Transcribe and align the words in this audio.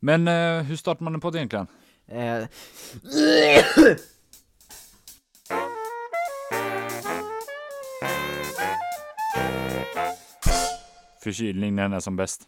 Men 0.00 0.28
eh, 0.28 0.62
hur 0.62 0.76
startar 0.76 1.04
man 1.04 1.14
en 1.14 1.20
podd 1.20 1.36
egentligen? 1.36 1.66
Eh, 2.08 2.44
Förkylning 11.22 11.74
när 11.74 11.82
den 11.82 11.92
är 11.92 12.00
som 12.00 12.16
bäst. 12.16 12.42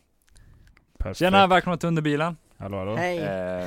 Perfekt. 0.99 1.19
Tjena, 1.19 1.47
välkomna 1.47 1.77
till 1.77 1.87
Underbilen. 1.89 2.37
Hallå 2.59 2.79
hallå. 2.79 2.97
hej! 2.97 3.19
Eh, 3.19 3.67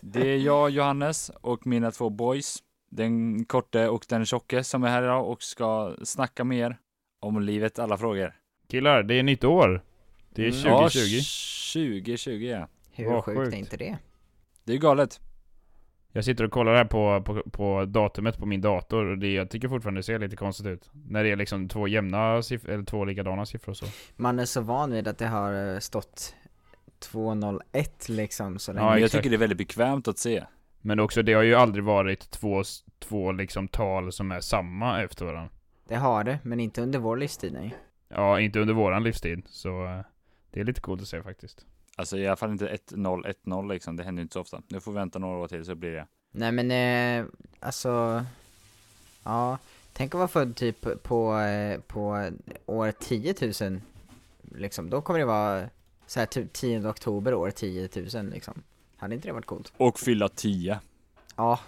det 0.00 0.28
är 0.32 0.36
jag, 0.36 0.70
Johannes, 0.70 1.30
och 1.40 1.66
mina 1.66 1.90
två 1.90 2.10
boys. 2.10 2.56
Den 2.90 3.44
korte 3.44 3.88
och 3.88 4.04
den 4.08 4.26
tjocke 4.26 4.64
som 4.64 4.84
är 4.84 4.88
här 4.88 5.02
idag 5.02 5.28
och 5.30 5.42
ska 5.42 5.94
snacka 6.02 6.44
mer 6.44 6.76
om 7.20 7.42
livet, 7.42 7.78
alla 7.78 7.98
frågor. 7.98 8.34
Killar, 8.70 9.02
det 9.02 9.14
är 9.14 9.22
nytt 9.22 9.44
år. 9.44 9.84
Det 10.34 10.42
är 10.42 10.50
Mm. 10.50 10.62
2020. 10.62 10.98
Ja, 11.00 11.22
2020 12.00 12.30
ja. 12.30 12.68
Hur 12.94 13.10
vad 13.10 13.24
sjukt 13.24 13.38
sjukt. 13.38 13.54
är 13.54 13.58
inte 13.58 13.76
det? 13.76 13.98
Det 14.64 14.72
är 14.72 14.74
ju 14.74 14.80
galet. 14.80 15.20
Jag 16.12 16.24
sitter 16.24 16.44
och 16.44 16.50
kollar 16.50 16.74
här 16.74 16.84
på, 16.84 17.22
på, 17.22 17.42
på 17.50 17.84
datumet 17.84 18.38
på 18.38 18.46
min 18.46 18.60
dator 18.60 19.04
och 19.06 19.18
det, 19.18 19.32
jag 19.32 19.50
tycker 19.50 19.68
fortfarande 19.68 19.98
det 19.98 20.02
ser 20.02 20.18
lite 20.18 20.36
konstigt 20.36 20.66
ut. 20.66 20.90
När 20.92 21.24
det 21.24 21.30
är 21.30 21.36
liksom 21.36 21.68
två 21.68 21.88
jämna 21.88 22.42
siffror, 22.42 22.70
eller 22.70 22.84
två 22.84 23.04
likadana 23.04 23.46
siffror 23.46 23.70
och 23.70 23.76
så. 23.76 23.86
Man 24.16 24.38
är 24.38 24.44
så 24.44 24.60
van 24.60 24.92
vid 24.92 25.08
att 25.08 25.18
det 25.18 25.26
har 25.26 25.74
eh, 25.74 25.78
stått 25.78 26.34
201 26.98 28.08
liksom 28.08 28.58
så 28.58 28.70
Ja, 28.70 28.74
länge. 28.74 28.90
Men 28.90 29.00
jag 29.00 29.10
tycker 29.10 29.30
det 29.30 29.36
är 29.36 29.38
väldigt 29.38 29.58
bekvämt 29.58 30.08
att 30.08 30.18
se. 30.18 30.44
Men 30.80 31.00
också, 31.00 31.22
det 31.22 31.32
har 31.32 31.42
ju 31.42 31.54
aldrig 31.54 31.84
varit 31.84 32.30
två, 32.30 32.62
två 32.98 33.32
liksom 33.32 33.68
tal 33.68 34.12
som 34.12 34.32
är 34.32 34.40
samma 34.40 35.02
efter 35.02 35.24
varandra. 35.24 35.50
Det 35.88 35.96
har 35.96 36.24
det, 36.24 36.38
men 36.42 36.60
inte 36.60 36.82
under 36.82 36.98
vår 36.98 37.16
livstid 37.16 37.52
nej. 37.52 37.74
Ja, 38.08 38.40
inte 38.40 38.60
under 38.60 38.74
våran 38.74 39.02
livstid. 39.02 39.42
Så 39.48 39.84
eh, 39.86 40.00
det 40.50 40.60
är 40.60 40.64
lite 40.64 40.80
coolt 40.80 41.02
att 41.02 41.08
se 41.08 41.22
faktiskt. 41.22 41.66
Alltså 41.96 42.18
i 42.18 42.26
alla 42.26 42.36
fall 42.36 42.50
inte 42.50 42.76
1-0, 42.90 43.34
1-0 43.44 43.68
liksom. 43.68 43.96
Det 43.96 44.04
händer 44.04 44.20
ju 44.20 44.22
inte 44.22 44.32
så 44.32 44.40
ofta. 44.40 44.62
Nu 44.68 44.80
får 44.80 44.92
vi 44.92 44.98
vänta 44.98 45.18
några 45.18 45.38
år 45.38 45.48
till 45.48 45.64
så 45.64 45.74
blir 45.74 45.90
det. 45.92 46.06
Nej 46.32 46.52
men 46.52 46.70
eh, 46.70 47.26
alltså, 47.60 48.24
ja, 49.24 49.58
tänk 49.92 50.14
att 50.14 50.18
vara 50.18 50.28
född 50.28 50.56
typ 50.56 51.02
på, 51.02 51.38
eh, 51.38 51.80
på 51.80 52.30
år 52.66 52.92
10 52.92 53.34
000 53.70 53.80
liksom, 54.54 54.90
då 54.90 55.02
kommer 55.02 55.18
det 55.20 55.26
vara 55.26 55.68
så 56.06 56.20
här 56.20 56.26
typ 56.26 56.52
10 56.52 56.88
oktober 56.88 57.34
år 57.34 57.50
10 57.50 57.88
000 58.14 58.30
liksom. 58.30 58.62
Hade 58.96 59.14
inte 59.14 59.28
det 59.28 59.32
varit 59.32 59.46
coolt? 59.46 59.72
Och 59.76 59.98
fylla 59.98 60.28
10. 60.28 60.80
Ja, 61.36 61.60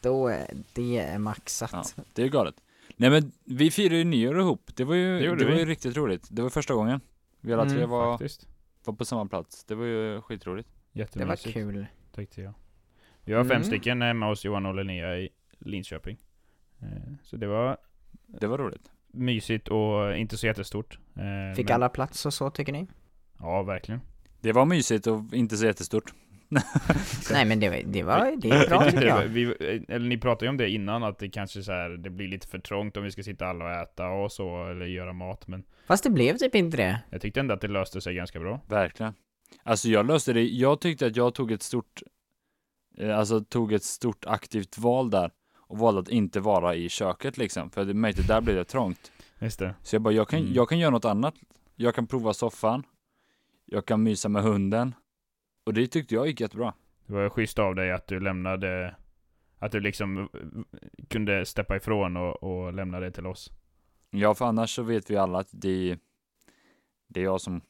då, 0.00 0.28
är 0.28 0.46
det 0.72 0.98
är 0.98 1.18
maxat. 1.18 1.94
Ja, 1.96 2.02
det 2.12 2.22
är 2.22 2.28
galet. 2.28 2.54
Nej 2.96 3.10
men 3.10 3.32
vi 3.44 3.70
firade 3.70 3.96
ju 3.96 4.04
nyår 4.04 4.40
ihop. 4.40 4.70
Det 4.74 4.84
var 4.84 4.94
ju, 4.94 5.20
Det 5.20 5.36
det 5.36 5.44
var 5.44 5.58
ju 5.58 5.64
riktigt 5.64 5.96
roligt. 5.96 6.26
Det 6.30 6.42
var 6.42 6.50
första 6.50 6.74
gången. 6.74 7.00
Vi 7.40 7.52
alla 7.52 7.64
tre 7.64 7.76
Mm, 7.76 7.90
var, 7.90 8.12
Faktiskt. 8.12 8.46
Var 8.86 8.94
på 8.94 9.04
samma 9.04 9.26
plats. 9.26 9.64
Det 9.64 9.74
var 9.74 9.84
ju 9.84 10.20
skitroligt. 10.20 10.68
Det 10.92 11.24
var 11.24 11.36
kul. 11.52 11.86
Tyckte 12.14 12.42
jag. 12.42 12.52
Vi 13.24 13.32
var 13.32 13.42
fem 13.44 13.50
Mm. 13.50 13.64
stycken 13.64 14.02
hemma 14.02 14.26
hos 14.28 14.44
Johan 14.44 14.66
och 14.66 14.74
Linnea 14.74 15.16
i 15.18 15.28
Linköping. 15.58 16.18
Eh, 16.82 16.88
Så 17.22 17.36
det 17.36 17.46
var 17.46 17.76
Det 18.26 18.46
var 18.46 18.58
roligt. 18.58 18.90
mysigt 19.06 19.68
och 19.68 20.16
inte 20.16 20.36
så 20.36 20.46
jättestort. 20.46 20.98
Eh, 21.16 21.56
Fick 21.56 21.66
men- 21.68 21.74
alla 21.74 21.88
plats 21.88 22.26
och 22.26 22.34
så 22.34 22.50
tycker 22.50 22.72
ni? 22.72 22.86
Ja, 23.38 23.62
verkligen. 23.62 24.00
Det 24.40 24.52
var 24.52 24.64
mysigt 24.66 25.06
och 25.06 25.34
inte 25.34 25.56
så 25.56 25.66
jättestort. 25.66 26.14
Nej 27.32 27.44
men 27.44 27.60
det, 27.60 27.68
var- 27.68 27.82
det 27.86 28.02
var, 28.02 28.36
det 28.38 28.50
är 28.50 28.68
bra 28.68 28.84
tycker 28.90 29.00
det 29.00 29.06
jag. 29.06 29.24
vi, 29.24 29.44
eller 29.88 30.08
ni 30.08 30.18
pratade 30.18 30.44
ju 30.44 30.48
om 30.50 30.56
det 30.56 30.70
innan, 30.70 31.02
att 31.02 31.18
det 31.18 31.28
kanske 31.28 31.62
så 31.62 31.72
här, 31.72 31.90
det 31.90 32.10
blir 32.10 32.28
lite 32.28 32.46
för 32.48 32.58
trångt 32.58 32.96
om 32.96 33.04
vi 33.04 33.10
ska 33.10 33.22
sitta 33.22 33.46
alla 33.46 33.64
och 33.64 33.70
äta 33.70 34.06
och 34.08 34.32
så, 34.32 34.66
eller 34.70 34.86
göra 34.86 35.12
mat. 35.12 35.46
Men 35.48 35.64
Fast 35.86 36.04
det 36.04 36.10
blev 36.10 36.36
typ 36.36 36.54
inte 36.54 36.76
det. 36.76 36.98
jag 37.10 37.20
tyckte 37.20 37.40
ändå 37.40 37.54
att 37.54 37.60
det 37.60 37.68
löste 37.68 38.00
sig 38.00 38.14
ganska 38.14 38.40
bra. 38.40 38.60
Verkligen. 38.68 39.14
Alltså 39.62 39.88
jag 39.88 40.06
löste 40.06 40.32
det. 40.32 40.42
Jag 40.42 40.80
tyckte 40.80 41.06
att 41.06 41.16
jag 41.16 41.34
tog 41.34 41.52
ett 41.52 41.62
stort, 41.62 42.02
eh, 42.98 43.18
alltså 43.18 43.40
tog 43.40 43.72
ett 43.72 43.82
stort 43.84 44.24
aktivt 44.26 44.78
val 44.78 45.10
där. 45.10 45.30
Och 45.56 45.78
valde 45.78 46.00
att 46.00 46.08
inte 46.08 46.40
vara 46.40 46.74
i 46.74 46.88
köket 46.88 47.38
liksom. 47.38 47.70
För 47.70 47.86
jag 47.86 47.96
märkte 47.96 48.22
där 48.22 48.40
blev 48.40 48.56
det 48.56 48.64
trångt. 48.64 49.12
Just 49.40 49.58
det. 49.58 49.74
Så 49.82 49.94
jag 49.96 50.02
bara, 50.02 50.14
jag 50.14 50.28
kan, 50.28 50.40
Mm. 50.40 50.52
jag 50.52 50.68
kan 50.68 50.78
göra 50.78 50.90
något 50.90 51.04
annat. 51.04 51.34
Jag 51.76 51.94
kan 51.94 52.06
prova 52.06 52.32
soffan. 52.34 52.82
Jag 53.66 53.86
kan 53.86 54.02
mysa 54.02 54.28
med 54.28 54.42
hunden. 54.42 54.94
Och 55.64 55.74
det 55.74 55.86
tyckte 55.86 56.14
jag 56.14 56.26
gick 56.26 56.40
jättebra. 56.40 56.74
Det 57.06 57.12
var 57.12 57.28
schysst 57.28 57.58
av 57.58 57.74
dig 57.74 57.92
att 57.92 58.06
du 58.06 58.20
lämnade, 58.20 58.96
att 59.58 59.72
du 59.72 59.80
liksom 59.80 60.18
eh, 60.18 60.28
kunde 61.08 61.46
steppa 61.46 61.76
ifrån 61.76 62.16
och, 62.16 62.42
och 62.42 62.72
lämna 62.72 63.00
det 63.00 63.10
till 63.10 63.26
oss. 63.26 63.50
Ja, 64.10 64.34
för 64.34 64.44
annars 64.44 64.74
så 64.74 64.82
vet 64.82 65.10
vi 65.10 65.16
alla 65.16 65.38
att 65.38 65.48
det, 65.52 65.98
det 67.08 67.20
är 67.20 67.24
jag 67.24 67.40
som 67.40 67.60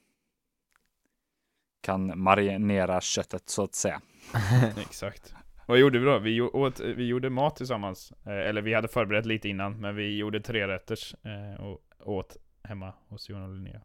kan 1.80 2.22
marinera 2.22 3.00
köttet 3.00 3.48
så 3.48 3.64
att 3.64 3.74
säga. 3.74 4.00
Exakt. 4.80 5.34
Vad 5.66 5.78
gjorde 5.78 5.98
vi 5.98 6.04
då? 6.04 6.18
Vi, 6.18 6.40
åt, 6.40 6.80
vi 6.80 7.06
gjorde 7.06 7.30
mat 7.30 7.56
tillsammans. 7.56 8.12
Eh, 8.26 8.32
Eller 8.32 8.62
vi 8.62 8.74
hade 8.74 8.88
förberett 8.88 9.26
lite 9.26 9.48
innan, 9.48 9.80
men 9.80 9.96
vi 9.96 10.16
gjorde 10.16 10.40
tre 10.40 10.68
rätters 10.68 11.14
eh, 11.24 11.64
och 11.64 11.80
åt 12.00 12.36
hemma 12.62 12.92
hos 13.08 13.28
Johan 13.28 13.42
och 13.42 13.54
Linnea. 13.54 13.80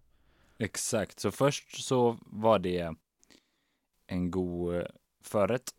Exakt, 0.59 1.19
så 1.19 1.31
först 1.31 1.84
så 1.85 2.17
var 2.22 2.59
det 2.59 2.96
en 4.07 4.31
god 4.31 4.75
eh, 4.75 4.84
förrätt 5.23 5.72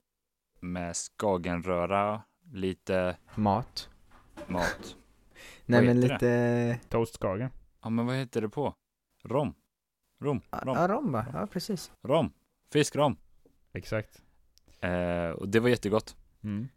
med 0.61 0.97
skagenröra, 0.97 2.23
lite 2.53 3.17
Mat. 3.35 3.89
mat. 4.47 4.97
Nej 5.67 5.87
men 5.87 6.01
lite... 6.01 6.79
Toastskagen. 6.89 7.51
Ja, 7.83 7.91
men 7.91 8.07
vad 8.07 8.17
heter 8.17 8.41
det 8.41 8.49
på? 8.49 8.75
Rom? 9.25 9.55
Rom? 10.21 10.41
Rom? 10.51 10.77
Ja, 10.77 10.89
rom 10.89 11.13
va? 11.13 11.27
Ja 11.33 11.47
precis. 11.47 11.93
Rom? 12.03 12.33
Fiskrom? 12.73 13.17
Exakt. 13.73 14.23
Eh, 14.81 15.31
och 15.31 15.49
det 15.49 15.61
var 15.61 15.69
jättegott. 15.69 16.17
Mm. 16.43 16.69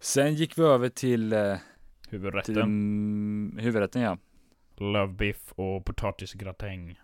Sen 0.00 0.34
gick 0.34 0.58
vi 0.58 0.62
över 0.62 0.88
till, 0.88 1.32
eh, 1.32 1.56
Huvudrätten. 2.08 2.54
till 2.54 2.62
mm, 2.62 3.58
huvudrätten 3.60 4.02
ja. 4.02 4.18
Love 4.76 5.12
biff 5.12 5.52
och 5.52 5.84
potatisgratäng. 5.84 7.00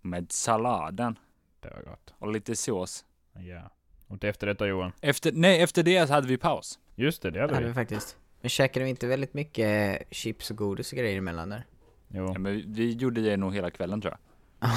Med 0.00 0.32
salladen 0.32 1.18
Det 1.60 1.70
var 1.70 1.82
gott. 1.82 2.14
och 2.18 2.32
lite 2.32 2.56
sås. 2.56 3.04
Ja. 3.32 3.70
Och 4.08 4.20
till 4.20 4.28
efterrätt 4.28 4.58
då 4.58 4.66
Johan? 4.66 4.92
Efter, 5.00 5.32
nej, 5.32 5.62
efter 5.62 5.82
det 5.82 6.10
hade 6.10 6.26
vi 6.26 6.36
paus. 6.36 6.78
Just 6.94 7.22
det, 7.22 7.30
det 7.30 7.34
Det 7.34 7.40
hade 7.40 7.54
hade 7.54 7.66
vi. 7.66 7.70
vi 7.70 7.74
faktiskt. 7.74 8.16
Men 8.40 8.50
käkade 8.50 8.84
vi 8.84 8.90
inte 8.90 9.06
väldigt 9.06 9.34
mycket 9.34 10.02
chips 10.10 10.50
och 10.50 10.56
godis 10.56 10.92
och 10.92 10.98
grejer 10.98 11.18
emellan 11.18 11.48
där? 11.48 11.64
Jo. 12.08 12.26
Ja, 12.32 12.38
men 12.38 12.52
vi, 12.52 12.64
vi 12.68 12.92
gjorde 12.92 13.20
det 13.20 13.36
nog 13.36 13.54
hela 13.54 13.70
kvällen 13.70 14.00
tror 14.00 14.16
jag. 14.60 14.70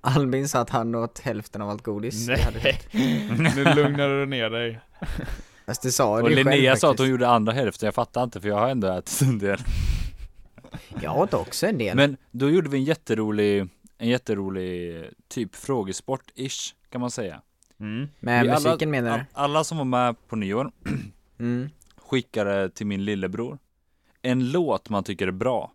Albin 0.00 0.48
sa 0.48 0.60
att 0.60 0.70
han 0.70 0.94
åt 0.94 1.18
hälften 1.18 1.62
av 1.62 1.70
allt 1.70 1.82
godis. 1.82 2.28
hade 2.28 2.60
Nej. 2.62 2.80
nu 3.54 3.64
lugnar 3.64 4.08
du 4.08 4.26
ner 4.26 4.50
dig. 4.50 4.80
Fast 5.66 5.82
det 5.82 5.92
sa 5.92 6.10
Och 6.12 6.22
du 6.22 6.30
ju 6.30 6.36
själv 6.36 6.50
Linnea 6.50 6.76
sa 6.76 6.90
att 6.90 6.98
hon 6.98 7.08
gjorde 7.08 7.28
andra 7.28 7.52
hälften, 7.52 7.86
jag 7.86 7.94
fattar 7.94 8.22
inte 8.22 8.40
för 8.40 8.48
jag 8.48 8.56
har 8.56 8.68
ändå 8.68 8.88
ätit 8.88 9.22
en 9.22 9.38
del. 9.38 9.58
Jag 11.02 11.18
åt 11.18 11.34
också 11.34 11.66
en 11.66 11.78
del. 11.78 11.96
Men 11.96 12.16
då 12.30 12.50
gjorde 12.50 12.68
vi 12.70 12.78
en 12.78 12.84
jätterolig, 12.84 13.68
en 13.98 14.08
jätterolig 14.08 15.04
typ 15.28 15.54
frågesport-ish 15.54 16.74
kan 16.88 17.00
man 17.00 17.10
säga. 17.10 17.42
Mm. 17.80 18.08
Med 18.20 18.44
Vi 18.44 18.50
alla- 18.50 18.60
musiken 18.70 18.90
menar 18.90 19.10
All, 19.18 19.24
alla 19.32 19.64
som 19.64 19.78
var 19.78 19.84
med 19.84 20.26
på 20.28 20.36
nyår 20.36 20.72
du? 20.84 20.90
Mm. 21.44 21.68
skickade 21.96 22.70
till 22.70 22.86
min 22.86 23.04
lillebror 23.04 23.58
en 24.22 24.50
låt 24.52 24.88
man 24.88 25.04
tycker 25.04 25.28
är 25.28 25.32
bra. 25.32 25.72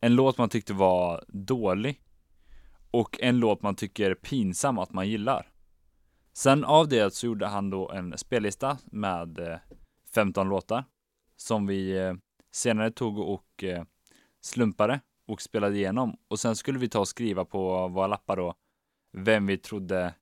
En 0.00 0.14
låt 0.14 0.38
man 0.38 0.48
tyckte 0.48 0.72
var 0.72 1.24
dålig. 1.28 2.00
Och 2.90 3.20
en 3.20 3.38
låt 3.38 3.62
man 3.62 3.74
tycker 3.74 4.10
är 4.10 4.14
pinsam 4.14 4.78
att 4.78 4.92
man 4.92 5.08
gillar. 5.08 5.50
Sen 6.32 6.64
av 6.64 6.88
det 6.88 7.14
så 7.14 7.26
gjorde 7.26 7.46
han 7.46 7.70
då 7.70 7.90
en 7.90 8.18
spellista 8.18 8.78
med 8.84 9.38
eh, 9.38 9.58
15 10.14 10.48
låtar. 10.48 10.84
Som 11.36 11.66
vi 11.66 11.98
eh, 11.98 12.14
senare 12.50 12.90
tog 12.90 13.18
och 13.18 13.64
eh, 13.64 13.84
slumpade 14.40 15.00
och 15.32 15.42
spelade 15.42 15.76
igenom. 15.76 16.16
Och 16.28 16.40
sen 16.40 16.56
skulle 16.56 16.78
vi 16.78 16.88
ta 16.88 16.98
och 17.00 17.08
skriva 17.08 17.44
på 17.44 17.88
våra 17.88 18.06
lappar 18.06 18.36
då 18.36 18.54
vem 19.12 19.46
vi 19.46 19.58
trodde 19.58 20.14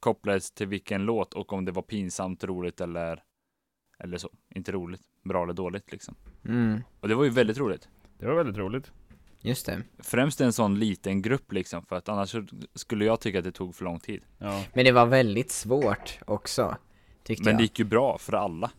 kopplades 0.00 0.50
till 0.50 0.66
vilken 0.66 1.02
låt 1.02 1.34
och 1.34 1.52
om 1.52 1.64
det 1.64 1.72
var 1.72 1.82
pinsamt, 1.82 2.44
roligt 2.44 2.80
eller 2.80 3.22
eller 3.98 4.18
så. 4.18 4.30
Inte 4.54 4.72
roligt, 4.72 5.02
bra 5.24 5.42
eller 5.42 5.52
dåligt 5.52 5.92
liksom. 5.92 6.14
Mm. 6.44 6.82
Och 7.00 7.08
det 7.08 7.14
var 7.14 7.24
ju 7.24 7.30
väldigt 7.30 7.58
roligt. 7.58 7.88
Det 8.18 8.26
var 8.26 8.34
väldigt 8.34 8.56
roligt. 8.56 8.92
Just 9.40 9.66
det. 9.66 9.82
Främst 9.98 10.40
en 10.40 10.52
sån 10.52 10.78
liten 10.78 11.22
grupp 11.22 11.52
liksom, 11.52 11.86
för 11.86 11.96
att 11.96 12.08
annars 12.08 12.36
skulle 12.74 13.04
jag 13.04 13.20
tycka 13.20 13.38
att 13.38 13.44
det 13.44 13.52
tog 13.52 13.74
för 13.74 13.84
lång 13.84 14.00
tid. 14.00 14.22
Ja. 14.38 14.64
Men 14.74 14.84
det 14.84 14.92
var 14.92 15.06
väldigt 15.06 15.50
svårt 15.50 16.18
också. 16.26 16.76
Tyckte 17.24 17.44
Men 17.44 17.52
jag. 17.52 17.58
det 17.58 17.62
gick 17.62 17.78
ju 17.78 17.84
bra 17.84 18.18
för 18.18 18.32
alla. 18.32 18.70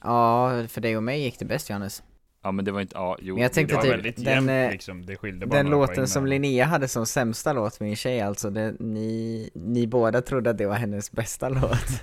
Ja, 0.00 0.66
för 0.68 0.80
dig 0.80 0.96
och 0.96 1.02
mig 1.02 1.22
gick 1.22 1.38
det 1.38 1.44
bäst 1.44 1.70
Johannes. 1.70 2.02
Ja 2.44 2.52
men 2.52 2.64
det 2.64 2.72
var 2.72 2.80
inte, 2.80 2.94
ja 2.96 3.16
jo. 3.20 3.34
Men 3.34 3.42
jag 3.42 3.52
tänkte 3.52 3.72
Det 3.74 3.76
var 3.76 3.82
typ, 3.82 3.92
väldigt 3.92 4.16
den, 4.16 4.24
jämnt 4.24 4.50
eh, 4.50 4.70
liksom. 4.70 5.06
Det 5.06 5.16
skilde 5.16 5.46
bara 5.46 5.56
Den 5.56 5.70
låten 5.70 6.08
som. 6.08 6.26
Linnea 6.26 6.64
hade 6.64 6.88
som 6.88 7.06
sämsta 7.06 7.52
låt 7.52 7.80
med 7.80 7.90
en 7.90 7.96
tjej 7.96 8.20
alltså, 8.20 8.50
det, 8.50 8.74
ni, 8.80 9.50
ni 9.54 9.86
båda 9.86 10.22
trodde 10.22 10.50
att 10.50 10.58
det 10.58 10.66
var 10.66 10.74
hennes 10.74 11.12
bästa 11.12 11.48
låt. 11.48 12.02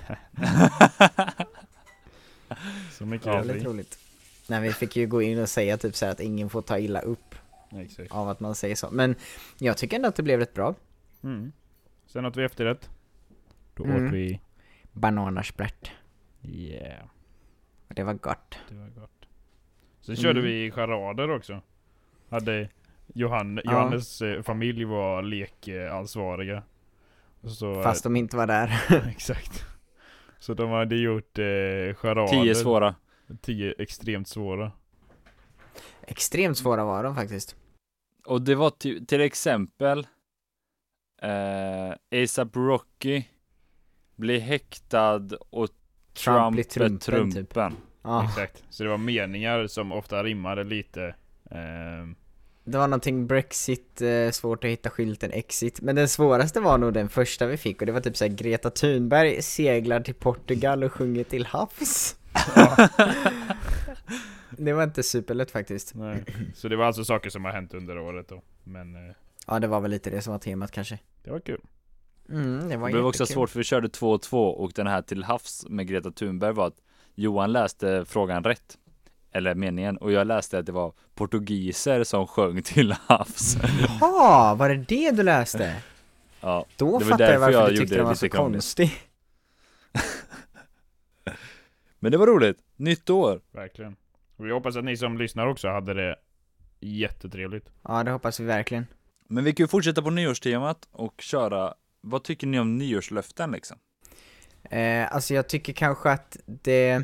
Så 2.92 3.06
mycket 3.06 3.26
Ja, 3.26 3.36
Väldigt 3.36 3.64
roligt. 3.64 3.98
Nej 4.46 4.60
vi 4.60 4.72
fick 4.72 4.96
ju 4.96 5.06
gå 5.06 5.22
in 5.22 5.38
och 5.42 5.48
säga 5.48 5.76
typ 5.76 5.96
så 5.96 6.04
här 6.04 6.12
att 6.12 6.20
ingen 6.20 6.50
får 6.50 6.62
ta 6.62 6.78
illa 6.78 7.00
upp 7.00 7.34
Exakt. 7.76 8.12
av 8.12 8.28
att 8.28 8.40
man 8.40 8.54
säger 8.54 8.76
så. 8.76 8.90
Men 8.90 9.14
jag 9.58 9.76
tycker 9.76 9.96
ändå 9.96 10.08
att 10.08 10.16
det 10.16 10.22
blev 10.22 10.38
rätt 10.38 10.54
bra. 10.54 10.74
Mm. 11.24 11.52
Sen 12.06 12.24
åt 12.26 12.36
vi 12.36 12.44
efterrätt. 12.44 12.88
Då 13.74 13.84
Mm. 13.84 14.06
åt 14.06 14.12
vi, 14.12 14.40
Bananasprätt. 14.92 15.90
yeah, 16.42 17.04
Och 17.88 17.94
det 17.94 18.02
var 18.02 18.14
gott. 18.14 18.54
det 18.68 18.74
var 18.74 18.88
gott. 18.88 19.19
Sen 20.00 20.16
körde 20.16 20.40
Mm. 20.40 20.52
vi 20.52 20.70
charader 20.70 21.30
också. 21.30 21.60
Hade 22.30 22.68
Johan, 23.14 23.60
Ja. 23.64 23.72
Johannes 23.72 24.22
eh, 24.22 24.42
familj 24.42 24.84
var 24.84 25.22
lekansvariga. 25.22 26.62
Så, 27.58 27.82
Fast 27.82 28.02
de 28.04 28.16
inte 28.16 28.36
var 28.36 28.46
där. 28.46 28.72
exakt. 29.10 29.64
Så 30.38 30.54
de 30.54 30.70
hade 30.70 30.96
gjort 30.96 31.38
eh, 31.38 31.44
charader. 31.94 32.42
Tio 32.42 32.54
svåra. 32.54 32.94
Tio 33.40 33.74
extremt 33.78 34.28
svåra. 34.28 34.72
Extremt 36.02 36.58
svåra 36.58 36.84
var 36.84 37.04
de 37.04 37.14
faktiskt. 37.14 37.56
Och 38.26 38.42
det 38.42 38.54
var 38.54 38.70
ty- 38.70 39.04
till 39.06 39.20
exempel 39.20 40.06
eh, 41.22 42.22
ASAP 42.22 42.56
Rocky 42.56 43.22
blir 44.16 44.40
häktad 44.40 45.22
och 45.50 45.68
Trump, 46.12 46.52
blir 46.52 46.64
är 46.64 46.68
trumpen, 46.68 46.98
trumpen. 46.98 47.44
typ. 47.46 47.58
Ja, 48.02 48.24
Exakt. 48.24 48.64
Så 48.70 48.82
det 48.84 48.90
var 48.90 48.98
meningar 48.98 49.66
som 49.66 49.92
ofta 49.92 50.24
rimmade 50.24 50.64
lite. 50.64 51.14
ehm, 51.50 52.14
det 52.64 52.78
var 52.78 52.88
någonting 52.88 53.26
Brexit, 53.26 54.02
eh, 54.02 54.30
svårt 54.30 54.64
att 54.64 54.70
hitta 54.70 54.90
skylten 54.90 55.30
Exit. 55.32 55.80
Men 55.80 55.96
den 55.96 56.08
svåraste 56.08 56.60
var 56.60 56.78
nog 56.78 56.92
den 56.94 57.08
första 57.08 57.46
vi 57.46 57.56
fick 57.56 57.80
och 57.80 57.86
det 57.86 57.92
var 57.92 58.00
typ 58.00 58.16
såhär 58.16 58.32
Greta 58.32 58.70
Thunberg 58.70 59.42
seglar 59.42 60.00
till 60.00 60.14
Portugal 60.14 60.84
och 60.84 60.92
sjunger 60.92 61.24
till 61.24 61.46
havs. 61.46 62.16
det 64.50 64.72
var 64.72 64.82
inte 64.84 65.02
superlätt 65.02 65.50
faktiskt. 65.50 65.94
nej. 65.94 66.24
Så 66.54 66.68
det 66.68 66.76
var 66.76 66.84
alltså 66.84 67.04
saker 67.04 67.30
som 67.30 67.44
har 67.44 67.52
hänt 67.52 67.74
under 67.74 67.98
året 67.98 68.28
då. 68.28 68.42
Men 68.64 68.94
eh, 68.94 69.14
Ja, 69.46 69.58
det 69.58 69.66
var 69.66 69.80
väl 69.80 69.90
lite 69.90 70.10
det 70.10 70.22
som 70.22 70.32
var 70.32 70.38
temat 70.38 70.70
kanske. 70.70 70.98
det 71.24 71.30
var 71.30 71.40
kul. 71.40 71.60
Mm, 72.28 72.68
det 72.68 72.76
var 72.76 72.88
Det 72.88 72.92
blev 72.92 73.06
också 73.06 73.26
svårt 73.26 73.50
för 73.50 73.58
vi 73.58 73.64
körde 73.64 73.88
2 73.88 74.10
och 74.10 74.22
2 74.22 74.44
och 74.44 74.72
den 74.74 74.86
här 74.86 75.02
till 75.02 75.24
havs 75.24 75.66
med 75.68 75.86
Greta 75.88 76.10
Thunberg 76.10 76.52
var 76.52 76.66
att 76.66 76.80
Johan 77.20 77.52
läste 77.52 78.04
frågan 78.04 78.44
rätt. 78.44 78.78
Eller 79.32 79.54
meningen. 79.54 79.96
Och 79.96 80.12
jag 80.12 80.26
läste 80.26 80.58
att 80.58 80.66
det 80.66 80.72
var 80.72 80.92
portugiser 81.14 82.04
som 82.04 82.26
sjöng 82.26 82.62
till 82.62 82.92
havs. 83.06 83.56
Jaha, 84.00 84.54
var 84.54 84.68
det 84.68 84.76
det 84.76 85.10
du 85.10 85.22
läste? 85.22 85.76
Ja, 86.42 86.66
Då 86.76 86.98
Det 86.98 87.04
var 87.04 87.10
fattar 87.10 87.24
jag 87.24 87.30
därför 87.32 87.40
varför 87.40 87.60
jag 87.60 87.70
du 87.70 87.76
tyckte 87.76 87.96
den 87.96 88.04
var 88.06 88.14
så 88.14 88.28
krångligt. 88.28 88.56
konstig. 88.56 88.92
men 91.98 92.12
det 92.12 92.18
var 92.18 92.26
roligt. 92.26 92.58
Nytt 92.76 93.10
år. 93.10 93.40
Verkligen. 93.52 93.96
Och 94.36 94.46
vi 94.46 94.52
hoppas 94.52 94.76
att 94.76 94.84
ni 94.84 94.96
som 94.96 95.18
lyssnar 95.18 95.46
också 95.46 95.68
hade 95.68 95.94
det 95.94 96.16
jättetrevligt. 96.80 97.70
Ja, 97.82 98.04
det 98.04 98.10
hoppas 98.10 98.40
vi 98.40 98.44
verkligen. 98.44 98.86
Men 99.28 99.44
vi 99.44 99.52
kan 99.52 99.64
ju 99.64 99.68
fortsätta 99.68 100.02
på 100.02 100.10
nyårstemat 100.10 100.88
och 100.92 101.14
köra. 101.20 101.74
Vad 102.00 102.22
tycker 102.24 102.46
ni 102.46 102.60
om 102.60 102.78
nyårslöften 102.78 103.50
liksom? 103.50 103.78
Eh, 104.70 105.14
alltså 105.14 105.34
jag 105.34 105.48
tycker 105.48 105.72
kanske 105.72 106.10
att 106.10 106.36
det... 106.46 107.02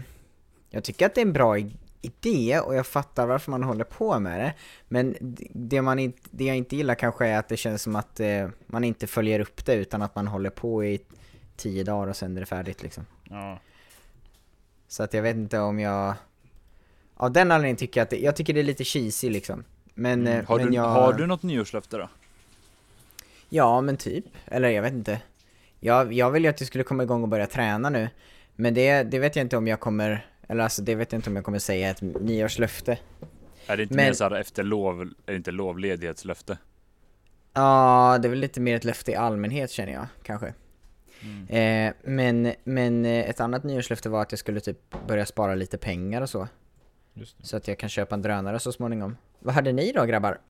Jag 0.70 0.84
tycker 0.84 1.06
att 1.06 1.14
det 1.14 1.20
är 1.20 1.26
en 1.26 1.32
bra 1.32 1.58
idé 2.02 2.60
och 2.60 2.74
jag 2.74 2.86
fattar 2.86 3.26
varför 3.26 3.50
man 3.50 3.62
håller 3.62 3.84
på 3.84 4.18
med 4.20 4.40
det. 4.40 4.54
Men 4.88 5.16
det, 5.52 5.82
man 5.82 5.98
inte, 5.98 6.18
det 6.30 6.44
jag 6.44 6.56
inte 6.56 6.76
gillar 6.76 6.94
kanske 6.94 7.26
är 7.26 7.38
att 7.38 7.48
det 7.48 7.56
känns 7.56 7.82
som 7.82 7.96
att 7.96 8.20
eh, 8.20 8.48
man 8.66 8.84
inte 8.84 9.06
följer 9.06 9.40
upp 9.40 9.64
det 9.66 9.74
utan 9.74 10.02
att 10.02 10.14
man 10.14 10.26
håller 10.26 10.50
på 10.50 10.84
i 10.84 11.00
tio 11.56 11.84
dagar 11.84 12.06
och 12.06 12.16
sen 12.16 12.36
är 12.36 12.40
det 12.40 12.46
färdigt 12.46 12.82
liksom. 12.82 13.06
Ja. 13.30 13.58
Så 14.88 15.02
att 15.02 15.14
jag 15.14 15.22
vet 15.22 15.36
inte 15.36 15.58
om 15.58 15.78
jag... 15.80 16.14
Av 17.14 17.32
den 17.32 17.50
anledningen 17.50 17.76
tycker 17.76 18.00
jag 18.00 18.04
att 18.04 18.10
det, 18.10 18.18
jag 18.18 18.36
tycker 18.36 18.54
det 18.54 18.60
är 18.60 18.64
lite 18.64 18.84
cheesy 18.84 19.30
liksom. 19.30 19.64
Men, 19.94 20.20
Mm. 20.26 20.38
eh, 20.40 20.44
Har, 20.46 20.58
men 20.58 20.66
du, 20.66 20.74
jag... 20.74 20.82
har 20.82 21.12
du 21.12 21.26
något 21.26 21.42
nyårslöfte 21.42 21.96
då? 21.96 22.08
Ja, 23.48 23.80
men 23.80 23.96
typ. 23.96 24.24
Eller 24.44 24.68
jag 24.68 24.82
vet 24.82 24.92
inte. 24.92 25.20
Jag, 25.80 26.12
jag 26.12 26.30
vill 26.30 26.44
ju 26.44 26.50
att 26.50 26.60
jag 26.60 26.66
skulle 26.66 26.84
komma 26.84 27.02
igång 27.02 27.22
och 27.22 27.28
börja 27.28 27.46
träna 27.46 27.90
nu. 27.90 28.08
Men 28.56 28.74
det, 28.74 29.02
det 29.02 29.18
vet 29.18 29.36
jag 29.36 29.44
inte 29.44 29.56
om 29.56 29.66
jag 29.66 29.80
kommer... 29.80 30.26
Eller 30.48 30.64
alltså 30.64 30.82
det 30.82 30.94
vet 30.94 31.12
jag 31.12 31.18
inte 31.18 31.30
om 31.30 31.36
jag 31.36 31.44
kommer 31.44 31.58
säga 31.58 31.90
ett 31.90 32.00
nyårslöfte. 32.02 32.98
Är 33.66 33.76
det 33.76 33.82
inte 33.82 33.94
Men- 33.94 34.04
mer 34.04 34.12
såhär 34.12 34.30
efter 34.30 34.62
lov, 34.62 35.00
är 35.02 35.08
det 35.24 35.36
inte 35.36 35.50
lovledighetslöfte? 35.50 36.58
Ja, 37.52 38.18
det 38.22 38.28
är 38.28 38.30
väl 38.30 38.38
lite 38.38 38.60
mer 38.60 38.76
ett 38.76 38.84
löfte 38.84 39.10
i 39.10 39.14
allmänhet 39.14 39.70
känner 39.70 39.92
jag, 39.92 40.06
kanske. 40.22 40.54
Mm. 41.22 41.46
Eh, 41.48 41.94
men, 42.04 42.52
men 42.64 43.04
eh, 43.06 43.30
ett 43.30 43.40
annat 43.40 43.64
nyårslöfte 43.64 44.08
var 44.08 44.22
att 44.22 44.32
jag 44.32 44.38
skulle 44.38 44.60
typ 44.60 44.78
börja 45.06 45.26
spara 45.26 45.54
lite 45.54 45.78
pengar 45.78 46.22
och 46.22 46.30
så. 46.30 46.48
Just 47.14 47.38
det. 47.38 47.46
Så 47.46 47.56
att 47.56 47.68
jag 47.68 47.78
kan 47.78 47.88
köpa 47.88 48.14
en 48.14 48.22
drönare 48.22 48.58
så 48.58 48.72
småningom. 48.72 49.16
Vad 49.38 49.54
hade 49.54 49.72
ni 49.72 49.92
då 49.92 50.04
grabbar? 50.04 50.40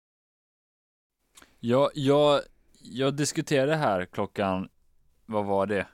Ja, 1.61 1.91
jag, 1.95 2.41
jag 2.83 3.15
diskuterade 3.15 3.77
här 3.77 4.05
klockan, 4.05 4.69
vad 5.27 5.45
var 5.45 5.67
det? 5.67 5.87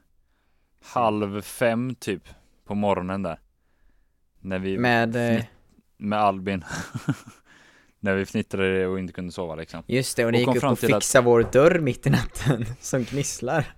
Halv 0.84 1.42
fem 1.42 1.94
typ, 1.94 2.22
på 2.64 2.74
morgonen 2.74 3.22
där. 3.22 3.38
När 4.40 4.58
vi, 4.58 4.78
Med... 4.78 5.16
Eh, 5.16 5.20
Fnitt- 5.38 5.46
med 5.96 6.18
Albin. 6.18 6.64
När 8.00 8.14
vi 8.14 8.22
fnittrade 8.26 8.86
och 8.86 8.98
inte 8.98 9.12
kunde 9.12 9.32
sova 9.32 9.54
liksom. 9.54 9.82
just 9.86 10.16
det, 10.16 10.24
och 10.26 10.32
ni 10.32 10.38
gick 10.38 10.48
upp 10.48 10.64
och 10.64 10.78
till 10.78 10.94
att- 10.94 11.02
fixade 11.04 11.24
vår 11.24 11.48
dörr 11.52 11.78
mitt 11.78 12.06
i 12.06 12.10
natten, 12.10 12.64
som 12.80 13.04
gnisslar. 13.04 13.74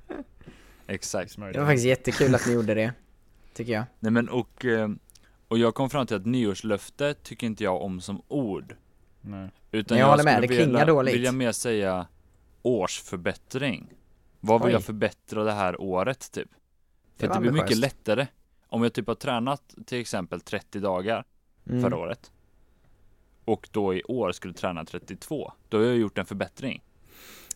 Exakt. 0.86 1.36
Det 1.36 1.58
var 1.58 1.66
faktiskt 1.66 1.86
jättekul 1.86 2.34
att 2.34 2.46
ni 2.46 2.52
gjorde 2.52 2.74
det. 2.74 2.92
Tycker 3.54 3.72
jag. 3.72 3.84
Nej 4.00 4.12
men 4.12 4.28
och, 4.28 4.64
eh, 4.64 4.88
och 5.48 5.58
jag 5.58 5.74
kom 5.74 5.90
fram 5.90 6.06
till 6.06 6.16
att 6.16 6.26
nyårslöfte 6.26 7.14
tycker 7.14 7.46
inte 7.46 7.64
jag 7.64 7.82
om 7.82 8.00
som 8.00 8.22
ord. 8.28 8.74
Nej. 9.20 9.48
Utan 9.70 9.98
Jag 9.98 10.06
håller 10.06 10.24
med, 10.24 10.42
det 10.42 10.46
klingar 10.46 10.66
vilja, 10.66 10.84
dåligt. 10.84 11.14
Vill 11.14 11.24
jag 11.24 11.34
mer 11.34 11.52
säga 11.52 12.06
årsförbättring. 12.62 13.92
Vad 14.46 14.60
vill 14.60 14.66
Oj. 14.68 14.72
jag 14.72 14.84
förbättra 14.84 15.44
det 15.44 15.52
här 15.52 15.80
året 15.80 16.32
typ? 16.32 16.48
För 17.16 17.26
Det 17.28 17.34
det 17.34 17.40
blir 17.40 17.52
mycket 17.52 17.76
lättare. 17.78 18.26
Om 18.68 18.82
jag 18.82 18.92
typ 18.92 19.06
har 19.06 19.14
tränat 19.14 19.74
till 19.86 20.00
exempel 20.00 20.40
30 20.40 20.80
dagar 20.80 21.24
Mm. 21.66 21.82
förra 21.82 21.96
året. 21.96 22.32
Och 23.44 23.68
då 23.72 23.94
i 23.94 24.02
år 24.02 24.32
skulle 24.32 24.54
träna 24.54 24.84
32. 24.84 25.52
Då 25.68 25.76
har 25.78 25.84
jag 25.84 25.96
gjort 25.96 26.18
en 26.18 26.26
förbättring. 26.26 26.82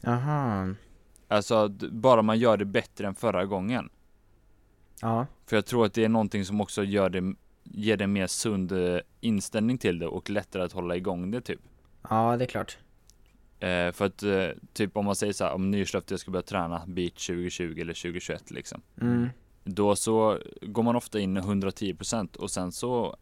Aha. 0.07 0.69
Alltså 1.29 1.69
bara 1.91 2.23
man 2.23 2.39
gör 2.39 2.57
det 2.57 2.65
bättre 2.65 3.07
än 3.07 3.15
förra 3.15 3.45
gången. 3.45 3.89
Ja. 5.01 5.27
För 5.47 5.57
jag 5.57 5.67
tror 5.67 5.87
att 5.87 5.95
det 5.95 6.05
är 6.05 6.09
någonting 6.09 6.45
som 6.45 6.61
också 6.61 6.85
gör 6.85 7.11
det, 7.11 7.35
ger 7.63 7.97
det 7.97 8.05
en 8.05 8.13
mer 8.13 8.27
sund 8.27 8.73
eh, 8.73 9.01
inställning 9.21 9.79
till 9.79 9.99
det 9.99 10.07
och 10.07 10.31
lättare 10.31 10.63
att 10.63 10.73
hålla 10.73 10.97
igång 10.97 11.31
det 11.31 11.41
typ. 11.41 11.61
Ja, 12.11 12.37
det 12.37 12.45
är 12.45 12.49
klart. 12.49 12.79
Eh, 13.61 13.93
för 13.93 14.05
att 14.05 14.23
eh, 14.23 14.49
typ 14.73 14.97
om 14.97 15.05
man 15.05 15.17
säger 15.17 15.33
så 15.33 15.45
här, 15.45 15.53
om 15.53 15.71
nyårslöfte 15.71 16.13
jag 16.13 16.21
ska 16.21 16.31
börja 16.31 16.43
träna 16.43 16.83
beat 16.87 17.15
2020 17.15 17.81
eller 17.81 17.95
2021 17.95 18.51
liksom. 18.51 18.83
Mm. 19.01 19.29
Då 19.65 19.97
så 19.97 20.39
går 20.63 20.83
man 20.83 20.97
ofta 20.97 21.21
in 21.21 21.39
110% 21.39 22.37
och 22.37 22.51
sen 22.51 22.73
så 22.73 23.17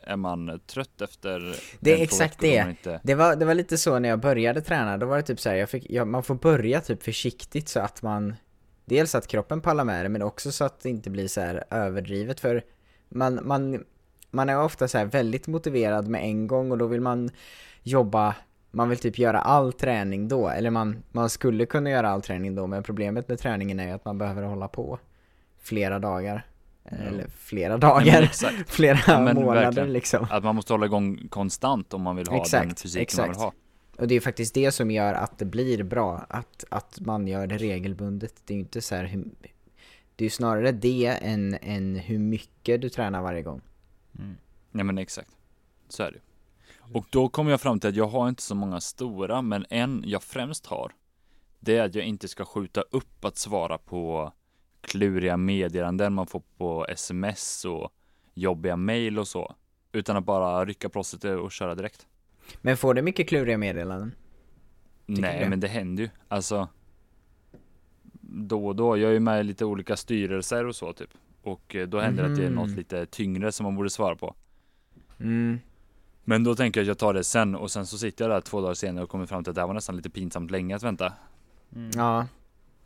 är 0.00 0.16
man 0.16 0.60
trött 0.66 1.00
efter 1.00 1.56
Det 1.80 1.92
är 1.92 2.02
exakt 2.02 2.40
det. 2.40 2.66
Inte... 2.68 3.00
Det 3.04 3.14
var, 3.14 3.36
det 3.36 3.44
var 3.44 3.54
lite 3.54 3.78
så 3.78 3.98
när 3.98 4.08
jag 4.08 4.20
började 4.20 4.60
träna, 4.60 4.98
då 4.98 5.06
var 5.06 5.16
det 5.16 5.22
typ 5.22 5.40
så 5.40 5.48
här, 5.48 5.56
jag 5.56 5.70
fick, 5.70 5.90
jag, 5.90 6.08
man 6.08 6.22
får 6.22 6.34
börja 6.34 6.80
typ 6.80 7.02
försiktigt 7.02 7.68
så 7.68 7.80
att 7.80 8.02
man 8.02 8.34
Dels 8.84 9.14
att 9.14 9.26
kroppen 9.26 9.60
pallar 9.60 9.84
med 9.84 10.04
det, 10.04 10.08
men 10.08 10.22
också 10.22 10.52
så 10.52 10.64
att 10.64 10.80
det 10.80 10.88
inte 10.88 11.10
blir 11.10 11.28
så 11.28 11.40
här 11.40 11.64
överdrivet 11.70 12.40
för 12.40 12.64
man, 13.08 13.40
man, 13.42 13.84
man 14.30 14.48
är 14.48 14.62
ofta 14.62 14.88
så 14.88 15.04
väldigt 15.04 15.46
motiverad 15.46 16.08
med 16.08 16.22
en 16.24 16.46
gång 16.46 16.70
och 16.70 16.78
då 16.78 16.86
vill 16.86 17.00
man 17.00 17.30
jobba 17.82 18.34
man 18.72 18.88
vill 18.88 18.98
typ 18.98 19.18
göra 19.18 19.40
all 19.40 19.72
träning 19.72 20.28
då, 20.28 20.48
eller 20.48 20.70
man, 20.70 21.02
man 21.12 21.30
skulle 21.30 21.66
kunna 21.66 21.90
göra 21.90 22.08
all 22.10 22.22
träning 22.22 22.54
då, 22.54 22.66
men 22.66 22.82
problemet 22.82 23.28
med 23.28 23.38
träningen 23.38 23.80
är 23.80 23.86
ju 23.86 23.92
att 23.92 24.04
man 24.04 24.18
behöver 24.18 24.42
hålla 24.42 24.68
på 24.68 24.98
flera 25.60 25.98
dagar. 25.98 26.46
Eller 26.84 27.26
flera 27.28 27.72
Nej, 27.72 27.80
dagar, 27.80 28.22
exakt. 28.22 28.54
flera 28.70 28.98
Ja, 29.06 29.20
månader 29.20 29.60
verkligen. 29.64 29.92
liksom. 29.92 30.26
Att 30.30 30.44
man 30.44 30.54
måste 30.56 30.72
hålla 30.72 30.86
igång 30.86 31.28
konstant 31.28 31.94
om 31.94 32.02
man 32.02 32.16
vill 32.16 32.26
ha 32.26 32.34
den 32.34 32.42
Exakt, 32.42 32.80
fysiken 32.80 33.16
man 33.18 33.28
vill 33.28 33.38
ha. 33.38 33.52
Och 33.98 34.08
det 34.08 34.14
är 34.14 34.20
faktiskt 34.20 34.54
det 34.54 34.72
som 34.72 34.90
gör 34.90 35.14
att 35.14 35.38
det 35.38 35.44
blir 35.44 35.82
bra, 35.82 36.26
att, 36.28 36.64
att 36.70 37.00
man 37.00 37.28
gör 37.28 37.46
det 37.46 37.56
regelbundet. 37.58 38.34
Det 38.44 38.54
är 38.54 38.56
ju 38.56 38.60
inte 38.60 38.80
så 38.80 38.94
här 38.94 39.24
Det 40.16 40.24
är 40.24 40.26
ju 40.26 40.30
snarare 40.30 40.72
det 40.72 41.18
än, 41.22 41.56
än 41.62 41.96
hur 41.96 42.18
mycket 42.18 42.80
du 42.80 42.88
tränar 42.88 43.22
varje 43.22 43.42
gång. 43.42 43.60
Mm. 44.18 44.36
Nej 44.70 44.84
men 44.84 44.98
exakt. 44.98 45.30
Så 45.88 46.02
är 46.02 46.12
det. 46.12 46.18
Och 46.94 47.06
då 47.10 47.28
kommer 47.28 47.50
jag 47.50 47.60
fram 47.60 47.80
till 47.80 47.90
att 47.90 47.96
jag 47.96 48.06
har 48.06 48.28
inte 48.28 48.42
så 48.42 48.54
många 48.54 48.80
stora, 48.80 49.42
men 49.42 49.66
en 49.70 50.04
jag 50.06 50.22
främst 50.22 50.66
har, 50.66 50.92
det 51.60 51.76
är 51.76 51.84
att 51.84 51.94
jag 51.94 52.04
inte 52.04 52.28
ska 52.28 52.44
skjuta 52.44 52.80
upp 52.80 53.24
att 53.24 53.36
svara 53.36 53.78
på 53.78 54.32
kluriga 54.80 55.36
meddelanden 55.36 56.12
man 56.12 56.26
får 56.26 56.42
på 56.58 56.86
sms 56.88 57.64
och 57.64 57.90
jobbiga 58.34 58.76
mail 58.76 59.18
och 59.18 59.28
så. 59.28 59.54
Utan 59.92 60.16
att 60.16 60.24
bara 60.24 60.64
rycka 60.64 60.88
plåstret 60.88 61.38
och 61.38 61.52
köra 61.52 61.74
direkt. 61.74 62.06
Men 62.60 62.76
får 62.76 62.94
du 62.94 63.02
mycket 63.02 63.28
kluriga 63.28 63.58
meddelanden? 63.58 64.14
Tycker 65.06 65.22
Nej, 65.22 65.40
det? 65.44 65.48
men 65.48 65.60
det 65.60 65.68
händer 65.68 66.02
ju. 66.02 66.10
Alltså, 66.28 66.68
då 68.20 68.66
och 68.66 68.76
då. 68.76 68.96
Jag 68.96 69.08
är 69.08 69.12
ju 69.14 69.20
med 69.20 69.40
i 69.40 69.44
lite 69.44 69.64
olika 69.64 69.96
styrelser 69.96 70.66
och 70.66 70.76
så 70.76 70.92
typ. 70.92 71.10
Och 71.42 71.76
eh, 71.76 71.88
då 71.88 72.00
händer 72.00 72.22
det 72.24 72.30
att 72.30 72.36
det 72.36 72.46
är 72.46 72.50
något 72.50 72.68
Mhm. 72.68 72.76
lite 72.78 73.06
tyngre 73.06 73.52
som 73.52 73.64
man 73.64 73.76
borde 73.76 73.90
svara 73.90 74.16
på. 74.16 74.34
Mm. 75.20 75.58
Men 76.24 76.44
då 76.44 76.54
tänker 76.54 76.80
jag 76.80 76.84
att 76.84 76.88
jag 76.88 76.98
tar 76.98 77.14
det 77.14 77.24
sen 77.24 77.54
och 77.54 77.70
sen 77.70 77.86
så 77.86 77.98
sitter 77.98 78.24
jag 78.24 78.36
där 78.36 78.40
två 78.40 78.60
dagar 78.60 78.74
senare 78.74 79.04
och 79.04 79.10
kommer 79.10 79.26
fram 79.26 79.44
till 79.44 79.50
att 79.50 79.54
det 79.54 79.60
här 79.60 79.66
var 79.66 79.74
nästan 79.74 79.96
lite 79.96 80.10
pinsamt 80.10 80.50
länge 80.50 80.76
att 80.76 80.82
vänta. 80.82 81.12
Mm. 81.76 81.90
Ja. 81.94 82.26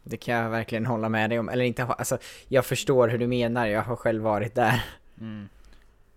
Det 0.03 0.17
kan 0.17 0.35
jag 0.35 0.51
verkligen 0.51 0.87
hålla 0.87 1.09
med 1.09 1.31
dig 1.31 1.39
om, 1.39 1.49
eller 1.49 1.65
inte 1.65 1.85
alltså 1.85 2.19
jag 2.49 2.67
förstår 2.67 3.09
hur 3.09 3.19
du 3.19 3.27
menar, 3.27 3.67
jag 3.67 3.83
har 3.83 3.97
själv 3.97 4.23
varit 4.23 4.55
där. 4.55 4.85
Mm. 5.21 5.49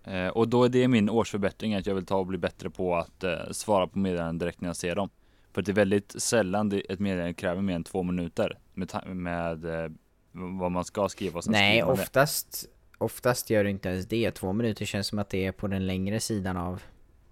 Eh, 0.04 0.28
och 0.28 0.48
då 0.48 0.64
är 0.64 0.68
det 0.68 0.88
min 0.88 1.10
årsförbättring 1.10 1.74
att 1.74 1.86
jag 1.86 1.94
vill 1.94 2.06
ta 2.06 2.16
och 2.16 2.26
bli 2.26 2.38
bättre 2.38 2.70
på 2.70 2.96
att 2.96 3.24
eh, 3.24 3.50
svara 3.50 3.86
på 3.86 3.98
meddelanden 3.98 4.38
direkt 4.38 4.60
när 4.60 4.68
jag 4.68 4.76
ser 4.76 4.96
dem. 4.96 5.10
För 5.52 5.62
det 5.62 5.72
är 5.72 5.74
väldigt 5.74 6.22
sällan 6.22 6.68
det, 6.68 6.80
ett 6.80 7.00
meddelande 7.00 7.34
kräver 7.34 7.62
mer 7.62 7.74
än 7.74 7.84
två 7.84 8.02
minuter 8.02 8.58
med, 8.74 9.06
med 9.06 9.64
eh, 9.64 9.90
vad 10.32 10.70
man 10.70 10.84
ska 10.84 11.08
skriva 11.08 11.36
och 11.36 11.44
sen 11.44 11.52
Nej, 11.52 11.76
det. 11.76 11.84
oftast, 11.84 12.68
oftast 12.98 13.50
gör 13.50 13.64
du 13.64 13.70
inte 13.70 13.88
ens 13.88 14.06
det. 14.06 14.30
Två 14.30 14.52
minuter 14.52 14.84
känns 14.84 15.06
som 15.06 15.18
att 15.18 15.30
det 15.30 15.46
är 15.46 15.52
på 15.52 15.66
den 15.66 15.86
längre 15.86 16.20
sidan 16.20 16.56
av 16.56 16.82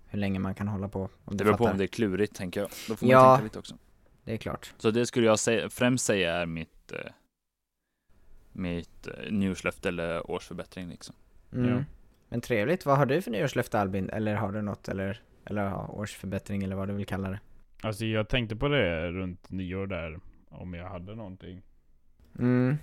hur 0.09 0.19
länge 0.19 0.38
man 0.38 0.55
kan 0.55 0.69
hålla 0.69 0.88
på. 0.88 1.09
Om 1.25 1.37
Det 1.37 1.45
beror 1.45 1.57
på 1.57 1.65
om 1.65 1.79
det 1.79 1.85
är 1.85 1.88
klurigt 1.88 2.37
tänker 2.37 2.61
jag. 2.61 2.71
Då 2.88 2.97
får 2.97 3.07
man 3.07 3.11
Ja. 3.12 3.31
tänka 3.37 3.45
lite 3.45 3.59
också. 3.59 3.77
det 4.25 4.33
är 4.33 4.37
klart. 4.37 4.75
Så 4.79 4.91
det 4.91 5.07
skulle 5.07 5.27
jag 5.27 5.38
säga, 5.38 5.71
främst 5.71 6.05
säga 6.07 6.35
är 6.35 6.47
mitt 6.47 6.93
eh, 6.93 6.99
mitt 8.53 9.07
eh, 9.07 9.31
nyårslöfte 9.33 9.88
eller 9.88 10.31
årsförbättring 10.31 10.88
liksom. 10.88 11.15
Mm. 11.53 11.71
Ja. 11.71 11.85
Men 12.29 12.41
trevligt, 12.41 12.87
vad 12.87 12.99
har 12.99 13.07
du 13.07 13.23
för 13.23 13.31
nyårslöfte 13.31 13.81
Albin? 13.81 14.11
Eller 14.11 14.35
har 14.35 14.53
du 14.53 14.62
något, 14.62 14.88
eller, 14.88 15.23
eller 15.45 15.65
ja, 15.65 15.87
årsförbättring 15.88 16.62
eller 16.62 16.77
vad 16.77 16.88
du 16.88 16.95
vill 16.95 17.07
kalla 17.07 17.31
det? 17.31 17.41
Alltså 17.83 18.05
jag 18.05 18.29
tänkte 18.29 18.57
på 18.57 18.69
det 18.69 19.11
runt 19.11 19.50
nyår 19.50 19.87
där, 19.87 20.21
om 20.49 20.75
jag 20.75 20.88
hade 20.88 21.15
någonting. 21.15 21.62
Mm. 22.38 22.77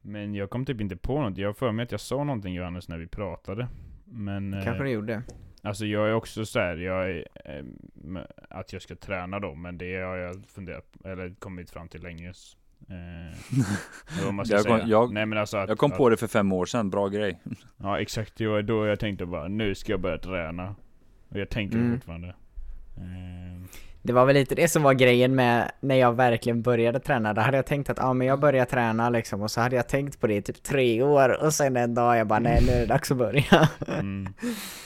Men 0.00 0.34
jag 0.34 0.50
kom 0.50 0.64
typ 0.64 0.80
inte 0.80 0.96
på 0.96 1.20
något. 1.22 1.38
Jag 1.38 1.48
har 1.48 1.52
för 1.54 1.72
mig 1.72 1.82
att 1.82 1.90
jag 1.92 2.00
sa 2.00 2.24
någonting 2.24 2.54
Johannes 2.54 2.88
när 2.88 2.98
vi 2.98 3.06
pratade. 3.06 3.68
Men 4.04 4.54
eh, 4.54 4.64
Kanske 4.64 4.84
du 4.84 4.90
gjorde. 4.90 5.22
Alltså 5.62 5.86
jag 5.86 6.08
är 6.08 6.12
också 6.14 6.46
så 6.46 6.58
här, 6.58 6.76
jag 6.76 7.10
är, 7.10 7.24
eh, 7.44 7.64
att 8.50 8.72
jag 8.72 8.82
ska 8.82 8.96
träna 8.96 9.40
då, 9.40 9.54
men 9.54 9.78
det 9.78 9.96
har 9.96 10.16
jag 10.16 10.44
funderat, 10.46 10.84
eller 11.04 11.34
kommit 11.38 11.70
fram 11.70 11.88
till 11.88 12.02
länge. 12.02 12.28
Eh, 12.88 14.32
man 14.32 14.46
ska 14.46 14.54
Jag 14.56 14.66
kom- 14.66 14.76
säga. 14.78 14.88
jag- 14.88 15.12
Nej 15.12 15.26
men 15.26 15.38
alltså 15.38 15.56
att, 15.56 15.68
Jag 15.68 15.78
kom 15.78 15.92
att, 15.92 15.98
på 15.98 16.08
det 16.08 16.16
för 16.16 16.26
fem 16.26 16.52
år 16.52 16.66
sedan, 16.66 16.90
bra 16.90 17.08
grej. 17.08 17.40
Ja 17.76 18.00
exakt, 18.00 18.36
det 18.36 18.46
var 18.46 18.62
då 18.62 18.86
jag 18.86 19.00
tänkte 19.00 19.26
bara, 19.26 19.48
nu 19.48 19.74
ska 19.74 19.92
jag 19.92 20.00
börja 20.00 20.18
träna. 20.18 20.74
Och 21.28 21.36
jag 21.38 21.48
tänker 21.50 21.76
Mm. 21.78 21.92
fortfarande. 21.94 22.28
Eh, 22.96 23.47
Det 24.08 24.14
var 24.14 24.26
väl 24.26 24.34
lite 24.34 24.54
det 24.54 24.68
som 24.68 24.82
var 24.82 24.94
grejen 24.94 25.34
med 25.34 25.72
när 25.80 25.94
jag 25.94 26.12
verkligen 26.12 26.62
började 26.62 27.00
träna. 27.00 27.34
Då 27.34 27.40
hade 27.40 27.56
jag 27.56 27.66
tänkt 27.66 27.90
att 27.90 27.98
ja 27.98 28.12
men 28.12 28.26
jag 28.26 28.40
börjar 28.40 28.64
träna 28.64 29.10
liksom 29.10 29.42
och 29.42 29.50
så 29.50 29.60
hade 29.60 29.76
jag 29.76 29.88
tänkt 29.88 30.20
på 30.20 30.26
det 30.26 30.34
i 30.34 30.42
typ 30.42 30.62
tre 30.62 31.02
år 31.02 31.44
och 31.44 31.54
sen 31.54 31.76
en 31.76 31.94
dag 31.94 32.16
jag 32.18 32.26
bara 32.26 32.38
nej 32.38 32.62
nu 32.66 32.72
är 32.72 32.80
det 32.80 32.86
dags 32.86 33.10
att 33.10 33.16
börja. 33.16 33.68
mm, 33.86 34.34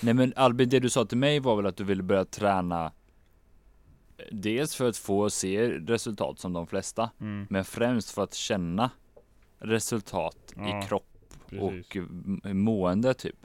Nej 0.00 0.14
men 0.14 0.32
Albin, 0.36 0.68
det 0.68 0.78
du 0.80 0.90
sa 0.90 1.04
till 1.04 1.18
mig 1.18 1.40
var 1.40 1.56
väl 1.56 1.66
att 1.66 1.76
du 1.76 1.84
ville 1.84 2.02
börja 2.02 2.24
träna 2.24 2.84
eh, 2.84 4.24
Dels 4.32 4.74
för 4.74 4.88
att 4.88 4.96
få 4.96 5.30
se 5.30 5.68
resultat 5.68 6.38
som 6.38 6.52
de 6.52 6.66
flesta, 6.66 7.10
mm, 7.20 7.46
men 7.50 7.64
främst 7.64 8.10
för 8.10 8.22
att 8.22 8.34
känna 8.34 8.90
resultat 9.58 10.54
Ja, 10.56 10.78
i 10.84 10.86
kropp 10.86 11.06
precis. 11.48 11.60
och 11.60 11.96
mående 12.54 13.14
typ. 13.14 13.36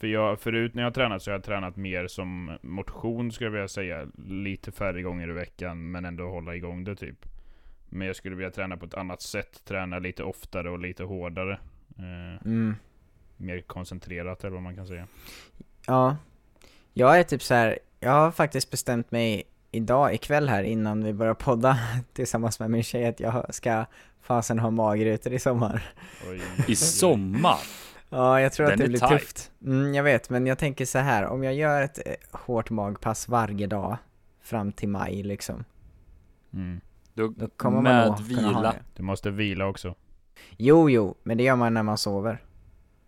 För 0.00 0.06
jag, 0.06 0.40
förut 0.40 0.74
när 0.74 0.82
jag 0.82 0.86
har 0.90 0.94
tränat 0.94 1.22
så 1.22 1.30
har 1.30 1.34
jag 1.34 1.44
tränat 1.44 1.76
mer 1.76 2.06
som 2.06 2.58
motion 2.62 3.32
skulle 3.32 3.46
jag 3.46 3.52
vilja 3.52 3.68
säga. 3.68 4.06
Lite 4.26 4.72
färre 4.72 5.02
gånger 5.02 5.28
i 5.28 5.32
veckan 5.32 5.90
men 5.90 6.04
ändå 6.04 6.28
hålla 6.28 6.54
igång 6.56 6.84
det 6.84 6.96
typ. 6.96 7.26
Men 7.88 8.06
jag 8.06 8.16
skulle 8.16 8.36
vilja 8.36 8.50
träna 8.50 8.76
på 8.76 8.86
ett 8.86 8.94
annat 8.94 9.22
sätt. 9.22 9.64
Träna 9.64 9.98
lite 9.98 10.22
oftare 10.22 10.70
och 10.70 10.78
lite 10.78 11.04
hårdare. 11.04 11.52
Eh, 11.98 12.46
Mm. 12.46 12.74
mer 13.36 13.60
koncentrerat 13.60 14.44
eller 14.44 14.54
vad 14.54 14.62
man 14.62 14.76
kan 14.76 14.86
säga. 14.86 15.06
Ja. 15.86 16.16
Jag 16.92 17.18
är 17.18 17.22
typ 17.22 17.42
så 17.42 17.54
här. 17.54 17.78
jag 18.00 18.10
har 18.10 18.30
faktiskt 18.30 18.70
bestämt 18.70 19.10
mig 19.10 19.42
idag, 19.70 20.14
ikväll 20.14 20.48
här 20.48 20.62
innan 20.62 21.04
vi 21.04 21.12
börjar 21.12 21.34
podda 21.34 21.78
tillsammans 22.12 22.60
med 22.60 22.70
min 22.70 22.82
tjej 22.82 23.06
att 23.06 23.20
jag 23.20 23.54
ska 23.54 23.84
fasen 24.22 24.58
ha 24.58 24.70
magrutor 24.70 25.32
i 25.32 25.38
sommar. 25.38 25.82
Oj, 26.30 26.40
I 26.68 26.76
sommar! 26.76 27.58
Ja, 28.10 28.40
jag 28.40 28.52
tror 28.52 28.66
Den 28.66 28.72
att 28.72 28.78
det 28.78 28.84
är 28.84 28.88
blir 28.88 28.98
tight. 28.98 29.10
tufft. 29.10 29.50
Mm, 29.64 29.94
jag 29.94 30.02
vet, 30.02 30.30
men 30.30 30.46
jag 30.46 30.58
tänker 30.58 30.84
så 30.84 30.98
här. 30.98 31.26
om 31.26 31.44
jag 31.44 31.54
gör 31.54 31.82
ett 31.82 31.98
eh, 32.06 32.14
hårt 32.30 32.70
magpass 32.70 33.28
varje 33.28 33.66
dag 33.66 33.96
fram 34.40 34.72
till 34.72 34.88
maj 34.88 35.22
liksom, 35.22 35.64
Mm. 36.52 36.80
Då, 37.14 37.28
då 37.28 37.48
kommer 37.48 37.74
man 37.80 37.84
med 37.84 38.06
nog 38.06 38.16
kunna 38.28 38.42
ha 38.42 38.48
vila. 38.58 38.74
Du 38.96 39.02
måste 39.02 39.30
vila 39.30 39.66
också. 39.66 39.94
Jo, 40.56 40.90
jo, 40.90 41.14
men 41.22 41.36
det 41.38 41.44
gör 41.44 41.56
man 41.56 41.74
när 41.74 41.82
man 41.82 41.98
sover. 41.98 42.42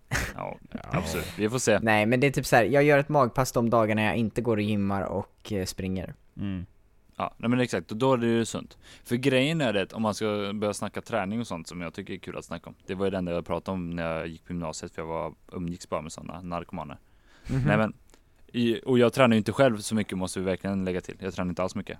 Ja, 0.37 0.57
absolut. 0.91 1.39
Vi 1.39 1.49
får 1.51 1.59
se. 1.59 1.79
Nej, 1.83 2.07
men 2.07 2.21
det 2.21 2.27
är 2.27 2.31
typ 2.31 2.47
så 2.47 2.57
här. 2.57 2.65
jag 2.65 2.83
gör 2.83 2.99
ett 2.99 3.09
magpass 3.09 3.53
de 3.53 3.71
dagarna 3.71 4.03
jag 4.03 4.17
inte 4.17 4.41
går 4.43 4.57
och 4.57 4.63
gymmar 4.63 5.03
och 5.03 5.53
eh, 5.53 5.65
springer. 5.65 6.15
Mm. 6.37 6.67
Ja, 7.17 7.35
nej 7.37 7.51
men 7.51 7.61
exakt, 7.61 7.91
och 7.91 7.97
då 7.97 8.13
är 8.13 8.17
det 8.17 8.27
ju 8.27 8.45
sunt. 8.45 8.79
För 9.05 9.17
grejen 9.17 9.61
är 9.61 9.73
det, 9.73 9.93
om 9.93 10.03
man 10.03 10.15
ska 10.15 10.53
börja 10.55 10.75
snacka 10.75 11.01
träning 11.01 11.41
och 11.41 11.47
sånt 11.47 11.67
som 11.67 11.81
jag 11.81 11.95
tycker 11.95 12.15
är 12.15 12.19
kul 12.19 12.39
att 12.39 12.45
snacka 12.45 12.71
om. 12.71 12.77
Det 12.87 12.95
var 12.95 13.05
ju 13.05 13.11
det 13.11 13.19
enda 13.19 13.33
jag 13.33 13.47
pratade 13.47 13.75
om 13.75 13.91
när 13.91 14.17
jag 14.17 14.29
gick 14.29 14.45
på 14.45 14.53
gymnasiet, 14.53 14.93
för 14.93 15.03
jag 15.03 15.07
var, 15.07 15.35
umgicks 15.53 15.89
bara 15.89 16.03
med 16.03 16.13
sådana 16.13 16.41
narkomaner. 16.41 16.99
Mhm. 17.51 17.63
Nej 17.67 17.77
men, 17.77 17.93
i, 18.47 18.81
och 18.85 18.99
jag 18.99 19.13
tränar 19.13 19.35
ju 19.35 19.39
inte 19.39 19.53
själv 19.53 19.79
så 19.79 19.95
mycket 19.95 20.19
måste 20.19 20.39
vi 20.39 20.45
verkligen 20.45 20.85
lägga 20.85 21.01
till. 21.01 21.17
Jag 21.21 21.35
tränar 21.35 21.49
inte 21.49 21.63
alls 21.63 21.75
mycket. 21.75 21.99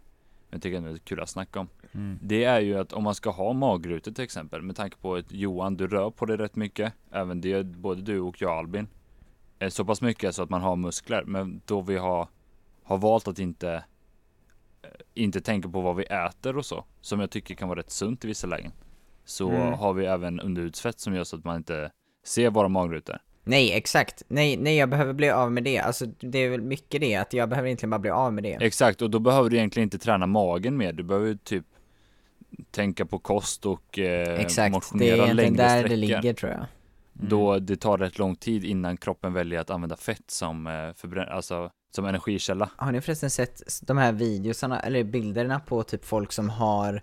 Men 0.51 0.57
jag 0.57 0.63
tycker 0.63 0.77
ändå 0.77 0.89
det 0.89 0.97
är 0.97 0.99
kul 0.99 1.21
att 1.21 1.29
snacka 1.29 1.61
om. 1.61 1.69
Mm. 1.93 2.19
Det 2.23 2.45
är 2.45 2.61
ju 2.61 2.79
att 2.79 2.93
om 2.93 3.05
man 3.05 3.15
ska 3.15 3.31
ha 3.31 3.53
magrutor 3.53 4.13
till 4.13 4.25
exempel, 4.25 4.63
med 4.63 4.77
tanke 4.77 4.97
på 4.97 5.15
att 5.15 5.33
Johan, 5.33 5.77
du 5.77 5.87
rör 5.87 6.11
på 6.11 6.27
dig 6.27 6.37
rätt 6.37 6.57
mycket. 6.57 6.93
Även 7.11 7.41
det, 7.41 7.65
både 7.65 8.03
du 8.03 8.21
och 8.21 8.43
jag 8.43 8.51
Albin. 8.51 8.87
Eh, 9.59 9.69
Så 9.69 9.85
pass 9.85 10.03
mycket 10.03 10.35
så 10.35 10.43
att 10.43 10.51
man 10.51 10.63
har 10.63 10.77
muskler. 10.77 11.25
Men 11.25 11.61
då 11.67 11.81
vi 11.81 11.97
har, 11.97 12.29
har 12.83 12.99
valt 12.99 13.29
att 13.29 13.39
inte, 13.39 13.85
inte 15.15 15.41
tänka 15.41 15.69
på 15.69 15.81
vad 15.81 15.97
vi 15.97 16.03
äter 16.05 16.57
och 16.59 16.67
så. 16.67 16.85
Som 17.01 17.21
jag 17.21 17.31
tycker 17.31 17.55
kan 17.55 17.69
vara 17.69 17.79
rätt 17.79 17.91
sunt 17.91 18.25
i 18.25 18.29
vissa 18.29 18.47
lägen. 18.47 18.73
Så 19.25 19.49
Mm. 19.51 19.73
har 19.73 19.93
vi 19.93 20.07
även 20.07 20.41
underhudsfett 20.41 21.01
som 21.01 21.15
gör 21.15 21.25
så 21.25 21.37
att 21.37 21.45
man 21.45 21.57
inte 21.57 21.91
ser 22.25 22.51
våra 22.51 22.69
magrutor. 22.69 23.19
Nej, 23.45 23.73
exakt. 23.73 24.23
Nej, 24.29 24.57
nej, 24.57 24.77
jag 24.77 24.89
behöver 24.89 25.13
bli 25.13 25.31
av 25.31 25.53
med 25.53 25.65
det. 25.65 25.79
Alltså, 25.79 26.07
det 26.07 26.39
är 26.39 26.51
väl 26.51 26.61
mycket 26.63 27.01
det, 27.01 27.15
att 27.17 27.33
jag 27.33 27.49
behöver 27.49 27.67
egentligen 27.69 27.91
bara 27.91 27.99
bli 27.99 28.11
av 28.11 28.33
med 28.33 28.45
det. 28.45 28.53
Exakt, 28.53 29.03
och 29.03 29.11
då 29.11 29.19
behöver 29.19 29.51
du 29.51 29.57
egentligen 29.57 29.87
inte 29.87 29.99
träna 29.99 30.27
magen 30.27 30.77
mer. 30.77 30.93
Du 30.93 31.03
behöver 31.03 31.35
typ 31.35 31.65
tänka 32.71 33.07
på 33.07 33.19
kost 33.19 33.67
och 33.67 33.99
eh, 33.99 34.41
Exakt, 34.41 34.57
det 34.57 34.63
är 34.67 34.71
motionera 34.71 35.07
egentligen 35.15 35.37
längre 35.37 35.57
där 35.63 35.69
sträckor. 35.69 35.89
det 35.89 35.97
ligger 35.97 36.35
tror 36.35 36.53
jag. 36.53 36.67
Mm. 37.17 37.29
Då 37.29 37.59
det 37.59 37.77
tar 37.77 37.99
rätt 37.99 38.19
lång 38.19 38.37
tid 38.37 38.65
innan 38.65 38.97
kroppen 38.97 39.33
väljer 39.33 39.61
att 39.61 39.71
använda 39.71 39.97
fett 39.97 40.31
som, 40.31 40.67
eh, 40.67 40.73
förbrän- 40.73 41.29
alltså, 41.29 41.71
som 41.95 42.05
energikälla. 42.05 42.71
Har 42.77 42.93
ni 42.93 43.01
förresten 43.01 43.31
sett 43.31 43.63
de 43.83 43.97
här 43.99 44.13
videosarna, 44.13 44.81
eller 44.81 45.05
bilderna 45.05 45.61
på 45.61 45.83
typ 45.83 46.05
folk 46.05 46.33
som 46.33 46.51
har 46.51 47.03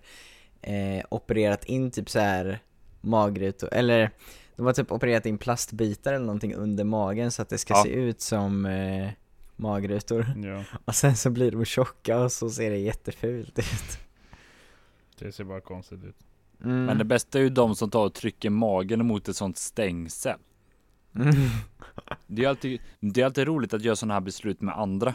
eh, 0.62 1.04
opererat 1.08 1.64
in 1.64 1.90
typ 1.90 2.10
så 2.10 2.18
här 2.18 2.58
magrutor, 3.00 3.68
eller 3.72 4.10
de 4.56 4.66
har 4.66 4.72
typ 4.72 4.92
opererat 4.92 5.26
in 5.26 5.38
plastbitar 5.38 6.12
eller 6.12 6.26
någonting 6.26 6.54
under 6.54 6.84
magen 6.84 7.30
så 7.30 7.42
att 7.42 7.48
det 7.48 7.58
ska 7.58 7.74
Ja. 7.74 7.82
se 7.82 7.88
ut 7.90 8.20
som 8.20 8.66
eh, 8.66 9.10
magrutor. 9.56 10.26
Ja, 10.44 10.64
Och 10.84 10.94
sen 10.94 11.16
så 11.16 11.30
blir 11.30 11.50
de 11.50 11.64
tjocka 11.64 12.18
och 12.18 12.32
så 12.32 12.50
ser 12.50 12.70
det 12.70 12.76
jättefult 12.78 13.58
ut. 13.58 13.98
det 15.18 15.32
ser 15.32 15.44
bara 15.44 15.60
konstigt 15.60 16.04
ut. 16.04 16.16
Mm. 16.64 16.84
Men 16.84 16.98
det 16.98 17.04
bästa 17.04 17.38
är 17.38 17.42
ju 17.42 17.48
de 17.48 17.74
som 17.76 17.90
tar 17.90 18.06
och 18.06 18.14
trycker 18.14 18.50
magen 18.50 19.06
mot 19.06 19.28
ett 19.28 19.36
sånt 19.36 19.56
stängsel. 19.56 20.38
Mm. 21.14 21.30
Det 22.26 22.44
är 22.44 22.48
alltid, 22.48 22.80
det 23.00 23.20
är 23.20 23.24
alltid 23.24 23.46
roligt 23.46 23.74
att 23.74 23.82
göra 23.82 23.96
sådana 23.96 24.14
här 24.14 24.20
beslut 24.20 24.60
med 24.60 24.78
andra. 24.78 25.14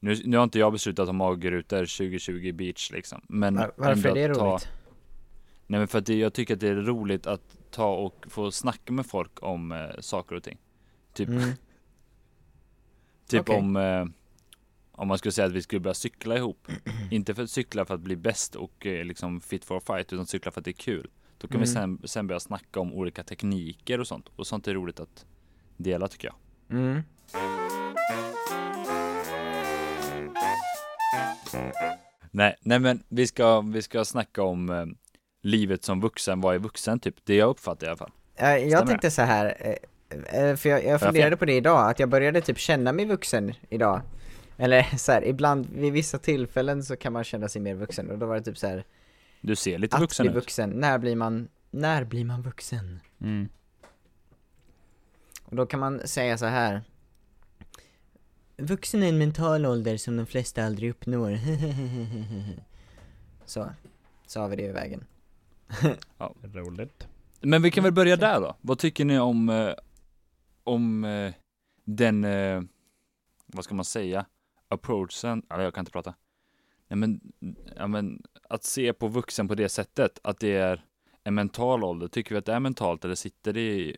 Nu, 0.00 0.16
nu 0.24 0.36
har 0.36 0.44
inte 0.44 0.58
jag 0.58 0.72
beslutat 0.72 1.08
om 1.08 1.16
magrutor 1.16 1.78
2020 1.78 2.52
beach 2.52 2.90
liksom. 2.90 3.20
Men 3.28 3.56
Var, 3.56 3.72
varför 3.76 4.08
är 4.16 4.28
det 4.28 4.32
att 4.32 4.38
ta- 4.38 4.52
roligt? 4.52 4.68
Nej 5.66 5.78
men 5.80 5.88
för 5.88 5.98
att 5.98 6.06
det, 6.06 6.14
jag 6.18 6.32
tycker 6.34 6.54
att 6.54 6.60
det 6.60 6.68
är 6.68 6.74
roligt 6.74 7.26
att 7.26 7.56
ta 7.70 7.94
och 7.94 8.26
få 8.28 8.50
snacka 8.50 8.92
med 8.92 9.06
folk 9.06 9.42
om 9.42 9.72
eh, 9.72 9.88
saker 10.00 10.36
och 10.36 10.42
ting. 10.42 10.58
Typ, 11.12 11.28
Mm. 11.28 11.42
typ 13.28 13.40
okej. 13.40 13.56
om 13.56 13.76
eh, 13.76 14.04
om 14.92 15.08
man 15.08 15.18
skulle 15.18 15.32
säga 15.32 15.46
att 15.46 15.52
vi 15.52 15.62
skulle 15.62 15.80
börja 15.80 15.94
cykla 15.94 16.36
ihop. 16.36 16.68
Inte 17.10 17.34
för 17.34 17.42
att 17.42 17.50
cykla 17.50 17.84
för 17.84 17.94
att 17.94 18.00
bli 18.00 18.16
bäst 18.16 18.54
och 18.54 18.86
eh, 18.86 19.04
liksom 19.04 19.40
fit 19.40 19.64
for 19.64 19.76
a 19.76 19.80
fight 19.86 20.12
utan 20.12 20.26
cykla 20.26 20.50
för 20.52 20.60
att 20.60 20.64
det 20.64 20.70
är 20.70 20.72
kul. 20.72 21.10
Då 21.38 21.48
kan 21.48 21.60
vi 21.60 21.66
Mm. 21.70 21.98
sen, 21.98 22.08
sen 22.08 22.26
börja 22.26 22.40
snacka 22.40 22.80
om 22.80 22.92
olika 22.92 23.22
tekniker 23.24 24.00
och 24.00 24.06
sånt. 24.06 24.28
Och 24.36 24.46
sånt 24.46 24.68
är 24.68 24.74
roligt 24.74 25.00
att 25.00 25.26
dela 25.76 26.08
tycker 26.08 26.28
jag. 26.28 26.34
Mm. 26.78 27.02
Nej, 32.30 32.56
nej 32.60 32.78
men 32.78 33.02
vi 33.08 33.26
ska, 33.26 33.60
vi 33.60 33.82
ska 33.82 34.04
snacka 34.04 34.42
om 34.42 34.70
eh, 34.70 34.84
livet 35.42 35.84
som 35.84 36.00
vuxen. 36.00 36.40
Vad 36.40 36.54
är 36.54 36.58
vuxen 36.58 37.00
typ? 37.00 37.14
Det 37.24 37.34
jag 37.34 37.48
uppfattar 37.50 37.86
i 37.86 37.90
alla 37.90 37.96
fall. 37.96 38.10
Eh, 38.36 38.46
Jag 38.48 38.70
Stämmer 38.70 38.86
tänkte 38.86 39.10
så 39.10 39.22
här, 39.22 39.76
eh, 40.32 40.56
för 40.56 40.68
jag, 40.68 40.84
jag 40.84 41.00
funderade 41.00 41.36
på 41.36 41.44
det 41.44 41.52
idag, 41.56 41.90
att 41.90 41.98
jag 41.98 42.08
började 42.08 42.40
typ 42.40 42.58
känna 42.58 42.92
mig 42.92 43.04
vuxen 43.04 43.54
idag. 43.70 44.00
Eller 44.56 44.82
så 44.98 45.12
här, 45.12 45.24
ibland 45.24 45.66
vid 45.72 45.92
vissa 45.92 46.18
tillfällen 46.18 46.84
så 46.84 46.96
kan 46.96 47.12
man 47.12 47.24
känna 47.24 47.48
sig 47.48 47.62
mer 47.62 47.74
vuxen 47.74 48.10
och 48.10 48.18
då 48.18 48.26
var 48.26 48.34
det 48.34 48.42
typ 48.42 48.58
så 48.58 48.66
här, 48.66 48.84
Du 49.40 49.56
ser 49.56 49.78
lite 49.78 49.96
att 49.96 50.02
vuxen 50.02 50.24
bli 50.24 50.30
ut. 50.30 50.36
vuxen, 50.36 50.70
när 50.70 50.98
blir 50.98 51.16
man, 51.16 51.48
när 51.70 52.04
blir 52.04 52.24
man 52.24 52.42
vuxen? 52.42 53.00
Mm. 53.20 53.48
Och 55.44 55.56
då 55.56 55.66
kan 55.66 55.80
man 55.80 56.06
säga 56.06 56.38
så 56.38 56.46
här. 56.46 56.82
Vuxen 58.56 59.02
är 59.02 59.08
en 59.08 59.18
mental 59.18 59.66
ålder 59.66 59.96
som 59.96 60.16
de 60.16 60.26
flesta 60.26 60.64
aldrig 60.64 60.90
uppnår. 60.90 61.38
så, 63.44 63.70
så 64.26 64.40
har 64.40 64.48
vi 64.48 64.56
det 64.56 64.62
i 64.62 64.72
vägen. 64.72 65.04
Roligt. 66.42 67.08
Men 67.40 67.62
vi 67.62 67.70
kan 67.70 67.84
väl 67.84 67.92
börja 67.92 68.16
där 68.16 68.40
då. 68.40 68.56
Vad 68.60 68.78
tycker 68.78 69.04
ni 69.04 69.18
om, 69.18 69.48
eh, 69.48 69.74
om 70.64 71.04
eh, 71.04 71.32
den, 71.84 72.24
eh, 72.24 72.62
vad 73.46 73.64
ska 73.64 73.74
man 73.74 73.84
säga, 73.84 74.26
approachen, 74.72 75.42
eller 75.50 75.64
jag 75.64 75.74
kan 75.74 75.82
inte 75.82 75.92
prata. 75.92 76.14
Nej 76.88 76.96
men, 76.96 77.20
ja 77.76 77.86
men, 77.86 78.22
att 78.48 78.64
se 78.64 78.92
på 78.92 79.08
vuxen 79.08 79.48
på 79.48 79.54
det 79.54 79.68
sättet, 79.68 80.18
att 80.22 80.38
det 80.40 80.56
är 80.56 80.84
en 81.24 81.34
mental 81.34 81.84
ålder. 81.84 82.08
Tycker 82.08 82.34
vi 82.34 82.38
att 82.38 82.44
det 82.46 82.52
är 82.52 82.60
mentalt 82.60 83.04
eller 83.04 83.14
sitter 83.14 83.52
det 83.52 83.60
i, 83.60 83.96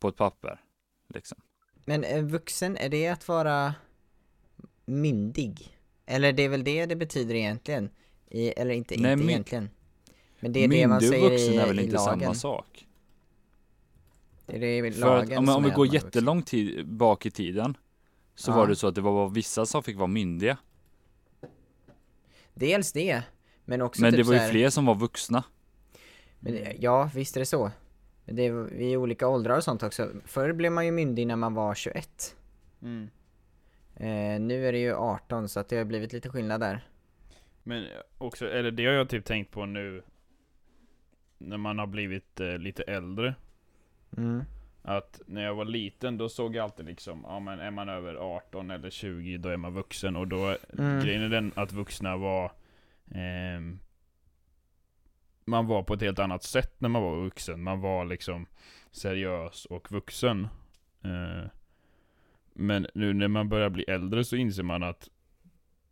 på 0.00 0.08
ett 0.08 0.16
papper? 0.16 0.60
Liksom. 1.08 1.38
Men 1.84 2.04
eh, 2.04 2.24
vuxen, 2.24 2.76
är 2.76 2.88
det 2.88 3.08
att 3.08 3.28
vara 3.28 3.74
myndig? 4.84 5.78
Eller 6.06 6.32
det 6.32 6.42
är 6.42 6.48
väl 6.48 6.64
det 6.64 6.86
det 6.86 6.96
betyder 6.96 7.34
egentligen? 7.34 7.90
I, 8.30 8.48
eller 8.48 8.74
inte, 8.74 8.94
Nej, 8.98 9.12
inte 9.12 9.24
my- 9.24 9.32
egentligen. 9.32 9.70
Men 10.40 10.52
det 10.52 10.64
är 10.64 10.68
det 10.68 10.86
man 10.86 10.96
och 10.96 11.02
säger 11.02 11.30
vuxen 11.30 11.54
i, 11.54 11.56
är 11.56 11.66
väl 11.66 11.78
inte 11.78 11.94
lagen. 11.94 12.20
samma 12.20 12.34
sak? 12.34 12.86
Det 14.46 14.56
är 14.56 14.60
det 14.60 14.76
i 14.86 14.92
För 14.92 15.00
lagen 15.00 15.32
att, 15.32 15.38
om, 15.38 15.48
om 15.48 15.62
vi 15.64 15.70
går 15.70 15.94
jättelång 15.94 16.42
tid 16.42 16.88
bak 16.88 17.26
i 17.26 17.30
tiden, 17.30 17.76
så 18.34 18.50
Ja. 18.50 18.56
var 18.56 18.66
det 18.66 18.76
så 18.76 18.86
att 18.88 18.94
det 18.94 19.00
var 19.00 19.28
vissa 19.28 19.66
som 19.66 19.82
fick 19.82 19.96
vara 19.96 20.06
myndiga. 20.06 20.58
Dels 22.54 22.92
det, 22.92 23.22
men 23.64 23.82
också 23.82 24.02
Men 24.02 24.10
typ 24.12 24.18
det 24.18 24.22
var 24.26 24.32
ju 24.34 24.38
här- 24.40 24.50
fler 24.50 24.70
som 24.70 24.86
var 24.86 24.94
vuxna. 24.94 25.44
Men, 26.40 26.54
eh, 26.54 26.76
ja, 26.80 27.10
visst 27.14 27.36
är 27.36 27.40
det 27.40 27.46
så. 27.46 27.70
Men 28.24 28.36
det 28.36 28.42
är 28.46 28.52
vi 28.52 28.84
är 28.86 28.90
i 28.92 28.96
olika 28.96 29.28
åldrar 29.28 29.56
och 29.56 29.64
sånt 29.64 29.82
också. 29.82 30.10
Förr 30.24 30.52
blev 30.52 30.72
man 30.72 30.86
ju 30.86 30.92
myndig 30.92 31.26
när 31.26 31.36
man 31.36 31.54
var 31.54 31.74
21. 31.74 32.36
Mm. 32.82 33.10
Eh, 33.96 34.40
nu 34.40 34.66
är 34.68 34.72
det 34.72 34.78
ju 34.78 34.94
18 34.94 35.48
så 35.48 35.60
att 35.60 35.68
det 35.68 35.76
har 35.76 35.84
blivit 35.84 36.12
lite 36.12 36.28
skillnad 36.28 36.60
där. 36.60 36.86
Men 37.62 37.86
också, 38.18 38.46
eller 38.48 38.70
det 38.70 38.86
har 38.86 38.92
jag 38.92 39.08
typ 39.08 39.24
tänkt 39.24 39.50
på 39.50 39.66
nu 39.66 40.02
när 41.38 41.56
man 41.56 41.78
har 41.78 41.86
blivit 41.86 42.40
eh, 42.40 42.58
lite 42.58 42.82
äldre. 42.82 43.34
Mm. 44.16 44.42
Att 44.82 45.20
när 45.26 45.44
jag 45.44 45.54
var 45.54 45.64
liten 45.64 46.18
då 46.18 46.28
såg 46.28 46.56
jag 46.56 46.64
alltid 46.64 46.86
liksom, 46.86 47.24
ja 47.28 47.40
men 47.40 47.60
är 47.60 47.70
man 47.70 47.88
över 47.88 48.14
18 48.14 48.70
eller 48.70 48.90
20 48.90 49.36
då 49.38 49.48
är 49.48 49.56
man 49.56 49.74
vuxen 49.74 50.16
och 50.16 50.28
då, 50.28 50.56
Mm. 50.78 51.04
grejen 51.04 51.22
är 51.22 51.28
den 51.28 51.52
att 51.56 51.72
vuxna 51.72 52.16
var 52.16 52.52
ehm, 53.14 53.78
Man 55.44 55.66
var 55.66 55.82
på 55.82 55.94
ett 55.94 56.00
helt 56.00 56.18
annat 56.18 56.42
sätt 56.42 56.74
när 56.80 56.88
man 56.88 57.02
var 57.02 57.16
vuxen, 57.16 57.62
man 57.62 57.80
var 57.80 58.04
liksom 58.04 58.46
seriös 58.90 59.64
och 59.64 59.92
vuxen. 59.92 60.48
Eh, 61.04 61.48
men 62.54 62.86
nu 62.94 63.12
när 63.14 63.28
man 63.28 63.48
börjar 63.48 63.70
bli 63.70 63.84
äldre 63.84 64.24
så 64.24 64.36
inser 64.36 64.62
man 64.62 64.82
att 64.82 65.08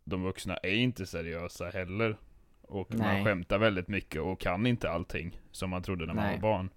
de 0.03 0.23
vuxna 0.23 0.57
är 0.57 0.73
inte 0.73 1.05
seriösa 1.05 1.69
heller. 1.69 2.17
Och 2.61 2.93
Nej. 2.95 3.15
man 3.15 3.25
skämtar 3.25 3.57
väldigt 3.59 3.87
mycket 3.87 4.21
och 4.21 4.39
kan 4.39 4.65
inte 4.65 4.89
allting 4.89 5.39
som 5.51 5.69
man 5.69 5.83
trodde 5.83 6.05
när 6.05 6.13
man 6.13 6.23
Nej. 6.25 6.35
var 6.35 6.41
barn. 6.41 6.69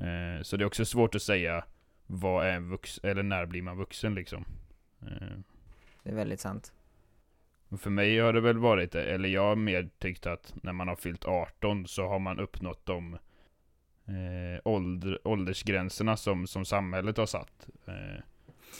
Eh, 0.00 0.42
så 0.42 0.56
det 0.56 0.64
är 0.64 0.66
också 0.66 0.84
svårt 0.84 1.14
att 1.14 1.22
säga 1.22 1.64
vad 2.06 2.46
är 2.46 2.50
en 2.52 2.68
vuxen, 2.68 3.10
eller 3.10 3.22
när 3.22 3.46
blir 3.46 3.62
man 3.62 3.76
vuxen 3.76 4.14
liksom. 4.14 4.44
Eh, 5.02 5.38
Det 6.02 6.10
är 6.10 6.14
väldigt 6.14 6.40
sant. 6.40 6.72
för 7.78 7.90
mig 7.90 8.18
har 8.18 8.32
det 8.32 8.40
väl 8.40 8.58
varit, 8.58 8.94
eller 8.94 9.28
jag 9.28 9.42
har 9.42 9.56
mer 9.56 9.88
tyckt 9.98 10.26
att 10.26 10.54
när 10.62 10.72
man 10.72 10.88
har 10.88 10.96
fyllt 10.96 11.24
18 11.24 11.86
så 11.86 12.08
har 12.08 12.18
man 12.18 12.40
uppnått 12.40 12.86
de 12.86 13.14
eh, 14.06 14.60
ålder, 14.64 15.18
åldersgränserna 15.24 16.16
som, 16.16 16.46
som 16.46 16.64
samhället 16.64 17.16
har 17.16 17.26
satt. 17.26 17.68
Eh, 17.86 17.94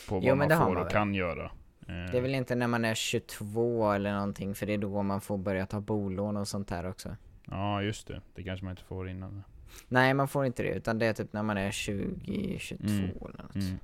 på 0.08 0.20
Jo, 0.22 0.34
vad 0.36 0.48
det 0.48 0.56
man 0.58 0.66
får 0.66 0.76
och 0.76 0.90
kan 0.90 1.14
göra. 1.14 1.44
Eh, 1.88 1.94
Det 2.12 2.18
är 2.18 2.20
väl 2.20 2.34
inte 2.34 2.54
när 2.54 2.66
man 2.68 2.84
är 2.84 2.94
22 2.94 3.92
eller 3.92 4.12
någonting 4.12 4.54
för 4.54 4.66
det 4.66 4.72
är 4.74 4.78
då 4.78 5.02
man 5.02 5.20
får 5.20 5.38
börja 5.38 5.66
ta 5.66 5.80
bolån 5.80 6.36
och 6.36 6.48
sånt 6.48 6.68
där 6.68 6.86
också. 6.88 7.16
Ja, 7.44 7.82
just 7.82 8.06
det. 8.06 8.20
Det 8.34 8.42
kanske 8.42 8.64
man 8.64 8.70
inte 8.72 8.82
får 8.84 9.08
innan. 9.08 9.42
Nej 9.88 10.14
man 10.14 10.28
får 10.28 10.46
inte 10.46 10.62
det 10.62 10.68
utan 10.74 10.98
det 10.98 11.06
är 11.06 11.12
typ 11.12 11.32
när 11.32 11.42
man 11.42 11.56
är 11.58 11.70
20, 11.70 12.56
22 12.58 12.84
Mm. 12.88 13.04
eller 13.04 13.42
något. 13.42 13.54
Mm. 13.54 13.78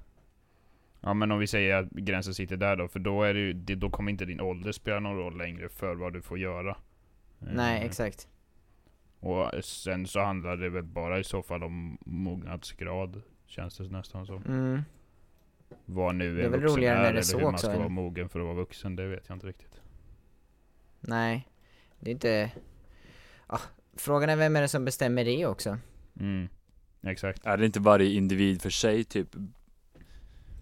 Ja 1.01 1.15
men 1.15 1.31
om 1.33 1.39
vi 1.39 1.47
säger 1.47 1.77
att 1.77 1.91
gränsen 1.91 2.35
sitter 2.35 2.57
där 2.57 2.77
då, 2.77 2.89
för 2.89 3.01
då 3.01 3.23
är 3.23 3.35
det 3.35 3.41
ju, 3.41 3.53
det, 3.53 3.75
då 3.75 3.91
kommer 3.91 4.11
inte 4.13 4.25
din 4.25 4.41
ålder 4.41 4.73
spela 4.73 5.01
någon 5.01 5.17
roll 5.17 5.39
längre 5.39 5.69
för 5.69 5.95
vad 5.95 6.13
du 6.13 6.23
får 6.23 6.39
göra. 6.39 6.77
Nej 7.39 7.79
Eh, 7.81 7.85
exakt. 7.87 8.29
Och 9.21 9.65
sen 9.65 10.07
så 10.07 10.21
handlar 10.21 10.57
det 10.57 10.69
väl 10.71 10.83
bara 10.85 11.19
i 11.19 11.25
så 11.25 11.43
fall 11.43 11.63
om 11.63 11.99
mognadsgrad, 12.05 13.23
känns 13.47 13.77
det 13.77 13.89
nästan 13.89 14.27
som. 14.27 14.43
Mm. 14.47 14.83
Vad 15.85 16.15
nu 16.15 16.37
Det 16.37 16.43
är 16.43 16.47
en 16.47 16.51
väl 16.53 16.61
roligare 16.61 16.99
är, 16.99 17.03
när 17.03 17.13
det 17.13 17.19
är 17.19 17.23
så 17.23 17.37
hur 17.37 17.45
man 17.45 17.55
också, 17.55 17.67
ska 17.67 17.73
än- 17.75 17.79
vara 17.79 17.89
mogen 17.89 18.29
för 18.29 18.41
att 18.41 18.47
vara 18.47 18.57
vuxen, 18.57 18.97
det 18.97 19.07
vet 19.09 19.29
jag 19.29 19.37
inte 19.37 19.47
riktigt. 19.47 19.81
Nej. 21.01 21.49
Det 22.01 22.11
är 22.11 22.13
inte... 22.13 22.51
Ah, 23.47 23.61
frågan 23.97 24.31
är 24.31 24.37
vem 24.37 24.57
är 24.57 24.61
det 24.63 24.69
som 24.69 24.85
bestämmer 24.85 25.25
det 25.25 25.47
också? 25.47 25.79
Mm. 26.21 26.49
Exakt. 27.03 27.47
Är 27.47 27.57
det 27.57 27.67
inte 27.67 27.81
varje 27.81 28.11
individ 28.11 28.63
för 28.63 28.71
sig 28.71 29.05
typ? 29.05 29.29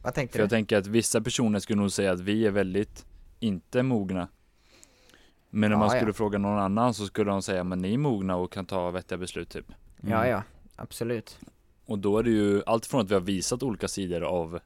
Vad 0.02 0.14
tänkte 0.14 0.32
För 0.32 0.38
du? 0.38 0.42
jag 0.42 0.50
tänker 0.50 0.76
att 0.78 0.86
vissa 0.86 1.20
personer 1.20 1.58
skulle 1.58 1.80
nog 1.80 1.92
säga 1.92 2.12
att 2.12 2.20
vi 2.20 2.46
är 2.46 2.50
väldigt 2.50 3.06
inte 3.40 3.82
mogna. 3.82 4.28
Men 5.50 5.72
om 5.72 5.72
Ja, 5.72 5.78
man 5.78 5.90
skulle 5.90 6.06
ja. 6.10 6.12
fråga 6.12 6.38
någon 6.38 6.58
annan 6.58 6.94
så 6.94 7.06
skulle 7.06 7.30
de 7.30 7.42
säga 7.42 7.64
men 7.64 7.78
ni 7.78 7.94
är 7.94 7.98
mogna 7.98 8.36
och 8.36 8.52
kan 8.52 8.66
ta 8.66 8.90
vettiga 8.90 9.18
beslut 9.18 9.50
typ. 9.50 9.66
Mm. 10.02 10.12
Ja 10.12 10.26
ja, 10.26 10.42
absolut. 10.76 11.38
Och 11.86 11.98
då 11.98 12.18
är 12.18 12.22
det 12.22 12.30
ju 12.30 12.62
allt 12.66 12.86
från 12.86 13.00
att 13.00 13.10
vi 13.10 13.14
har 13.14 13.20
visat 13.20 13.62
olika 13.62 13.88
sidor 13.88 14.22
av 14.22 14.58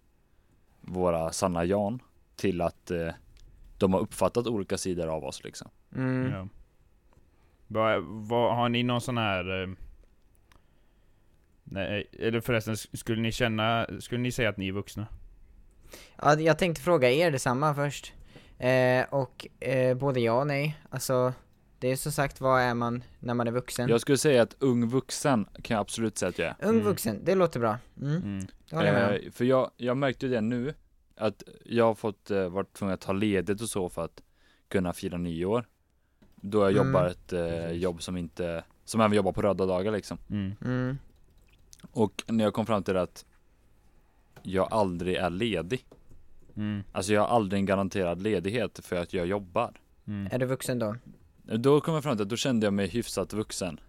våra 0.81 1.33
sanna 1.33 1.65
Jan 1.65 2.03
till 2.37 2.61
att 2.61 2.91
eh, 2.91 3.09
de 3.79 3.93
har 3.93 4.01
uppfattat 4.01 4.47
olika 4.47 4.79
sidor 4.79 5.07
av 5.09 5.25
oss 5.25 5.45
liksom. 5.45 5.69
Mm. 5.97 6.31
Ja. 6.33 6.49
Vad, 7.75 8.03
vad, 8.05 8.57
har 8.57 8.69
ni 8.69 8.83
någon 8.83 9.01
sån 9.01 9.19
här... 9.19 9.63
eh, 9.63 9.69
Nej, 11.65 12.07
eller 12.19 12.41
förresten, 12.41 12.77
skulle 12.77 13.23
ni 13.23 13.33
känna, 13.33 13.87
skulle 14.01 14.21
ni 14.21 14.33
säga 14.33 14.49
att 14.49 14.57
ni 14.57 14.69
är 14.69 14.73
vuxna? 14.73 15.07
Ja, 16.23 16.41
jag 16.41 16.59
tänkte 16.59 16.83
fråga 16.83 17.11
er 17.11 17.31
detsamma 17.31 17.75
först. 17.75 18.13
Eh, 18.59 19.05
och 19.11 19.47
eh, 19.61 19.97
både 19.97 20.21
ja 20.21 20.41
och 20.41 20.47
nej. 20.47 20.77
Alltså, 20.91 21.33
det 21.79 21.89
är 21.89 21.97
som 21.97 22.13
sagt, 22.13 22.41
vad 22.41 22.61
är 22.61 22.75
man 22.75 23.03
när 23.21 23.35
man 23.35 23.47
är 23.49 23.53
vuxen? 23.53 23.89
Jag 23.89 24.01
skulle 24.01 24.19
säga 24.19 24.43
att 24.43 24.57
ung 24.59 24.89
vuxen 24.89 25.45
kan 25.63 25.75
jag 25.75 25.81
absolut 25.81 26.19
säga 26.19 26.29
att 26.29 26.39
jag 26.39 26.49
är. 26.49 26.55
Ung 26.63 26.75
Mm. 26.75 26.85
vuxen, 26.85 27.21
det 27.25 27.35
låter 27.35 27.61
bra. 27.61 27.79
Mm, 28.01 28.17
Mm. 28.17 28.47
det 28.71 28.77
håller 28.77 28.89
jag 28.89 28.95
med 28.95 29.09
om. 29.21 29.27
Eh, 29.27 29.33
för 29.33 29.45
jag, 29.45 29.71
jag 29.77 29.97
märkte 29.97 30.27
det 30.29 30.41
nu, 30.41 30.75
att 31.17 31.43
jag 31.65 31.85
har 31.85 31.95
fått, 31.95 32.31
eh, 32.31 32.49
varit 32.49 32.73
tvungen 32.73 32.95
att 32.95 33.01
ta 33.01 33.13
ledigt 33.13 33.61
och 33.63 33.69
så 33.69 33.89
för 33.89 34.05
att 34.05 34.23
kunna 34.69 34.93
fira 34.93 35.19
nyår. 35.19 35.67
Då 36.47 36.59
jag 36.59 36.71
Mm. 36.73 36.87
jobbar 36.87 37.07
ett 37.07 37.33
eh, 37.33 37.71
jobb 37.73 38.03
som 38.03 38.17
inte, 38.17 38.65
som 38.85 39.01
även 39.01 39.17
jobbar 39.17 39.33
på 39.33 39.43
röda 39.43 39.67
dagar 39.67 39.93
liksom. 39.93 40.19
Mm. 40.31 40.53
Mm. 40.65 40.99
Och 41.91 42.23
när 42.27 42.45
jag 42.45 42.55
kom 42.55 42.67
fram 42.67 42.83
till 42.83 42.97
att 42.97 43.25
jag 44.43 44.69
aldrig 44.73 45.17
är 45.17 45.31
ledig. 45.31 45.87
Mm. 46.57 46.83
Alltså 46.93 47.13
jag 47.13 47.21
har 47.21 47.29
aldrig 47.29 47.59
en 47.61 47.67
garanterad 47.67 48.23
ledighet 48.23 48.81
för 48.87 48.97
att 48.97 49.13
jag 49.13 49.27
jobbar. 49.27 49.73
Mm. 50.07 50.29
Är 50.33 50.39
du 50.39 50.47
vuxen 50.47 50.79
då? 50.79 50.97
Då 51.43 51.81
kom 51.81 51.95
jag 51.95 52.03
fram 52.03 52.17
till 52.17 52.23
att 52.23 52.29
då 52.29 52.37
kände 52.37 52.67
jag 52.67 52.75
mig 52.75 52.87
hyfsat 52.89 53.33
vuxen. 53.33 53.81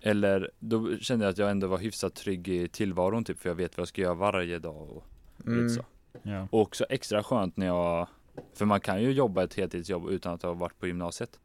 Eller 0.00 0.50
då 0.58 0.96
kände 0.98 1.24
jag 1.24 1.30
att 1.32 1.38
jag 1.38 1.50
ändå 1.50 1.66
var 1.66 1.78
hyfsat 1.78 2.14
trygg 2.14 2.48
i 2.48 2.68
tillvaron 2.68 3.24
typ 3.24 3.38
för 3.38 3.48
jag 3.48 3.54
vet 3.54 3.76
vad 3.76 3.80
jag 3.82 3.88
ska 3.88 4.00
göra 4.02 4.14
varje 4.14 4.58
dag 4.58 4.90
och 4.90 5.04
Mm. 5.46 5.62
lite 5.62 5.74
så. 5.74 5.84
Ja. 6.22 6.48
Och 6.50 6.60
också 6.60 6.84
extra 6.84 7.22
skönt 7.22 7.56
när 7.56 7.66
jag 7.66 8.08
För 8.54 8.64
man 8.64 8.80
kan 8.80 9.02
ju 9.02 9.12
jobba 9.12 9.44
ett 9.44 9.54
heltidsjobb 9.54 10.10
utan 10.10 10.34
att 10.34 10.42
ha 10.42 10.52
varit 10.52 10.78
på 10.78 10.86
gymnasiet 10.86 11.38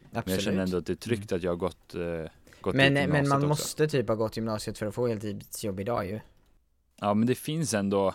Men 0.00 0.18
Absolut. 0.18 0.36
jag 0.36 0.44
känner 0.44 0.62
ändå 0.62 0.76
att 0.76 0.86
det 0.86 0.92
är 0.92 0.96
tryggt 0.96 1.32
att 1.32 1.42
jag 1.42 1.50
har 1.50 1.56
gått, 1.56 1.94
eh, 1.94 2.00
gått 2.60 2.74
men, 2.74 2.96
ut 2.96 3.08
men 3.08 3.28
man 3.28 3.38
också. 3.38 3.48
måste 3.48 3.88
typ 3.88 4.08
ha 4.08 4.14
gått 4.14 4.36
gymnasiet 4.36 4.78
för 4.78 4.86
att 4.86 4.94
få 4.94 5.06
heltidsjobb 5.06 5.80
idag 5.80 6.06
ju. 6.06 6.20
Ja 7.00 7.14
men 7.14 7.26
det 7.26 7.34
finns 7.34 7.74
ändå 7.74 8.14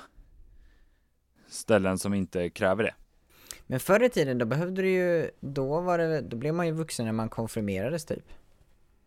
Ställen 1.49 1.97
som 1.97 2.13
inte 2.13 2.49
kräver 2.49 2.83
det 2.83 2.93
Men 3.67 3.79
förr 3.79 4.03
i 4.03 4.09
tiden 4.09 4.37
då 4.37 4.45
behövde 4.45 4.81
du 4.81 4.89
ju, 4.89 5.31
då 5.39 5.81
var 5.81 5.97
det, 5.97 6.21
då 6.21 6.37
blev 6.37 6.53
man 6.53 6.65
ju 6.67 6.71
vuxen 6.71 7.05
när 7.05 7.13
man 7.13 7.29
konfirmerades 7.29 8.05
typ. 8.05 8.23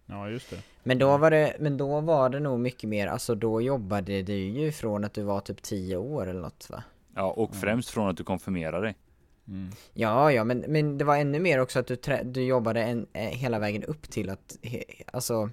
ja, 0.06 0.28
just 0.30 0.50
det. 0.50 0.62
Men 0.82 0.98
då 0.98 1.16
var 1.16 1.30
det, 1.30 1.56
men 1.60 1.76
då 1.76 2.00
var 2.00 2.28
det 2.28 2.40
nog 2.40 2.60
mycket 2.60 2.88
mer, 2.88 3.06
alltså 3.06 3.34
då 3.34 3.60
jobbade 3.60 4.22
du 4.22 4.34
ju 4.34 4.72
från 4.72 5.04
att 5.04 5.14
du 5.14 5.22
var 5.22 5.40
typ 5.40 5.62
10 5.62 5.96
år 5.96 6.26
eller 6.28 6.40
något 6.40 6.70
va? 6.70 6.82
Ja 7.14 7.30
och 7.30 7.48
Mm. 7.50 7.60
främst 7.60 7.90
från 7.90 8.08
att 8.08 8.16
du 8.16 8.24
konfirmerar 8.24 8.82
dig 8.82 8.96
Mm. 9.50 9.70
Ja, 9.94 10.32
ja, 10.32 10.44
men, 10.44 10.64
men 10.68 10.98
det 10.98 11.04
var 11.04 11.16
ännu 11.16 11.40
mer 11.40 11.58
också 11.58 11.78
att 11.78 11.86
du, 11.86 11.96
trä, 11.96 12.22
du 12.22 12.42
jobbade 12.42 12.82
en, 12.82 13.06
eh, 13.12 13.28
hela 13.28 13.58
vägen 13.58 13.84
upp 13.84 14.10
till 14.10 14.30
att, 14.30 14.58
he, 14.62 14.84
alltså 15.12 15.50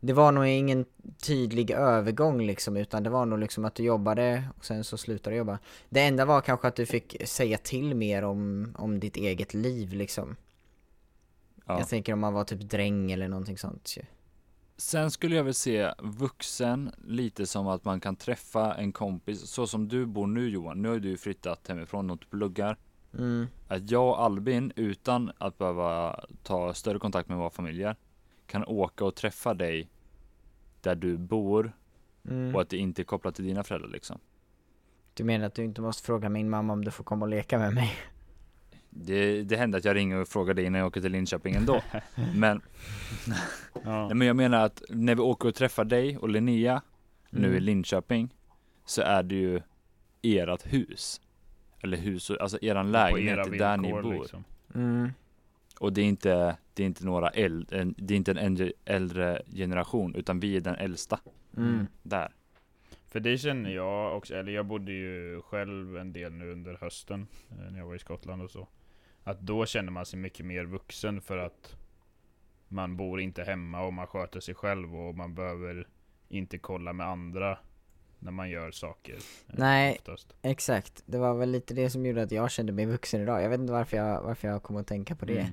Det 0.00 0.12
var 0.12 0.32
nog 0.32 0.46
ingen 0.46 0.84
tydlig 1.26 1.70
övergång 1.70 2.46
liksom, 2.46 2.76
utan 2.76 3.02
det 3.02 3.10
var 3.10 3.26
nog 3.26 3.38
liksom 3.38 3.64
att 3.64 3.74
du 3.74 3.82
jobbade 3.82 4.44
och 4.58 4.64
sen 4.64 4.84
så 4.84 4.96
slutade 4.96 5.34
du 5.34 5.38
jobba 5.38 5.58
Det 5.88 6.00
enda 6.00 6.24
var 6.24 6.40
kanske 6.40 6.68
att 6.68 6.76
du 6.76 6.86
fick 6.86 7.16
säga 7.24 7.58
till 7.58 7.94
mer 7.94 8.22
om, 8.24 8.74
om 8.78 9.00
ditt 9.00 9.16
eget 9.16 9.54
liv 9.54 9.92
liksom 9.92 10.36
ja. 11.66 11.78
Jag 11.78 11.88
tänker 11.88 12.12
om 12.12 12.20
man 12.20 12.32
var 12.32 12.44
typ 12.44 12.60
dräng 12.60 13.12
eller 13.12 13.28
någonting 13.28 13.58
sånt 13.58 13.96
ju. 13.96 14.02
Sen 14.76 15.10
skulle 15.10 15.36
jag 15.36 15.44
väl 15.44 15.54
se 15.54 15.92
vuxen 15.98 16.90
lite 17.04 17.46
som 17.46 17.66
att 17.66 17.84
man 17.84 18.00
kan 18.00 18.16
träffa 18.16 18.74
en 18.74 18.92
kompis 18.92 19.40
Så 19.40 19.66
som 19.66 19.88
du 19.88 20.06
bor 20.06 20.26
nu 20.26 20.48
Johan, 20.48 20.82
nu 20.82 20.88
har 20.88 20.98
du 20.98 21.16
flyttat 21.16 21.68
hemifrån 21.68 22.10
och 22.10 22.18
du 22.18 22.26
pluggar 22.26 22.76
Mm, 23.18 23.46
Att 23.68 23.90
jag 23.90 24.08
och 24.08 24.22
Albin 24.22 24.72
utan 24.76 25.32
att 25.38 25.58
behöva 25.58 26.20
ta 26.42 26.74
större 26.74 26.98
kontakt 26.98 27.28
med 27.28 27.38
våra 27.38 27.50
familjer 27.50 27.96
kan 28.46 28.64
åka 28.64 29.04
och 29.04 29.14
träffa 29.14 29.54
dig 29.54 29.90
där 30.80 30.94
du 30.94 31.16
bor 31.18 31.72
Mm. 32.28 32.54
och 32.54 32.60
att 32.60 32.68
det 32.68 32.76
inte 32.76 33.02
är 33.02 33.04
kopplat 33.04 33.34
till 33.34 33.44
dina 33.44 33.62
föräldrar 33.64 33.88
liksom. 33.90 34.18
Du 35.14 35.24
menar 35.24 35.46
att 35.46 35.54
du 35.54 35.64
inte 35.64 35.80
måste 35.80 36.02
fråga 36.02 36.28
min 36.28 36.50
mamma 36.50 36.72
om 36.72 36.84
du 36.84 36.90
får 36.90 37.04
komma 37.04 37.24
och 37.24 37.28
leka 37.30 37.58
med 37.58 37.74
mig? 37.74 37.92
Det, 38.90 39.42
det 39.42 39.56
händer 39.56 39.78
att 39.78 39.84
jag 39.84 39.96
ringer 39.96 40.16
och 40.20 40.28
frågar 40.28 40.54
dig 40.54 40.70
när 40.70 40.78
jag 40.78 40.86
åker 40.86 41.00
till 41.00 41.12
Linköping 41.12 41.54
ändå. 41.54 41.82
Men, 42.34 42.60
Ja. 43.84 44.06
nej, 44.06 44.14
men 44.14 44.26
jag 44.26 44.36
menar 44.36 44.64
att 44.64 44.82
när 44.88 45.14
vi 45.14 45.20
åker 45.20 45.48
och 45.48 45.54
träffar 45.54 45.84
dig 45.84 46.18
och 46.18 46.28
Linnea 46.28 46.82
nu 47.30 47.46
i 47.46 47.50
Mm. 47.50 47.62
Linköping 47.62 48.34
så 48.84 49.02
är 49.02 49.22
det 49.22 49.34
ju 49.34 49.60
ert 50.22 50.66
hus. 50.72 51.20
Eller 51.84 51.96
hus, 51.96 52.30
alltså 52.30 52.58
eran 52.62 52.92
lägenhet, 52.92 53.38
era 53.38 53.44
där 53.44 53.76
ni 53.76 53.92
bor. 53.92 54.12
liksom. 54.14 54.44
Mm. 54.74 55.10
Och 55.80 55.92
det 55.92 56.00
är 56.00 56.04
inte, 56.04 56.56
det 56.74 56.82
är 56.82 56.86
inte 56.86 57.04
några 57.06 57.28
äldre, 57.28 57.84
det 57.96 58.14
är 58.14 58.16
inte 58.16 58.30
en 58.30 58.38
äldre, 58.38 58.72
äldre 58.84 59.42
generation 59.54 60.14
utan 60.14 60.40
vi 60.40 60.56
är 60.56 60.60
den 60.60 60.74
äldsta 60.74 61.20
Mm. 61.56 61.86
där. 62.02 62.32
För 63.06 63.20
det 63.20 63.38
känner 63.38 63.70
jag 63.70 64.16
också, 64.16 64.34
eller 64.34 64.52
jag 64.52 64.66
bodde 64.66 64.92
ju 64.92 65.42
själv 65.42 65.96
en 65.96 66.12
del 66.12 66.32
nu 66.32 66.52
under 66.52 66.74
hösten 66.80 67.26
eh, 67.50 67.70
när 67.72 67.78
jag 67.78 67.86
var 67.86 67.94
i 67.94 67.98
Skottland 67.98 68.42
och 68.42 68.50
så. 68.50 68.68
Att 69.24 69.40
då 69.40 69.66
känner 69.66 69.92
man 69.92 70.06
sig 70.06 70.18
mycket 70.18 70.46
mer 70.46 70.64
vuxen 70.64 71.20
för 71.20 71.38
att 71.38 71.76
man 72.68 72.96
bor 72.96 73.20
inte 73.20 73.44
hemma 73.44 73.82
och 73.86 73.92
man 73.92 74.06
sköter 74.06 74.40
sig 74.40 74.54
själv 74.54 74.96
och 74.96 75.14
man 75.14 75.34
behöver 75.34 75.88
inte 76.28 76.58
kolla 76.58 76.92
med 76.92 77.06
andra 77.06 77.58
när 78.24 78.32
man 78.32 78.50
gör 78.50 78.70
saker. 78.70 79.14
eh, 79.14 79.20
Nej. 79.46 79.96
Oftast. 79.98 80.34
Exakt, 80.42 81.02
det 81.06 81.18
var 81.18 81.34
väl 81.34 81.50
lite 81.50 81.74
det 81.74 81.90
som 81.90 82.06
gjorde 82.06 82.22
att 82.22 82.32
jag 82.32 82.50
kände 82.50 82.72
mig 82.72 82.86
vuxen 82.86 83.20
idag. 83.20 83.42
Jag 83.42 83.48
vet 83.50 83.60
inte 83.60 83.72
varför 83.72 83.96
jag, 83.96 84.22
varför 84.22 84.48
jag 84.48 84.62
kom 84.62 84.76
att 84.76 84.86
tänka 84.86 85.16
på 85.16 85.24
det. 85.24 85.38
Mm. 85.40 85.52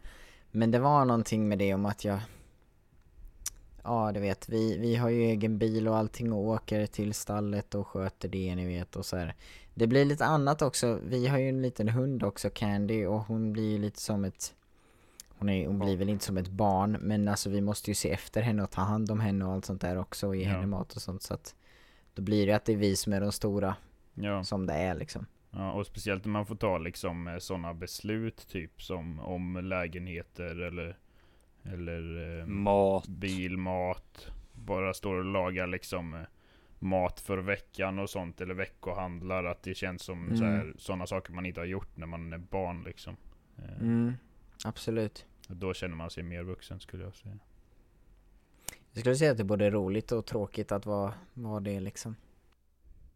Men 0.52 0.72
det 0.72 0.80
var 0.80 1.06
någonting 1.06 1.48
med 1.48 1.60
det 1.60 1.74
om 1.74 1.86
att 1.86 2.06
jag 2.06 2.20
Ja 3.84 4.12
du 4.12 4.20
vet, 4.20 4.50
vi, 4.50 4.78
vi 4.78 4.96
har 4.96 5.10
ju 5.10 5.22
egen 5.22 5.58
bil 5.58 5.88
och 5.88 5.98
allting 5.98 6.34
och 6.34 6.40
åker 6.48 6.86
till 6.86 7.14
stallet 7.14 7.76
och 7.76 7.88
sköter 7.88 8.30
det 8.30 8.56
ni 8.56 8.66
vet 8.68 8.96
och 8.96 9.06
så 9.06 9.18
här. 9.18 9.36
Det 9.74 9.88
blir 9.88 10.06
lite 10.06 10.26
annat 10.26 10.62
också, 10.62 11.00
vi 11.06 11.28
har 11.28 11.38
ju 11.38 11.50
en 11.50 11.62
liten 11.62 11.90
hund 11.90 12.24
också 12.24 12.50
Candy 12.50 13.06
och 13.06 13.20
hon 13.22 13.54
blir 13.54 13.72
ju 13.72 13.78
lite 13.78 14.02
som 14.02 14.26
ett 14.26 14.54
Hon, 15.38 15.50
är, 15.50 15.68
hon 15.68 15.80
blir 15.80 15.98
väl 15.98 16.10
inte 16.10 16.26
som 16.26 16.38
ett 16.38 16.50
barn 16.50 16.98
men 17.02 17.28
alltså 17.28 17.50
vi 17.50 17.62
måste 17.62 17.92
ju 17.92 17.96
se 17.96 18.12
efter 18.12 18.42
henne 18.42 18.64
och 18.64 18.72
ta 18.72 18.82
hand 18.82 19.12
om 19.12 19.20
henne 19.20 19.46
och 19.46 19.52
allt 19.54 19.66
sånt 19.66 19.82
där 19.82 19.98
också 19.98 20.28
och 20.28 20.36
ge 20.36 20.44
Ja. 20.44 20.50
henne 20.50 20.68
mat 20.68 20.94
och 20.96 21.02
sånt 21.02 21.24
så 21.24 21.34
att 21.34 21.56
Då 22.14 22.22
blir 22.22 22.48
det 22.48 22.54
att 22.54 22.66
det 22.66 22.74
är 22.74 22.78
vi 22.78 22.96
som 22.96 23.14
är 23.14 23.22
de 23.22 23.32
stora 23.32 23.76
Ja. 24.14 24.44
som 24.44 24.66
det 24.66 24.74
är 24.74 24.96
liksom 24.96 25.26
ja, 25.52 25.72
och 25.72 25.86
speciellt 25.86 26.26
när 26.26 26.32
man 26.32 26.46
får 26.46 26.56
ta 26.56 26.78
liksom 26.78 27.38
sådana 27.42 27.74
beslut 27.74 28.48
typ 28.48 28.82
som 28.84 29.20
om 29.20 29.60
lägenheter 29.64 30.62
eller 30.62 30.98
eller 31.64 32.40
eh, 32.40 32.46
Mat, 32.46 33.08
bil, 33.08 33.58
mat, 33.58 34.28
bara 34.54 34.94
står 34.94 35.16
och 35.16 35.26
lagar 35.26 35.68
liksom 35.68 36.14
eh, 36.14 36.20
mat 36.80 37.20
för 37.20 37.38
veckan 37.38 38.00
och 38.00 38.10
sånt 38.10 38.42
eller 38.42 38.54
veckohandlar 38.54 39.44
att 39.44 39.64
det 39.64 39.74
känns 39.74 40.02
som 40.04 40.32
Mm. 40.32 40.74
sådana 40.78 41.08
saker 41.08 41.34
man 41.34 41.46
inte 41.46 41.60
har 41.60 41.66
gjort 41.66 41.98
när 41.98 42.08
man 42.08 42.34
är 42.34 42.38
barn 42.38 42.84
liksom. 42.84 43.16
Eh, 43.58 43.82
Mm, 43.82 44.14
absolut 44.66 45.26
och 45.50 45.56
Då 45.56 45.74
känner 45.74 45.96
man 45.96 46.10
sig 46.10 46.24
mer 46.24 46.44
vuxen 46.44 46.80
skulle 46.80 47.04
jag 47.04 47.16
säga. 47.16 47.38
Jag 48.94 49.00
skulle 49.02 49.16
säga 49.16 49.32
att 49.32 49.38
det 49.38 49.44
är 49.44 49.46
både 49.46 49.70
roligt 49.70 50.12
och 50.12 50.26
tråkigt 50.26 50.72
att 50.72 50.86
vara, 50.86 51.14
vara 51.34 51.60
det 51.60 51.80
liksom 51.80 52.16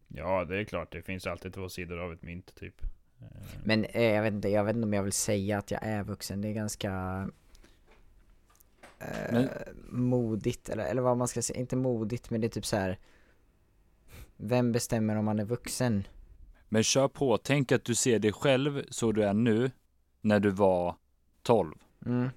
Ja 0.08 0.44
det 0.44 0.60
är 0.60 0.64
klart, 0.64 0.92
det 0.92 1.02
finns 1.02 1.26
alltid 1.26 1.54
två 1.54 1.68
sidor 1.68 1.98
av 1.98 2.12
ett 2.12 2.22
mynt 2.22 2.54
typ. 2.54 2.82
Eh, 3.20 3.26
Men 3.64 3.84
eh, 3.84 4.02
jag 4.02 4.22
vet 4.22 4.32
inte, 4.32 4.48
jag 4.48 4.64
vet 4.64 4.76
inte 4.76 4.86
om 4.86 4.92
jag 4.92 5.02
vill 5.02 5.12
säga 5.12 5.58
att 5.58 5.70
jag 5.70 5.80
är 5.82 6.02
vuxen, 6.02 6.40
det 6.40 6.48
är 6.48 6.52
ganska 6.52 6.90
eh, 8.98 9.32
Men- 9.32 9.48
modigt, 9.90 10.68
eller, 10.68 10.84
eller 10.84 11.02
vad 11.02 11.16
man 11.16 11.28
ska 11.28 11.42
säga, 11.42 11.60
inte 11.60 11.76
modigt 11.76 12.30
men 12.30 12.40
det 12.40 12.46
är 12.46 12.48
typ 12.48 12.66
så 12.66 12.76
här. 12.76 12.98
Vem 14.36 14.72
bestämmer 14.72 15.16
om 15.16 15.24
man 15.24 15.38
är 15.38 15.44
vuxen? 15.44 16.04
men 16.68 16.82
kör 16.82 17.08
på. 17.08 17.38
Tänk 17.38 17.72
att 17.72 17.84
du 17.84 17.94
ser 17.94 18.18
dig 18.18 18.32
själv 18.32 18.84
så 18.90 19.12
du 19.12 19.22
är 19.24 19.34
nu 19.34 19.70
när 20.20 20.40
du 20.40 20.50
var 20.50 20.96
12. 21.42 21.74
Mm. 22.06 22.28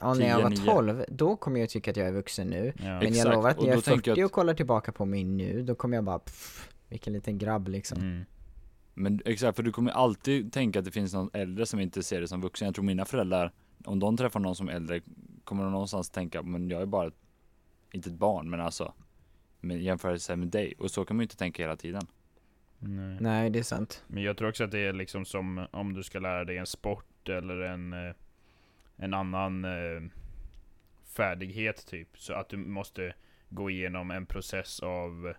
Ja, 0.00 0.14
när 0.14 0.28
jag 0.28 0.42
var 0.42 0.50
10, 0.50 0.60
9. 0.60 0.72
12, 0.72 1.04
då 1.08 1.36
kommer 1.36 1.60
jag 1.60 1.68
tycka 1.68 1.90
att 1.90 1.96
jag 1.96 2.08
är 2.08 2.12
vuxen 2.12 2.46
nu. 2.46 2.72
ja. 2.76 2.84
Men 2.84 3.02
Exakt, 3.02 3.16
jag 3.16 3.34
lovar 3.34 3.50
att 3.50 3.60
när 3.60 3.66
jag 3.66 3.76
då 3.76 3.78
är 3.78 3.82
tänker 3.82 4.10
40 4.10 4.20
jag 4.20 4.26
och 4.26 4.32
kollar 4.32 4.54
tillbaka 4.54 4.92
på 4.92 5.04
mig 5.04 5.24
nu, 5.24 5.62
då 5.62 5.74
kommer 5.74 5.96
jag 5.96 6.04
bara 6.04 6.18
pff, 6.18 6.70
vilken 6.88 7.12
liten 7.12 7.38
grabb 7.38 7.68
liksom. 7.68 7.98
Mm. 7.98 8.24
Men 8.94 9.20
exakt, 9.24 9.56
för 9.56 9.62
du 9.62 9.72
kommer 9.72 9.90
alltid 9.90 10.52
tänka 10.52 10.78
att 10.78 10.84
det 10.84 10.90
finns 10.90 11.14
någon 11.14 11.30
äldre 11.32 11.66
som 11.66 11.80
inte 11.80 12.02
ser 12.02 12.20
det 12.20 12.28
som 12.28 12.40
vuxen. 12.40 12.66
Jag 12.66 12.74
tror 12.74 12.84
mina 12.84 13.04
föräldrar, 13.04 13.52
om 13.84 13.98
de 13.98 14.16
träffar 14.16 14.40
någon 14.40 14.54
som 14.54 14.68
är 14.68 14.72
äldre, 14.72 15.00
kommer 15.44 15.62
de 15.62 15.72
någonstans 15.72 16.10
tänka, 16.10 16.42
men 16.42 16.68
jag 16.68 16.82
är 16.82 16.86
bara, 16.86 17.10
inte 17.92 18.10
ett 18.10 18.16
barn, 18.16 18.50
men 18.50 18.60
alltså, 18.60 18.94
med 19.60 19.82
jämförelse 19.82 20.36
med 20.36 20.48
dig. 20.48 20.74
Och 20.78 20.90
så 20.90 21.04
kan 21.04 21.16
man 21.16 21.22
ju 21.22 21.24
inte 21.24 21.36
tänka 21.36 21.62
hela 21.62 21.76
tiden. 21.76 22.02
Nej. 22.78 23.16
Nej, 23.20 23.50
det 23.50 23.58
är 23.58 23.62
sant. 23.62 24.04
Men 24.06 24.22
jag 24.22 24.36
tror 24.36 24.48
också 24.48 24.64
att 24.64 24.70
det 24.70 24.78
är 24.78 24.92
liksom 24.92 25.24
som 25.24 25.66
om 25.70 25.94
du 25.94 26.02
ska 26.02 26.18
lära 26.18 26.44
dig 26.44 26.58
en 26.58 26.66
sport 26.66 27.28
eller 27.28 27.60
en, 27.60 27.92
eh, 27.92 28.14
en 28.98 29.14
annan 29.14 29.64
eh, 29.64 30.02
färdighet 31.16 31.86
typ. 31.86 32.18
Så 32.18 32.32
att 32.32 32.48
du 32.48 32.56
måste 32.56 33.14
gå 33.48 33.70
igenom 33.70 34.10
en 34.10 34.26
process 34.26 34.80
av 34.80 35.34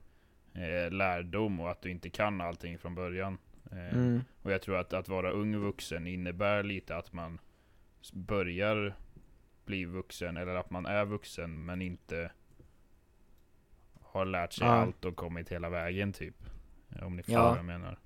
eh, 0.53 0.91
lärdom 0.91 1.59
och 1.59 1.71
att 1.71 1.81
du 1.81 1.91
inte 1.91 2.09
kan 2.09 2.41
allting 2.41 2.77
från 2.79 2.95
början. 2.95 3.37
Eh, 3.71 3.93
Mm. 3.93 4.21
Och 4.41 4.51
jag 4.51 4.61
tror 4.61 4.77
att 4.77 4.93
att 4.93 5.07
vara 5.09 5.31
ung 5.31 5.57
vuxen 5.57 6.07
innebär 6.07 6.63
lite 6.63 6.95
att 6.95 7.13
man 7.13 7.39
börjar 8.13 8.95
bli 9.65 9.85
vuxen 9.85 10.37
eller 10.37 10.55
att 10.55 10.69
man 10.69 10.85
är 10.85 11.05
vuxen 11.05 11.65
men 11.65 11.81
inte 11.81 12.31
har 14.01 14.25
lärt 14.25 14.53
sig 14.53 14.67
Ja. 14.67 14.73
allt 14.73 15.05
och 15.05 15.15
kommit 15.15 15.49
hela 15.51 15.69
vägen 15.69 16.13
typ. 16.13 16.35
Om 17.01 17.15
ni 17.15 17.23
förstår 17.23 17.41
Ja. 17.41 17.49
vad 17.49 17.57
jag 17.57 17.65
menar. 17.65 17.99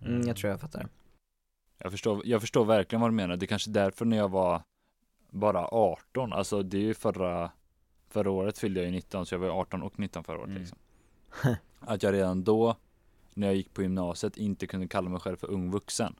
Mm, 0.00 0.20
Eh, 0.20 0.26
jag 0.26 0.36
tror 0.36 0.50
jag 0.50 0.60
fattar. 0.60 0.88
Jag 1.78 1.90
förstår, 1.92 2.22
jag 2.24 2.40
förstår 2.40 2.64
verkligen 2.64 3.00
vad 3.00 3.10
du 3.10 3.14
menar. 3.14 3.36
Det 3.36 3.44
är 3.44 3.48
kanske 3.48 3.70
därför 3.70 4.04
när 4.04 4.16
jag 4.16 4.28
var 4.28 4.62
bara 5.30 5.68
18, 5.72 6.32
alltså 6.32 6.62
det 6.62 6.76
är 6.76 6.82
ju 6.82 6.94
förra, 6.94 7.50
förra 8.08 8.30
året 8.30 8.58
fyllde 8.58 8.80
jag 8.80 8.86
ju 8.86 8.92
19, 8.92 9.26
så 9.26 9.34
jag 9.34 9.38
var 9.38 9.46
ju 9.46 9.52
18 9.52 9.82
och 9.82 9.98
19 9.98 10.24
förra 10.24 10.38
året 10.38 10.48
Mm. 10.50 10.60
liksom. 10.62 10.78
Att 11.80 12.02
jag 12.02 12.14
redan 12.14 12.44
då, 12.44 12.76
när 13.34 13.46
jag 13.46 13.56
gick 13.56 13.74
på 13.74 13.82
gymnasiet, 13.82 14.36
inte 14.36 14.66
kunde 14.66 14.88
kalla 14.88 15.08
mig 15.10 15.20
själv 15.20 15.36
för 15.36 15.50
ung 15.50 15.70
vuxen. 15.70 16.14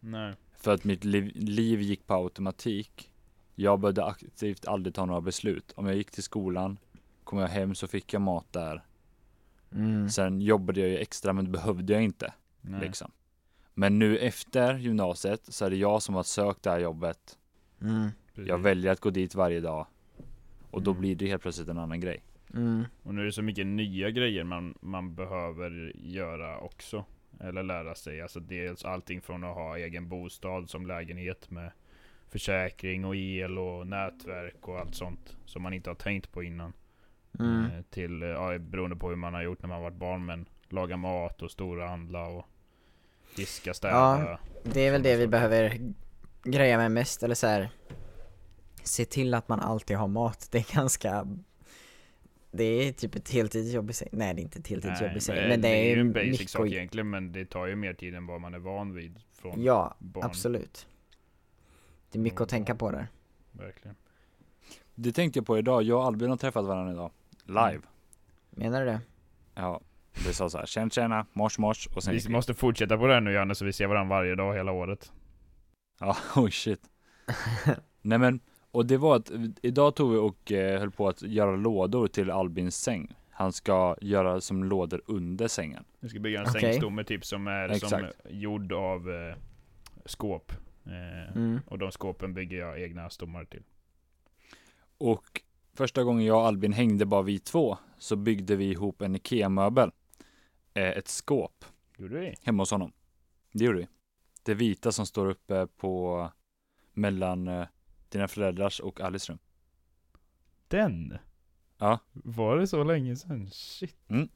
Nej. 0.00 0.34
För 0.56 0.74
att 0.74 0.84
mitt 0.84 1.04
liv, 1.04 1.32
liv 1.34 1.80
gick 1.80 2.06
på 2.06 2.14
automatik. 2.14 3.12
Jag 3.54 3.80
behövde 3.80 4.04
aktivt 4.04 4.66
aldrig 4.66 4.94
ta 4.94 5.04
några 5.04 5.20
beslut. 5.20 5.72
Om 5.76 5.86
jag 5.86 5.96
gick 5.96 6.10
till 6.10 6.22
skolan, 6.22 6.78
kom 7.24 7.38
jag 7.38 7.48
hem 7.48 7.74
så 7.74 7.86
fick 7.86 8.12
jag 8.12 8.22
mat 8.22 8.52
där. 8.52 8.84
Mm. 9.72 10.08
Sen 10.10 10.40
jobbade 10.40 10.80
jag 10.80 10.88
ju 10.88 10.96
extra 10.98 11.32
men 11.32 11.44
det 11.44 11.50
behövde 11.50 11.92
jag 11.92 12.02
inte. 12.02 12.34
Nej. 12.60 12.80
Liksom. 12.80 13.10
Men 13.74 13.98
nu 13.98 14.18
efter 14.18 14.78
gymnasiet 14.78 15.54
så 15.54 15.64
är 15.64 15.70
det 15.70 15.76
jag 15.76 16.02
som 16.02 16.14
har 16.14 16.22
sökt 16.22 16.62
det 16.62 16.70
här 16.70 16.78
jobbet. 16.78 17.38
Mm. 17.82 18.08
Jag 18.34 18.58
väljer 18.58 18.92
att 18.92 19.00
gå 19.00 19.10
dit 19.10 19.34
varje 19.34 19.60
dag. 19.60 19.86
Och 20.70 20.82
då 20.82 20.90
Mm. 20.90 21.00
blir 21.00 21.16
det 21.16 21.26
helt 21.26 21.42
plötsligt 21.42 21.68
en 21.68 21.78
annan 21.78 22.00
grej. 22.00 22.22
Mm. 22.54 22.84
Och 23.02 23.14
nu 23.14 23.20
är 23.20 23.24
det 23.24 23.32
så 23.32 23.42
mycket 23.42 23.66
nya 23.66 24.10
grejer 24.10 24.44
man, 24.44 24.74
man 24.80 25.14
behöver 25.14 25.92
göra 25.96 26.58
också. 26.58 27.04
Eller 27.40 27.62
lära 27.62 27.94
sig. 27.94 28.22
Alltså 28.22 28.40
dels 28.40 28.84
allting 28.84 29.20
från 29.20 29.44
att 29.44 29.54
ha 29.54 29.78
egen 29.78 30.08
bostad 30.08 30.70
som 30.70 30.86
lägenhet 30.86 31.50
med 31.50 31.70
försäkring 32.28 33.04
och 33.04 33.16
el 33.16 33.58
och 33.58 33.86
nätverk 33.86 34.68
och 34.68 34.78
allt 34.78 34.94
sånt. 34.94 35.36
Som 35.44 35.62
man 35.62 35.72
inte 35.72 35.90
har 35.90 35.94
tänkt 35.94 36.32
på 36.32 36.42
innan. 36.42 36.72
Mm. 37.38 37.64
Eh, 37.64 37.82
Till, 37.90 38.22
eh, 38.22 38.28
ja, 38.28 38.58
beroende 38.58 38.96
på 38.96 39.08
hur 39.08 39.16
man 39.16 39.34
har 39.34 39.42
gjort 39.42 39.62
när 39.62 39.68
man 39.68 39.82
varit 39.82 39.96
barn. 39.96 40.26
Men 40.26 40.48
laga 40.68 40.96
mat 40.96 41.42
och 41.42 41.50
stora 41.50 41.88
handla 41.88 42.26
och 42.26 42.46
diska, 43.36 43.74
städa. 43.74 44.38
Det 44.62 44.80
är 44.80 44.92
väl 44.92 45.02
det 45.02 45.16
vi 45.16 45.26
behöver 45.26 45.78
greja 46.46 46.76
med 46.78 46.90
mest, 46.92 47.22
eller 47.22 47.34
så 47.34 47.46
här. 47.46 47.70
Se 48.82 49.04
till 49.04 49.34
att 49.34 49.48
man 49.48 49.60
alltid 49.60 49.96
har 49.96 50.08
mat, 50.08 50.48
det 50.50 50.58
är 50.58 50.74
ganska 50.74 51.26
Det 52.50 52.64
är 52.64 52.92
typ 52.92 53.14
ett 53.14 53.30
heltidsjobb 53.30 53.90
i 53.90 53.92
sig, 53.92 54.08
nej 54.12 54.34
det 54.34 54.40
är 54.40 54.42
inte 54.42 54.58
ett 54.58 54.68
heltidsjobb 54.68 55.16
i 55.16 55.20
sig, 55.20 55.48
men, 55.48 55.60
det, 55.60 55.68
är 55.68 55.94
ju 55.94 56.00
en 56.00 56.08
mycket 56.08 56.32
basic 56.32 56.50
sak 56.50 56.60
att- 56.66 56.72
egentligen. 56.72 57.10
Men 57.10 57.32
det 57.32 57.44
tar 57.44 57.66
ju 57.66 57.76
mer 57.76 57.94
tid 57.94 58.14
än 58.14 58.26
vad 58.26 58.40
man 58.40 58.54
är 58.54 58.58
van 58.58 58.94
vid. 58.94 59.20
Från 59.32 59.62
Ja, 59.62 59.94
barn. 59.98 60.24
absolut 60.24 60.86
Det 62.10 62.18
är 62.18 62.22
mycket 62.22 62.40
att 62.40 62.48
tänka 62.48 62.74
på 62.74 62.90
där 62.90 63.08
Verkligen. 63.52 63.96
Det 64.94 65.12
tänkte 65.12 65.38
jag 65.38 65.46
på 65.46 65.58
idag. 65.58 65.82
Jag 65.82 65.98
och 65.98 66.04
Albin 66.04 66.30
har 66.30 66.36
träffat 66.36 66.64
varandra 66.64 66.92
idag. 66.92 67.10
Live. 67.44 67.80
Menar 68.50 68.80
du 68.80 68.86
det? 68.86 69.00
Ja. 69.54 69.80
Vi 70.26 70.32
sa 70.34 70.50
så 70.50 70.58
här, 70.58 70.66
tjena 70.66 70.90
tjena, 70.90 71.26
mors 71.32 71.58
mors 71.58 71.86
och 71.86 72.02
sen 72.02 72.14
vi. 72.14 72.28
måste 72.28 72.54
fortsätta 72.54 72.98
på 72.98 73.06
det 73.06 73.14
här 73.14 73.20
nu 73.20 73.32
Janne, 73.32 73.54
så 73.54 73.64
vi 73.64 73.72
ser 73.72 73.86
varandra 73.86 74.16
varje 74.16 74.34
dag 74.34 74.54
hela 74.54 74.72
året. 74.72 75.12
Ja, 75.98 76.16
oj 76.36 76.50
shit. 76.50 76.80
Nej 78.02 78.18
men, 78.18 78.40
och 78.70 78.86
det 78.86 78.96
var 78.96 79.16
att 79.16 79.30
idag 79.62 79.94
tog 79.96 80.12
vi 80.12 80.18
och 80.18 80.52
eh, 80.52 80.78
höll 80.80 80.90
på 80.90 81.08
att 81.08 81.22
göra 81.22 81.56
lådor 81.56 82.06
till 82.08 82.30
Albins 82.30 82.76
säng. 82.76 83.14
Han 83.30 83.52
ska 83.52 83.96
göra 84.00 84.40
som 84.40 84.64
lådor 84.64 85.02
under 85.06 85.48
sängen. 85.48 85.84
Vi 86.00 86.08
ska 86.08 86.18
bygga 86.20 86.40
en 86.40 86.46
Okej. 86.48 86.60
sängstomme 86.60 87.04
typ 87.04 87.24
som 87.26 87.46
är 87.46 87.74
som 87.74 88.06
gjord 88.30 88.72
av 88.72 89.10
eh, 89.10 89.34
skåp. 90.04 90.52
Eh, 90.86 91.36
Mm. 91.36 91.60
Och 91.66 91.78
de 91.78 91.90
skåpen 91.90 92.34
bygger 92.34 92.58
jag 92.58 92.82
egna 92.82 93.10
stommar 93.10 93.44
till. 93.44 93.62
Och 94.98 95.40
Första 95.74 96.04
gången 96.04 96.24
jag 96.26 96.36
och 96.36 96.46
Albin 96.46 96.72
hängde 96.72 97.06
bara 97.06 97.22
vi 97.22 97.38
två 97.38 97.78
så 97.98 98.16
byggde 98.16 98.56
vi 98.56 98.64
ihop 98.70 99.02
en 99.02 99.16
IKEA-möbel. 99.16 99.90
Eh, 100.74 100.88
ett 100.88 101.08
skåp 101.08 101.64
Gjorde 101.96 102.20
vi? 102.20 102.34
hemma 102.42 102.62
hos 102.62 102.70
honom. 102.70 102.92
Det 103.52 103.64
gjorde 103.64 103.78
vi. 103.78 103.86
Det 104.46 104.54
vita 104.54 104.92
som 104.92 105.06
står 105.06 105.26
uppe 105.26 105.66
på 105.66 106.30
mellan 106.92 107.48
eh, 107.48 107.66
dina 108.08 108.28
föräldrars 108.28 108.80
och 108.80 109.00
Alice 109.00 109.32
rum. 109.32 109.38
Den? 110.68 111.18
Ja. 111.78 111.98
Var 112.12 112.56
det 112.56 112.66
så 112.66 112.84
länge 112.84 113.16
sedan? 113.16 113.50
Shit. 113.50 113.96
Mm. 114.08 114.28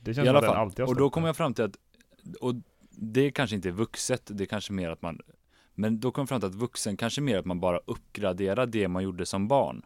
Det 0.00 0.10
I 0.10 0.14
känns 0.14 0.28
alla 0.28 0.40
som 0.40 0.46
fall. 0.48 0.56
alltid 0.56 0.80
har 0.84 0.88
Och 0.88 0.96
då 0.96 1.04
där. 1.04 1.10
kom 1.10 1.24
jag 1.24 1.36
fram 1.36 1.54
till 1.54 1.64
att, 1.64 1.76
och 2.40 2.54
det 2.90 3.30
kanske 3.30 3.56
inte 3.56 3.68
är 3.68 3.72
vuxet, 3.72 4.22
det 4.34 4.44
är 4.44 4.46
kanske 4.46 4.72
mer 4.72 4.90
att 4.90 5.02
man, 5.02 5.20
men 5.74 6.00
då 6.00 6.10
kom 6.10 6.22
jag 6.22 6.28
fram 6.28 6.40
till 6.40 6.48
att 6.48 6.54
vuxen 6.54 6.96
kanske 6.96 7.20
mer 7.20 7.38
att 7.38 7.44
man 7.46 7.60
bara 7.60 7.80
uppgraderar 7.86 8.66
det 8.66 8.88
man 8.88 9.02
gjorde 9.02 9.26
som 9.26 9.48
barn. 9.48 9.82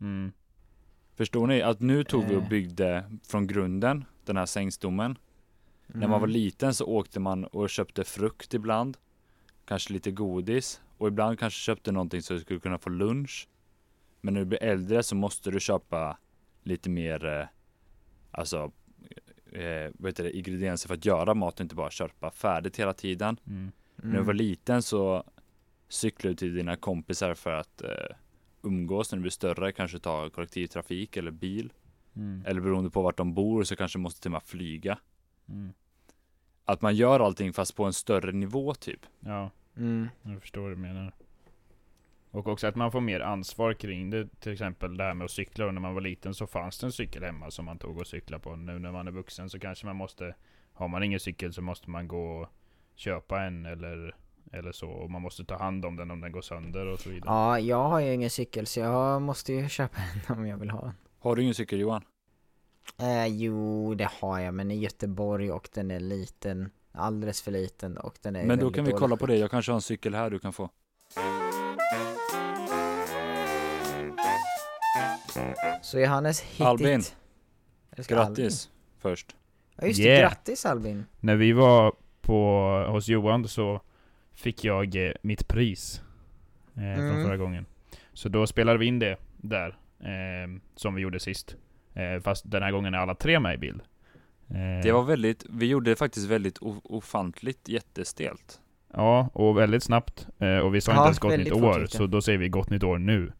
Mm. 0.00 0.32
Förstår 1.14 1.46
ni? 1.46 1.62
Att 1.62 1.80
nu 1.80 2.04
tog 2.04 2.24
vi 2.24 2.36
och 2.36 2.42
Eh. 2.42 2.48
byggde 2.48 3.04
från 3.24 3.46
grunden, 3.46 4.04
den 4.24 4.36
här 4.36 4.46
sängstommen. 4.46 5.18
När 5.94 6.08
man 6.08 6.20
var 6.20 6.28
Mm. 6.28 6.30
liten 6.30 6.74
så 6.74 6.84
åkte 6.86 7.20
man 7.20 7.44
och 7.44 7.70
köpte 7.70 8.04
frukt 8.04 8.54
ibland. 8.54 8.96
Kanske 9.64 9.92
lite 9.92 10.10
godis. 10.10 10.80
Och 10.98 11.08
ibland 11.08 11.38
kanske 11.38 11.60
köpte 11.60 11.92
någonting 11.92 12.22
så 12.22 12.34
du 12.34 12.40
skulle 12.40 12.60
kunna 12.60 12.78
få 12.78 12.90
lunch. 12.90 13.48
Men 14.20 14.34
när 14.34 14.40
du 14.40 14.46
blir 14.46 14.62
äldre 14.62 15.02
så 15.02 15.14
måste 15.14 15.50
du 15.50 15.60
köpa 15.60 16.18
lite 16.62 16.90
mer, 16.90 17.24
eh, 17.26 17.46
alltså, 18.30 18.72
eh, 19.52 19.90
vad 19.94 20.08
heter 20.10 20.24
det, 20.24 20.36
ingredienser 20.36 20.88
för 20.88 20.94
att 20.94 21.04
göra 21.04 21.34
mat 21.34 21.54
och 21.54 21.60
inte 21.60 21.74
bara 21.74 21.90
köpa 21.90 22.30
färdigt 22.30 22.78
hela 22.78 22.92
tiden. 22.92 23.36
Mm. 23.46 23.72
När 23.96 24.16
du 24.18 24.22
var 24.22 24.34
liten 24.34 24.82
så 24.82 25.24
cyklade 25.88 26.32
du 26.32 26.36
till 26.36 26.54
dina 26.54 26.76
kompisar 26.76 27.34
för 27.34 27.52
att 27.52 27.82
eh, 27.82 28.16
umgås. 28.62 29.12
När 29.12 29.16
du 29.16 29.20
blir 29.22 29.30
större 29.30 29.72
kanske 29.72 29.98
ta 29.98 30.30
kollektivtrafik 30.30 31.16
eller 31.16 31.30
bil. 31.30 31.72
Mm. 32.16 32.42
Eller 32.46 32.60
beroende 32.60 32.90
på 32.90 33.02
vart 33.02 33.16
de 33.16 33.34
bor 33.34 33.62
så 33.64 33.76
kanske 33.76 33.98
måste 33.98 34.20
till 34.20 34.28
och 34.28 34.32
med 34.32 34.42
flyga. 34.42 34.98
Mm. 35.48 35.72
Att 36.64 36.82
man 36.82 36.94
gör 36.94 37.20
allting 37.20 37.52
fast 37.52 37.76
på 37.76 37.84
en 37.84 37.92
större 37.92 38.32
nivå 38.32 38.74
typ. 38.74 39.00
Ja, 39.20 39.50
Mm. 39.76 40.08
jag 40.22 40.40
förstår 40.40 40.60
vad 40.62 40.70
du 40.70 40.76
menar. 40.76 41.12
Och 42.30 42.48
också 42.48 42.66
att 42.66 42.76
man 42.76 42.92
får 42.92 43.00
mer 43.00 43.20
ansvar 43.20 43.74
kring 43.74 44.10
det. 44.10 44.40
Till 44.40 44.52
exempel 44.52 44.96
det 44.96 45.04
här 45.04 45.14
med 45.14 45.24
att 45.24 45.30
cykla. 45.30 45.66
Och 45.66 45.74
när 45.74 45.80
man 45.80 45.94
var 45.94 46.00
liten 46.00 46.34
så 46.34 46.46
fanns 46.46 46.78
det 46.78 46.86
en 46.86 46.92
cykel 46.92 47.22
hemma 47.24 47.50
som 47.50 47.64
man 47.64 47.78
tog 47.78 47.98
och 47.98 48.06
cykla 48.06 48.38
på. 48.38 48.56
Nu 48.56 48.78
när 48.78 48.92
man 48.92 49.06
är 49.08 49.12
vuxen 49.12 49.50
så 49.50 49.58
kanske 49.58 49.86
man 49.86 49.96
måste, 49.96 50.34
har 50.72 50.88
man 50.88 51.02
ingen 51.02 51.20
cykel 51.20 51.52
så 51.52 51.62
måste 51.62 51.90
man 51.90 52.08
gå 52.08 52.40
och 52.40 52.48
köpa 52.94 53.42
en 53.42 53.66
eller, 53.66 54.14
eller 54.52 54.72
så. 54.72 54.88
Och 54.90 55.10
man 55.10 55.22
måste 55.22 55.44
ta 55.44 55.58
hand 55.58 55.84
om 55.84 55.96
den 55.96 56.10
om 56.10 56.20
den 56.20 56.32
går 56.32 56.42
sönder 56.42 56.86
och 56.86 56.98
så 57.00 57.10
vidare. 57.10 57.30
Ja, 57.34 57.58
jag 57.58 57.88
har 57.88 58.00
ju 58.00 58.12
ingen 58.14 58.30
cykel 58.30 58.66
så 58.66 58.80
jag 58.80 59.22
måste 59.22 59.52
ju 59.52 59.68
köpa 59.68 59.96
en 60.28 60.36
om 60.38 60.46
jag 60.46 60.56
vill 60.56 60.70
ha 60.70 60.86
en. 60.88 60.94
Har 61.18 61.36
du 61.36 61.42
ingen 61.42 61.54
cykel 61.54 61.80
Johan? 61.80 62.04
Eh, 63.00 63.26
jo, 63.26 63.94
det 63.94 64.08
har 64.20 64.38
jag, 64.40 64.54
men 64.54 64.70
i 64.70 64.78
Göteborg 64.78 65.52
och 65.52 65.68
den 65.74 65.90
är 65.90 66.00
liten. 66.00 66.70
Alldeles 66.92 67.42
för 67.42 67.50
liten 67.50 67.96
och 67.96 68.18
den 68.22 68.36
är 68.36 68.44
Men 68.46 68.58
då 68.58 68.70
kan 68.70 68.84
vi 68.84 68.92
kolla 68.92 69.16
på 69.16 69.26
det. 69.26 69.36
Jag 69.36 69.50
kanske 69.50 69.72
har 69.72 69.76
en 69.76 69.82
cykel 69.82 70.14
här 70.14 70.30
du 70.30 70.38
kan 70.38 70.52
få. 70.52 70.70
Så 75.82 75.98
Johannes 76.00 76.40
hittit... 76.40 76.60
Albin. 76.60 77.02
Ska 77.02 78.20
Albin? 78.20 78.34
Grattis 78.44 78.70
först. 78.98 79.36
Ja 79.76 79.86
just 79.86 80.00
Yeah. 80.00 80.16
det, 80.16 80.22
grattis 80.22 80.66
Albin! 80.66 81.04
När 81.20 81.36
vi 81.36 81.52
var 81.52 81.94
på, 82.20 82.60
hos 82.90 83.08
Johan 83.08 83.48
så 83.48 83.80
fick 84.32 84.64
jag 84.64 84.96
eh, 85.06 85.12
mitt 85.22 85.48
pris 85.48 86.00
eh, 86.76 86.82
Mm. 86.82 87.12
från 87.14 87.24
förra 87.24 87.36
gången. 87.36 87.66
Så 88.12 88.28
då 88.28 88.46
spelade 88.46 88.78
vi 88.78 88.86
in 88.86 88.98
det 88.98 89.16
där, 89.36 89.68
eh, 90.00 90.60
som 90.76 90.94
vi 90.94 91.02
gjorde 91.02 91.20
sist. 91.20 91.56
Eh, 91.94 92.20
fast 92.22 92.50
den 92.50 92.62
här 92.62 92.70
gången 92.72 92.94
är 92.94 92.98
alla 92.98 93.14
tre 93.14 93.40
med 93.40 93.54
i 93.54 93.58
bild. 93.58 93.80
Eh, 94.50 94.82
Det 94.82 94.92
var 94.92 95.02
väldigt, 95.02 95.44
vi 95.50 95.66
gjorde 95.66 95.90
det 95.90 95.96
faktiskt 95.96 96.28
väldigt 96.30 96.58
ofantligt 96.82 97.68
jättestelt. 97.68 98.60
Ja, 98.94 99.28
och 99.32 99.58
väldigt 99.58 99.82
snabbt. 99.82 100.26
Eh, 100.38 100.56
och 100.58 100.74
vi 100.74 100.80
sa 100.80 100.92
Ja, 100.92 100.96
inte 100.96 101.06
ens 101.06 101.18
gott 101.18 101.38
nytt 101.38 101.52
år, 101.52 101.86
så 101.88 102.06
då 102.06 102.22
säger 102.22 102.38
vi 102.38 102.48
gott 102.48 102.70
nytt 102.70 102.82
år 102.84 102.98
nu. 102.98 103.32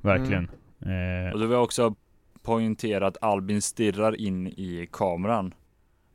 Verkligen. 0.00 0.50
Eh, 0.80 1.32
Och 1.32 1.38
då 1.40 1.46
vill 1.46 1.54
jag 1.54 1.62
också 1.62 1.94
poängtera 2.42 3.06
att 3.06 3.16
Albin 3.22 3.62
stirrar 3.62 4.20
in 4.20 4.46
i 4.46 4.88
kameran 4.92 5.54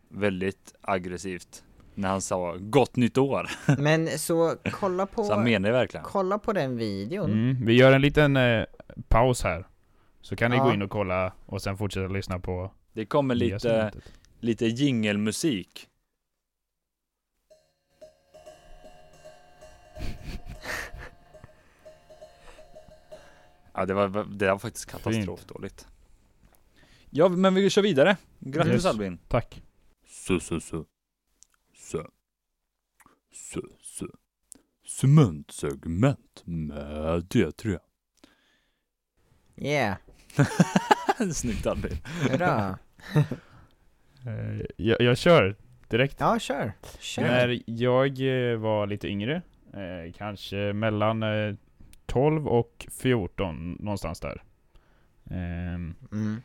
väldigt 0.09 0.73
aggressivt 0.81 1.63
när 1.95 2.09
han 2.09 2.21
sa 2.21 2.55
gott 2.59 2.95
nytt 2.95 3.17
år. 3.17 3.49
Men 3.77 4.07
så 4.07 4.55
kolla 4.71 5.05
på, 5.05 5.23
Så 5.23 5.33
han 5.33 5.43
menar 5.43 5.69
det 5.69 5.73
verkligen. 5.73 6.03
kolla 6.05 6.37
på 6.39 6.53
den 6.53 6.77
videon. 6.77 7.31
mm, 7.31 7.65
vi 7.65 7.73
gör 7.73 7.91
en 7.91 8.01
liten 8.01 8.37
eh, 8.37 8.63
paus 9.07 9.43
här. 9.43 9.65
Så 10.27 10.35
kan 10.35 10.51
ni 10.51 10.57
Ja. 10.57 10.63
gå 10.63 10.73
in 10.73 10.81
och 10.81 10.89
kolla 10.89 11.33
och 11.45 11.61
sen 11.61 11.77
fortsätta 11.77 12.07
lyssna 12.07 12.39
på 12.39 12.71
Det 12.93 13.05
kommer 13.05 13.35
lite, 13.35 13.91
lite 14.39 14.65
jingelmusik. 14.65 15.89
Ja, 23.73 23.85
det 23.85 23.93
var, 23.93 24.25
det 24.25 24.51
var 24.51 24.57
faktiskt 24.57 24.85
katastrofdåligt. 24.85 25.87
Ja, 27.09 27.29
men 27.29 27.53
vi 27.55 27.69
kör 27.69 27.81
vidare. 27.81 28.17
Grattis 28.39 28.73
Yes. 28.73 28.85
Albin. 28.85 29.17
Tack. 29.27 29.61
Så, 30.07 30.39
så, 30.39 30.59
så. 30.59 30.85
Så. 31.73 32.09
Så, 33.33 33.61
så. 33.81 34.07
Cementsegment 34.87 36.41
med 36.45 37.23
D3. 37.23 37.79
Yeah, 39.57 39.97
Snyggt 41.33 41.67
Albin. 41.67 41.97
hurra! 42.31 42.77
Eh, 44.25 44.65
jag, 44.75 45.01
jag 45.01 45.17
kör 45.17 45.55
direkt. 45.87 46.15
Ja, 46.19 46.39
kör! 46.39 46.71
Kör! 46.99 47.21
När 47.23 47.59
jag 47.65 48.07
eh, 48.51 48.57
var 48.57 48.87
lite 48.87 49.07
yngre, 49.07 49.41
eh, 49.73 50.11
kanske 50.17 50.73
mellan 50.73 51.23
eh, 51.23 51.55
12 52.05 52.47
och 52.47 52.87
14, 53.01 53.77
någonstans 53.79 54.19
där. 54.19 54.41
Ehm, 55.31 55.95
Mm. 56.11 56.41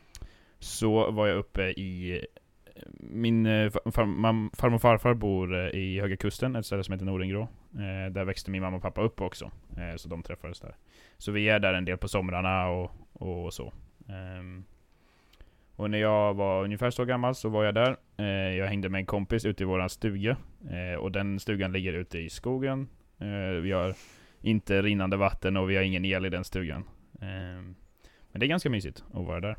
så 0.59 1.11
var 1.11 1.27
jag 1.27 1.37
uppe 1.37 1.61
i 1.63 2.25
min 2.99 3.45
far, 3.71 3.91
far, 3.91 4.03
mam- 4.03 4.55
farmor 4.55 4.75
och 4.75 4.81
farfar 4.81 5.13
bor 5.13 5.69
i 5.75 5.99
Höga 5.99 6.17
Kusten, 6.17 6.55
ett 6.55 6.65
ställe 6.65 6.83
som 6.83 6.91
heter 6.93 7.05
Nordingrå. 7.05 7.47
Där 8.11 8.23
växte 8.23 8.51
min 8.51 8.61
mamma 8.61 8.77
och 8.77 8.83
pappa 8.83 9.01
upp 9.01 9.21
också, 9.21 9.51
så 9.97 10.09
de 10.09 10.23
träffades 10.23 10.59
där. 10.59 10.75
Så 11.17 11.31
vi 11.31 11.49
är 11.49 11.59
där 11.59 11.73
en 11.73 11.85
del 11.85 11.97
på 11.97 12.07
somrarna 12.07 12.67
och, 12.67 12.91
och 13.13 13.53
så. 13.53 13.73
Ehm, 14.09 14.63
och 15.75 15.89
när 15.89 15.97
jag 15.97 16.33
var 16.33 16.63
ungefär 16.63 16.89
så 16.91 17.05
gammal 17.05 17.35
så 17.35 17.49
var 17.49 17.63
jag 17.63 17.73
där. 17.75 17.97
Eh, 18.17 18.25
jag 18.57 18.67
hängde 18.67 18.89
med 18.89 18.99
en 18.99 19.05
kompis 19.05 19.45
ute 19.45 19.63
i 19.63 19.65
våran 19.65 19.89
stuga. 19.89 20.37
Eh, 20.69 20.99
och 20.99 21.11
den 21.11 21.39
stugan 21.39 21.71
ligger 21.71 21.93
ute 21.93 22.19
i 22.19 22.29
skogen. 22.29 22.87
Eh, 23.19 23.61
vi 23.61 23.71
har 23.71 23.95
inte 24.41 24.81
rinnande 24.81 25.17
vatten 25.17 25.57
och 25.57 25.69
vi 25.69 25.75
har 25.75 25.83
ingen 25.83 26.05
el 26.05 26.25
i 26.25 26.29
den 26.29 26.43
stugan. 26.43 26.83
Ehm, 27.21 27.75
men 28.31 28.39
det 28.39 28.45
är 28.45 28.47
ganska 28.47 28.69
mysigt 28.69 29.03
att 29.13 29.25
vara 29.25 29.39
där. 29.39 29.55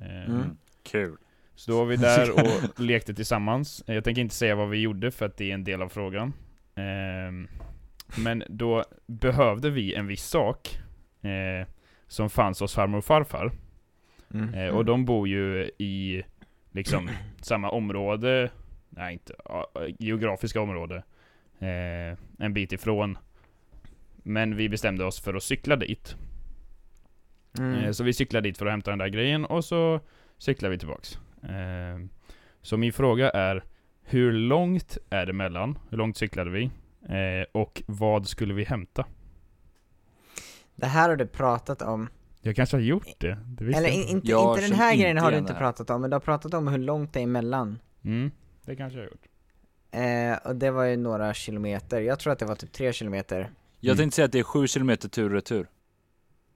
Ehm, 0.00 0.34
Mm. 0.34 0.56
Kul. 0.90 1.16
så 1.54 1.70
då 1.70 1.78
var 1.78 1.84
vi 1.86 1.96
där 1.96 2.30
och 2.74 2.80
lekte 2.80 3.14
tillsammans. 3.14 3.84
Eh, 3.86 3.94
Jag 3.94 4.04
tänker 4.04 4.22
inte 4.22 4.34
säga 4.34 4.54
vad 4.54 4.68
vi 4.70 4.78
gjorde 4.80 5.10
för 5.10 5.26
att 5.26 5.36
det 5.36 5.50
är 5.50 5.54
en 5.54 5.64
del 5.64 5.82
av 5.82 5.88
frågan. 5.88 6.32
Men 8.18 8.44
då 8.48 8.84
behövde 9.06 9.70
vi 9.70 9.94
en 9.94 10.06
viss 10.06 10.24
sak 10.24 10.78
eh, 11.22 11.68
som 12.06 12.30
fanns 12.30 12.60
hos 12.60 12.74
farmor 12.74 12.98
och 12.98 13.04
farfar. 13.04 13.52
Mm. 14.34 14.54
Eh, 14.54 14.68
och 14.68 14.84
de 14.84 15.04
bor 15.04 15.28
ju 15.28 15.70
i 15.78 16.22
liksom 16.70 17.10
samma 17.42 17.70
område, 17.70 18.50
nej 18.88 19.12
inte, 19.12 19.34
ja, 19.44 19.70
geografiska 19.98 20.60
område. 20.60 20.96
Eh, 21.58 22.18
en 22.38 22.52
bit 22.54 22.72
ifrån. 22.72 23.18
Men 24.22 24.56
vi 24.56 24.68
bestämde 24.68 25.04
oss 25.04 25.20
för 25.20 25.34
att 25.34 25.42
cykla 25.42 25.76
dit. 25.76 26.16
Mm. 27.58 27.74
Eh, 27.74 27.90
Så 27.90 28.04
vi 28.04 28.12
cyklade 28.12 28.48
dit 28.48 28.58
för 28.58 28.66
att 28.66 28.72
hämta 28.72 28.90
den 28.90 28.98
där 28.98 29.08
grejen 29.08 29.44
och 29.44 29.64
så 29.64 30.00
cyklade 30.38 30.72
vi 30.72 30.78
tillbaks. 30.78 31.18
Eh, 31.42 31.98
Så 32.62 32.76
min 32.76 32.92
fråga 32.92 33.30
är, 33.30 33.64
hur 34.02 34.32
långt 34.32 34.98
är 35.10 35.26
det 35.26 35.32
mellan? 35.32 35.78
Hur 35.90 35.98
långt 35.98 36.16
cyklade 36.16 36.50
vi? 36.50 36.70
Eh, 37.08 37.46
Och 37.52 37.82
vad 37.86 38.28
skulle 38.28 38.54
vi 38.54 38.64
hämta? 38.64 39.06
Det 40.76 40.86
här 40.86 41.08
har 41.08 41.16
du 41.16 41.26
pratat 41.26 41.82
om. 41.82 42.08
Jag 42.42 42.56
kanske 42.56 42.76
har 42.76 42.82
gjort 42.82 43.14
det, 43.18 43.38
det 43.46 43.64
Eller 43.64 43.80
jag 43.88 43.90
in, 43.94 44.00
inte. 44.00 44.12
inte, 44.12 44.30
Jag 44.30 44.54
inte 44.58 44.68
den 44.68 44.78
här 44.78 44.92
inte 44.92 45.02
grejen 45.02 45.18
har 45.18 45.30
du 45.32 45.38
inte 45.38 45.54
pratat 45.54 45.90
om, 45.90 46.00
men 46.00 46.10
du 46.10 46.14
har 46.14 46.20
pratat 46.20 46.54
om 46.54 46.68
hur 46.68 46.78
långt 46.78 47.12
det 47.12 47.20
är 47.20 47.24
emellan. 47.24 47.78
Mm, 48.04 48.30
det 48.64 48.76
kanske 48.76 48.98
jag 48.98 49.04
har 49.06 49.10
gjort. 49.10 49.26
Eh, 50.42 50.48
och 50.50 50.56
det 50.56 50.70
var 50.70 50.84
ju 50.84 50.96
några 50.96 51.34
kilometer, 51.34 52.00
jag 52.00 52.18
tror 52.18 52.32
att 52.32 52.38
det 52.38 52.46
var 52.46 52.54
typ 52.54 52.72
tre 52.72 52.92
kilometer. 52.92 53.50
Jag 53.80 53.90
Mm. 53.90 53.96
tänkte 53.98 54.14
säga 54.16 54.26
att 54.26 54.32
det 54.32 54.38
är 54.38 54.42
sju 54.42 54.66
kilometer 54.66 55.08
tur 55.08 55.24
och 55.24 55.30
retur. 55.30 55.66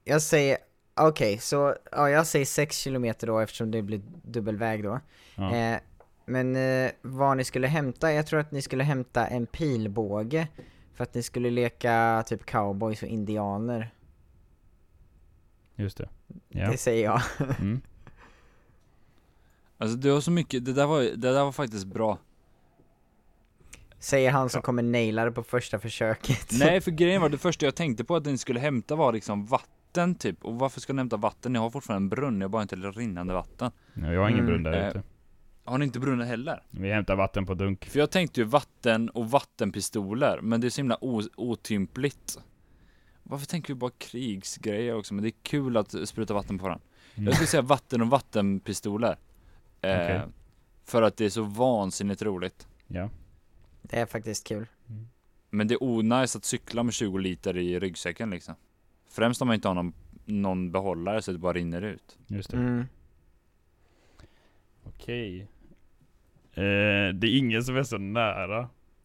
Jag 0.04 0.22
säger, 0.22 0.58
okej, 0.94 1.38
så, 1.38 1.74
ja 1.92 2.10
jag 2.10 2.26
säger 2.26 2.44
sex 2.44 2.76
kilometer 2.78 3.26
då 3.26 3.38
eftersom 3.40 3.70
det 3.70 3.82
blir 3.82 4.00
dubbelväg 4.22 4.82
då. 4.84 5.00
Ja. 5.34 5.54
Eh, 5.56 5.78
men 6.24 6.56
eh, 6.56 6.90
vad 7.02 7.36
ni 7.36 7.44
skulle 7.44 7.66
hämta, 7.66 8.12
jag 8.12 8.26
tror 8.26 8.40
att 8.40 8.52
ni 8.52 8.62
skulle 8.62 8.84
hämta 8.84 9.26
en 9.26 9.46
pilbåge 9.46 10.48
för 10.94 11.04
att 11.04 11.14
ni 11.14 11.22
skulle 11.22 11.50
leka 11.50 12.24
typ 12.26 12.46
cowboys 12.46 13.02
och 13.02 13.08
indianer. 13.08 13.90
Just 15.76 15.96
det. 15.98 16.08
Ja. 16.48 16.70
Det 16.70 16.76
säger 16.76 17.04
jag. 17.04 17.20
Mm. 17.60 17.80
Alltså 19.78 19.96
du 19.96 20.10
har 20.10 20.20
så 20.20 20.30
mycket, 20.30 20.64
det 20.64 20.72
där 20.72 20.86
var, 20.86 21.00
det 21.02 21.16
där 21.16 21.44
var 21.44 21.52
faktiskt 21.52 21.86
bra. 21.86 22.18
Säger 23.98 24.30
han 24.30 24.48
som 24.48 24.62
kommer 24.62 24.82
naila 24.82 25.24
det 25.24 25.32
på 25.32 25.42
första 25.42 25.78
försöket. 25.78 26.48
Nej 26.58 26.80
för 26.80 26.90
grejen 26.90 27.22
var, 27.22 27.28
det 27.28 27.38
första 27.38 27.64
jag 27.66 27.74
tänkte 27.74 28.04
på 28.04 28.16
att 28.16 28.24
ni 28.26 28.38
skulle 28.38 28.60
hämta 28.60 28.96
var 28.96 29.12
liksom 29.12 29.46
vatten 29.46 30.14
typ. 30.14 30.44
Och 30.44 30.58
varför 30.58 30.80
ska 30.80 30.92
ni 30.92 31.00
hämta 31.00 31.16
vatten? 31.16 31.52
Ni 31.52 31.58
har 31.58 31.70
fortfarande 31.70 32.04
en 32.04 32.08
brunn, 32.08 32.40
jag 32.40 32.48
har 32.48 32.50
bara 32.50 32.62
inte 32.62 32.76
rinnande 32.76 33.34
vatten. 33.34 33.70
Ja, 33.94 34.12
jag 34.12 34.20
har 34.20 34.28
ingen 34.28 34.40
Mm. 34.40 34.46
brunn 34.46 34.62
där 34.62 34.82
Eh. 34.82 34.88
ute. 34.88 35.02
Har 35.64 35.78
ni 35.78 35.84
inte 35.84 36.00
brunnen 36.00 36.26
heller? 36.26 36.62
Vi 36.70 36.92
hämtar 36.92 37.16
vatten 37.16 37.46
på 37.46 37.54
dunk. 37.54 37.84
För 37.84 37.98
jag 37.98 38.10
tänkte 38.10 38.40
ju 38.40 38.44
vatten 38.44 39.08
och 39.08 39.30
vattenpistoler, 39.30 40.40
men 40.40 40.60
det 40.60 40.66
är 40.66 40.70
så 40.70 40.80
himla 40.80 40.98
otympligt. 41.36 42.38
Varför 43.22 43.46
tänker 43.46 43.74
vi 43.74 43.78
bara 43.78 43.90
krigsgrejer 43.98 44.94
också? 44.94 45.14
Men 45.14 45.22
det 45.22 45.28
är 45.28 45.42
kul 45.42 45.76
att 45.76 46.08
spruta 46.08 46.34
vatten 46.34 46.58
på 46.58 46.68
den. 46.68 46.80
Mm. 47.14 47.26
Jag 47.26 47.34
skulle 47.34 47.46
säga 47.46 47.62
vatten 47.62 48.00
och 48.02 48.10
vattenpistoler. 48.10 49.16
Eh, 49.80 49.94
Okej. 49.94 50.22
För 50.84 51.02
att 51.02 51.16
det 51.16 51.24
är 51.24 51.30
så 51.30 51.42
vansinnigt 51.42 52.22
roligt. 52.22 52.68
Ja. 52.86 53.10
Det 53.82 54.00
är 54.00 54.06
faktiskt 54.06 54.46
kul. 54.46 54.66
Men 55.50 55.68
det 55.68 55.74
är 55.74 55.82
onajs 55.82 56.36
att 56.36 56.44
cykla 56.44 56.82
med 56.82 56.94
20 56.94 57.18
liter 57.18 57.56
i 57.56 57.78
ryggsäcken 57.80 58.30
liksom. 58.30 58.54
Främst 59.08 59.42
om 59.42 59.48
man 59.48 59.54
inte 59.54 59.68
har 59.68 59.74
någon, 59.74 59.92
någon 60.24 60.72
behållare 60.72 61.22
så 61.22 61.32
det 61.32 61.38
bara 61.38 61.52
rinner 61.52 61.82
ut. 61.82 62.18
Just 62.26 62.50
det. 62.50 62.56
Mm. 62.56 62.86
Okej. 64.84 65.48
Eh, 66.54 67.14
det 67.14 67.26
är 67.26 67.38
ingen 67.38 67.64
som 67.64 67.76
är 67.76 67.82
så 67.82 67.98
nära. 67.98 68.58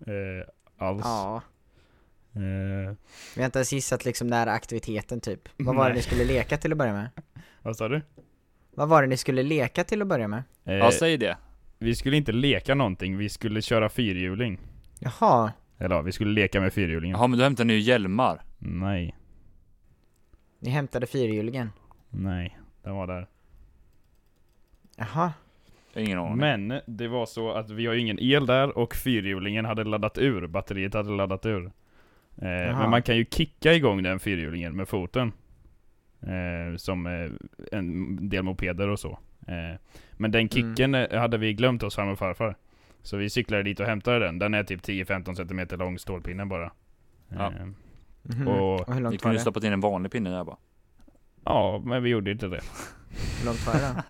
Eh, 0.07 0.47
alls. 0.77 1.01
Ja. 1.03 1.41
Eh, 2.33 2.95
Vi 3.35 3.41
har 3.41 3.45
inte 3.45 3.59
ens 3.59 3.73
gissat 3.73 4.05
liksom 4.05 4.27
nära 4.27 4.51
aktiviteten 4.51 5.21
typ. 5.21 5.49
Vad 5.57 5.75
var 5.75 5.83
det 5.83 5.89
Nej. 5.89 5.95
ni 5.97 6.01
skulle 6.01 6.25
leka 6.25 6.57
till 6.57 6.71
att 6.71 6.77
börja 6.77 6.93
med? 6.93 7.09
vad 7.61 7.75
sa 7.77 7.87
du? 7.87 8.01
Vad 8.71 8.89
var 8.89 9.01
det 9.01 9.07
ni 9.07 9.17
skulle 9.17 9.43
leka 9.43 9.83
till 9.83 10.01
att 10.01 10.07
börja 10.07 10.27
med? 10.27 10.43
Eh, 10.65 10.73
Ja, 10.75 10.91
säg 10.91 11.17
det. 11.17 11.37
vi 11.77 11.95
skulle 11.95 12.17
inte 12.17 12.31
leka 12.31 12.75
någonting, 12.75 13.17
vi 13.17 13.29
skulle 13.29 13.61
köra 13.61 13.89
fyrhjuling. 13.89 14.59
Jaha. 14.99 15.51
Eller 15.77 15.95
ja, 15.95 16.01
vi 16.01 16.11
skulle 16.11 16.31
leka 16.31 16.61
med 16.61 16.73
fyrhjulingen. 16.73 17.17
Jaha, 17.17 17.27
men 17.27 17.37
du 17.37 17.43
hämtar 17.43 17.65
ni 17.65 17.73
ju 17.73 17.79
hjälmar. 17.79 18.41
Nej, 18.57 19.15
Ni 20.59 20.69
hämtade 20.69 21.07
fyrhjulingen. 21.07 21.69
nej, 22.09 22.59
den 22.83 22.95
var 22.95 23.07
där. 23.07 23.27
Jaha. 24.97 25.33
Ingen 25.95 26.17
aning. 26.19 26.37
Men 26.37 26.81
det 26.87 27.07
var 27.07 27.25
så 27.25 27.51
att 27.51 27.69
vi 27.69 27.85
har 27.85 27.93
ju 27.93 27.99
ingen 27.99 28.19
el 28.19 28.45
där 28.45 28.77
och 28.77 28.95
fyrhjulingen 28.95 29.65
hade 29.65 29.83
laddat 29.83 30.17
ur, 30.17 30.47
batteriet 30.47 30.93
hade 30.93 31.09
laddat 31.09 31.45
ur. 31.45 31.65
Eh, 31.65 31.71
men 32.77 32.89
man 32.89 33.01
kan 33.03 33.17
ju 33.17 33.25
kicka 33.25 33.73
igång 33.73 34.03
den 34.03 34.19
fyrhjulingen 34.19 34.75
med 34.75 34.87
foten. 34.87 35.31
Eh, 36.21 36.75
som 36.77 37.05
eh, 37.07 37.29
en 37.71 38.29
del 38.29 38.43
mopeder 38.43 38.87
och 38.87 38.99
så. 38.99 39.19
Eh, 39.47 39.79
men 40.17 40.31
den 40.31 40.49
kicken 40.49 40.95
eh, 40.95 41.19
hade 41.19 41.37
vi 41.37 41.53
glömt 41.53 41.81
hos 41.81 41.95
farmor 41.95 42.11
och 42.11 42.19
farfar. 42.19 42.55
Så 43.01 43.17
vi 43.17 43.29
cyklade 43.29 43.63
dit 43.63 43.79
och 43.79 43.85
hämtade 43.85 44.19
den. 44.19 44.39
Den 44.39 44.53
är 44.53 44.63
typ 44.63 44.81
10-15 44.81 45.33
cm 45.67 45.79
lång, 45.79 45.99
stålpinnen 45.99 46.49
bara. 46.49 46.71
Ja. 47.29 47.45
Eh, 47.51 47.65
Mhm. 48.23 48.47
Och- 48.47 48.79
Och 48.89 48.93
hur 48.93 49.01
långt 49.01 49.13
var 49.13 49.17
kunde 49.17 49.39
stoppat 49.39 49.63
in 49.63 49.73
en 49.73 49.79
vanlig 49.79 50.11
pinne 50.11 50.29
där 50.29 50.43
bara. 50.43 50.57
ja, 51.45 51.81
men 51.85 52.03
vi 52.03 52.09
gjorde 52.09 52.31
inte 52.31 52.47
det. 52.47 52.61
Hur 53.09 53.45
långt 53.45 53.67
var 53.67 53.73
det? 53.73 54.03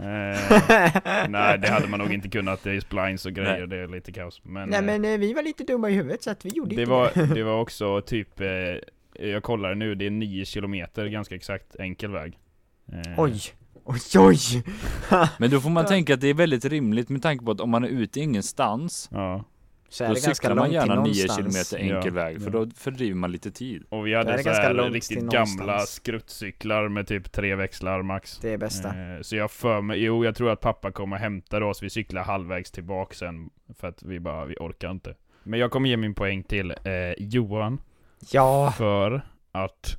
Eh, 0.00 1.28
nej, 1.30 1.58
det 1.58 1.68
hade 1.68 1.88
man 1.88 2.00
nog 2.00 2.12
inte 2.12 2.28
kunnat. 2.28 2.62
Det 2.62 2.70
är 2.72 2.80
splines 2.80 3.26
och 3.26 3.32
grejer, 3.32 3.58
Nej. 3.58 3.66
det 3.66 3.76
är 3.76 3.88
lite 3.88 4.12
kaos. 4.12 4.40
Men, 4.44 4.68
Nej 4.68 4.78
eh, 4.78 4.84
men 4.84 5.04
eh, 5.04 5.18
vi 5.18 5.32
var 5.32 5.42
lite 5.42 5.64
dumma 5.64 5.90
i 5.90 5.92
huvudet 5.94 6.22
så 6.22 6.30
att 6.30 6.44
vi 6.44 6.48
gjorde 6.48 6.74
Det 6.76 6.82
inte 6.82 6.90
var, 6.90 7.10
det. 7.14 7.34
det 7.34 7.42
var 7.42 7.60
också 7.60 8.00
typ, 8.00 8.40
eh, 8.40 8.48
jag 9.26 9.42
kollar 9.42 9.74
nu, 9.74 9.94
det 9.94 10.06
är 10.06 10.10
9 10.10 10.44
kilometer 10.44 11.06
ganska 11.06 11.34
exakt 11.34 11.76
enkel 11.76 12.10
väg. 12.12 12.38
Oj. 13.16 13.40
Oj 13.84 14.00
oj! 14.18 14.36
Men 15.38 15.50
då 15.50 15.60
får 15.60 15.70
man 15.70 15.86
tänka 15.86 16.14
att 16.14 16.20
det 16.20 16.28
är 16.28 16.34
väldigt 16.34 16.64
rimligt 16.64 17.08
med 17.08 17.22
tanke 17.22 17.44
på 17.44 17.50
att 17.50 17.60
om 17.60 17.70
man 17.70 17.84
är 17.84 17.88
ute 17.88 18.20
ingenstans 18.20 19.08
Ja, 19.12 19.44
Så 19.88 20.04
är 20.04 20.08
Då 20.08 20.14
det 20.14 20.20
ganska 20.20 20.34
cyklar 20.34 20.54
man 20.54 20.72
gärna 20.72 20.94
9 20.94 20.96
någonstans. 20.96 21.36
kilometer 21.36 21.76
enkel 21.96 22.14
Ja, 22.14 22.22
väg 22.22 22.42
för 22.42 22.50
då 22.50 22.66
fördriver 22.76 23.14
man 23.16 23.32
lite 23.32 23.50
tid. 23.50 23.84
och 23.88 24.06
vi 24.06 24.14
hade 24.14 24.38
så 24.38 24.44
ganska 24.44 24.62
här 24.62 24.90
riktigt 24.90 25.18
gamla 25.18 25.32
någonstans. 25.32 25.90
skruttcyklar 25.90 26.88
med 26.88 27.06
typ 27.06 27.32
tre 27.32 27.54
växlar 27.54 28.02
max. 28.02 28.38
Det 28.42 28.50
är 28.52 28.58
bästa. 28.58 28.88
Eh, 28.88 29.20
så 29.22 29.36
jag 29.36 29.50
för 29.50 29.80
mig, 29.80 30.04
jo 30.04 30.24
jag 30.24 30.36
tror 30.36 30.50
att 30.50 30.60
pappa 30.60 30.90
kommer 30.92 31.16
hämta 31.16 31.64
oss, 31.64 31.82
vi 31.82 31.90
cyklar 31.90 32.22
halvvägs 32.22 32.70
tillbaka 32.70 33.14
sen 33.14 33.50
för 33.78 33.88
att 33.88 34.02
vi 34.02 34.20
bara, 34.20 34.44
vi 34.44 34.54
orkar 34.60 34.90
inte. 34.90 35.14
Men 35.42 35.60
jag 35.60 35.70
kommer 35.70 35.88
ge 35.88 35.96
min 35.96 36.14
poäng 36.14 36.42
till 36.42 36.70
eh, 36.70 36.76
Johan. 37.18 37.78
Ja! 38.32 38.74
För 38.78 39.20
att 39.52 39.98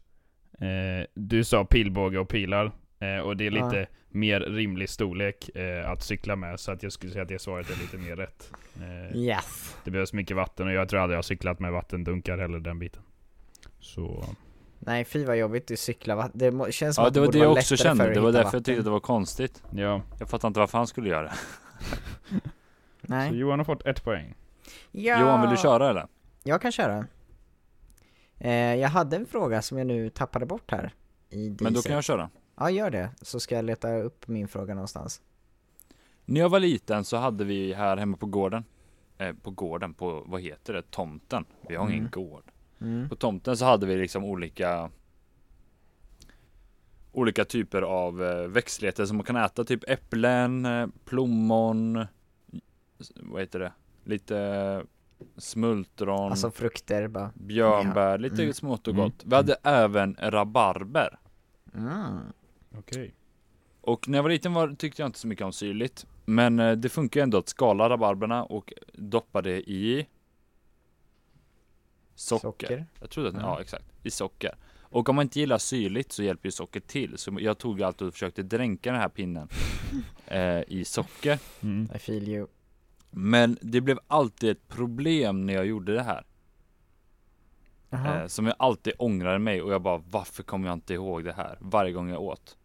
eh, 0.59 1.05
du 1.13 1.43
sa 1.43 1.65
pilbåge 1.65 2.19
och 2.19 2.29
pilar. 2.29 2.71
Eh, 2.99 3.17
och 3.19 3.37
det 3.37 3.47
är 3.47 3.51
Ja. 3.51 3.65
lite 3.69 3.87
mer 4.09 4.39
rimlig 4.39 4.89
storlek 4.89 5.49
eh, 5.55 5.89
att 5.89 6.03
cykla 6.03 6.35
med. 6.35 6.59
Så 6.59 6.71
att 6.71 6.83
jag 6.83 6.91
skulle 6.91 7.11
säga 7.11 7.21
att 7.23 7.27
det 7.29 7.39
svaret 7.39 7.69
är 7.69 7.75
lite 7.81 7.97
mer 7.97 8.15
rätt. 8.15 8.51
Eh, 8.81 9.17
Yes! 9.17 9.75
det 9.83 9.91
behövs 9.91 10.13
mycket 10.13 10.37
vatten 10.37 10.67
och 10.67 10.73
jag 10.73 10.89
tror 10.89 10.99
aldrig 10.99 11.13
jag 11.15 11.17
har 11.17 11.23
cyklat 11.23 11.59
med 11.59 11.71
vattendunkar 11.71 12.37
heller 12.37 12.59
den 12.59 12.79
biten. 12.79 13.01
Så 13.79 14.25
Nej 14.79 15.05
fy 15.05 15.25
vad 15.25 15.37
jobbigt 15.37 15.71
att 15.71 15.79
cykla? 15.79 16.29
Det 16.33 16.73
känns 16.73 16.95
som 16.95 17.01
Ja 17.03 17.07
att 17.07 17.13
det 17.13 17.19
var 17.19 17.31
det 17.31 17.37
jag 17.37 17.51
också 17.51 17.77
kände, 17.77 18.03
att 18.07 18.13
det 18.13 18.19
var 18.19 18.31
därför 18.31 18.39
jag 18.39 18.45
vatten. 18.45 18.63
tyckte 18.63 18.79
att 18.79 18.85
det 18.85 18.91
var 18.91 18.99
konstigt. 18.99 19.63
ja, 19.75 20.01
Jag 20.19 20.29
fattar 20.29 20.47
inte 20.47 20.59
varför 20.59 20.77
han 20.77 20.87
skulle 20.87 21.09
göra 21.09 21.23
det. 21.27 21.33
så 22.29 22.35
Nej. 23.01 23.35
Johan 23.37 23.59
har 23.59 23.65
fått 23.65 23.85
ett 23.85 24.03
poäng. 24.03 24.35
Ja! 24.91 25.19
Johan 25.21 25.41
vill 25.41 25.49
du 25.49 25.57
köra 25.57 25.89
eller? 25.89 26.07
Jag 26.43 26.61
kan 26.61 26.71
köra. 26.71 27.05
Eh, 28.39 28.51
jag 28.75 28.89
hade 28.89 29.15
en 29.15 29.25
fråga 29.25 29.61
som 29.61 29.77
jag 29.77 29.87
nu 29.87 30.09
tappade 30.09 30.45
bort 30.45 30.71
här. 30.71 30.93
I 31.29 31.55
Men 31.59 31.73
då 31.73 31.81
kan 31.81 31.95
jag 31.95 32.03
köra. 32.03 32.29
Ja 32.57 32.69
gör 32.69 32.89
det, 32.91 33.09
så 33.21 33.39
ska 33.39 33.55
jag 33.55 33.65
leta 33.65 33.97
upp 33.97 34.27
min 34.27 34.47
fråga 34.47 34.73
någonstans. 34.73 35.21
När 36.25 36.41
jag 36.41 36.49
var 36.49 36.59
liten 36.59 37.03
så 37.03 37.17
hade 37.17 37.43
vi 37.43 37.73
här 37.73 37.97
hemma 37.97 38.17
på 38.17 38.25
gården, 38.25 38.63
eh, 39.17 39.33
på 39.43 39.51
gården, 39.51 39.93
på 39.93 40.23
vad 40.25 40.41
heter 40.41 40.73
det, 40.73 40.81
tomten. 40.91 41.45
Vi 41.69 41.75
har 41.75 41.85
ingen 41.89 41.99
Mm. 41.99 42.11
gård. 42.11 42.43
Mm. 42.81 43.09
På 43.09 43.15
tomten 43.15 43.57
så 43.57 43.65
hade 43.65 43.85
vi 43.85 43.95
liksom 43.97 44.23
olika 44.23 44.89
Olika 47.11 47.45
typer 47.45 47.81
av 47.81 48.23
eh, 48.23 48.47
växtligheter 48.47 49.05
som 49.05 49.17
man 49.17 49.25
kan 49.25 49.35
äta, 49.35 49.63
typ 49.63 49.89
äpplen, 49.89 50.65
eh, 50.65 50.87
plommon, 51.05 52.05
vad 53.15 53.41
heter 53.41 53.59
det, 53.59 53.71
lite 54.03 54.83
smultron, 55.37 56.31
Alltså 56.31 56.51
frukter 56.51 57.07
bara. 57.07 57.31
björnbär, 57.35 58.17
lite 58.17 58.41
Mm. 58.41 58.53
smått 58.53 58.87
och 58.87 58.93
Mm. 58.93 59.05
gott. 59.05 59.23
Vi 59.25 59.35
hade 59.35 59.55
även 59.63 60.15
rabarber. 60.19 61.19
Mm. 61.75 62.17
Okej. 62.79 63.13
Och 63.81 64.07
när 64.07 64.17
jag 64.17 64.23
var 64.23 64.29
liten 64.29 64.53
var, 64.53 64.75
tyckte 64.75 65.01
jag 65.01 65.09
inte 65.09 65.19
så 65.19 65.27
mycket 65.27 65.45
om 65.45 65.53
syrligt. 65.53 66.05
Men 66.25 66.59
eh, 66.59 66.71
det 66.71 66.89
funkar 66.89 67.21
ändå 67.21 67.37
att 67.37 67.49
skala 67.49 67.89
rabarberna 67.89 68.43
och 68.43 68.73
doppa 68.93 69.41
det 69.41 69.69
i 69.69 70.07
socker. 72.15 72.41
Socker. 72.41 72.85
Jag 72.99 73.09
trodde 73.09 73.29
att, 73.29 73.35
Ja. 73.35 73.41
ja 73.41 73.61
exakt, 73.61 73.85
i 74.03 74.11
socker. 74.11 74.55
Och 74.89 75.09
om 75.09 75.15
man 75.15 75.23
inte 75.23 75.39
gillar 75.39 75.57
syrligt 75.57 76.11
så 76.11 76.23
hjälper 76.23 76.47
ju 76.47 76.51
socker 76.51 76.79
till. 76.79 77.17
Så 77.17 77.37
jag 77.39 77.57
tog 77.57 77.83
alltid 77.83 78.07
och 78.07 78.13
försökte 78.13 78.43
dränka 78.43 78.91
den 78.91 79.01
här 79.01 79.09
pinnen 79.09 79.49
eh, 80.27 80.61
i 80.67 80.83
socker. 80.85 81.39
Mm. 81.61 81.89
I 81.95 81.99
feel 81.99 82.27
you. 82.27 82.47
Men 83.11 83.57
det 83.61 83.81
blev 83.81 83.99
alltid 84.07 84.49
ett 84.49 84.67
problem 84.67 85.45
när 85.45 85.53
jag 85.53 85.65
gjorde 85.65 85.93
det 85.93 86.03
här. 86.03 86.25
Jaha. 87.89 88.21
Eh, 88.21 88.27
som 88.27 88.45
jag 88.45 88.55
alltid 88.59 88.93
ångrade 88.99 89.39
mig 89.39 89.61
och 89.61 89.73
jag 89.73 89.81
bara 89.81 89.97
varför 89.97 90.43
kommer 90.43 90.67
jag 90.67 90.73
inte 90.73 90.93
ihåg 90.93 91.23
det 91.23 91.33
här? 91.33 91.57
Varje 91.61 91.91
gång 91.91 92.09
jag 92.09 92.21
åt. 92.21 92.56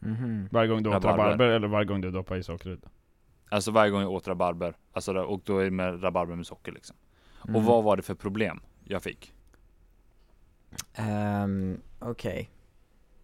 Mhm. 0.00 0.48
Varje 0.52 0.68
gång 0.68 0.82
du 0.82 0.88
åt 0.90 0.94
Rabarber. 0.94 1.24
rabarber 1.24 1.46
eller 1.46 1.68
varje 1.68 1.86
gång 1.86 2.00
du 2.00 2.10
doppar 2.10 2.36
i 2.36 2.42
sockret? 2.42 2.80
Alltså 3.48 3.70
varje 3.70 3.90
gång 3.90 4.00
jag 4.02 4.10
åt 4.10 4.28
rabarber. 4.28 4.74
Alltså, 4.92 5.14
och 5.14 5.40
då 5.44 5.58
är 5.58 5.64
det 5.64 5.70
med 5.70 6.02
rabarber 6.04 6.34
med 6.36 6.46
socker 6.46 6.72
liksom. 6.72 6.96
Och 7.40 7.48
Mm. 7.48 7.64
vad 7.64 7.84
var 7.84 7.96
det 7.96 8.02
för 8.02 8.14
problem 8.14 8.60
jag 8.84 9.02
fick? 9.02 9.32
Ehm, 10.94 11.80
Okej. 11.98 12.50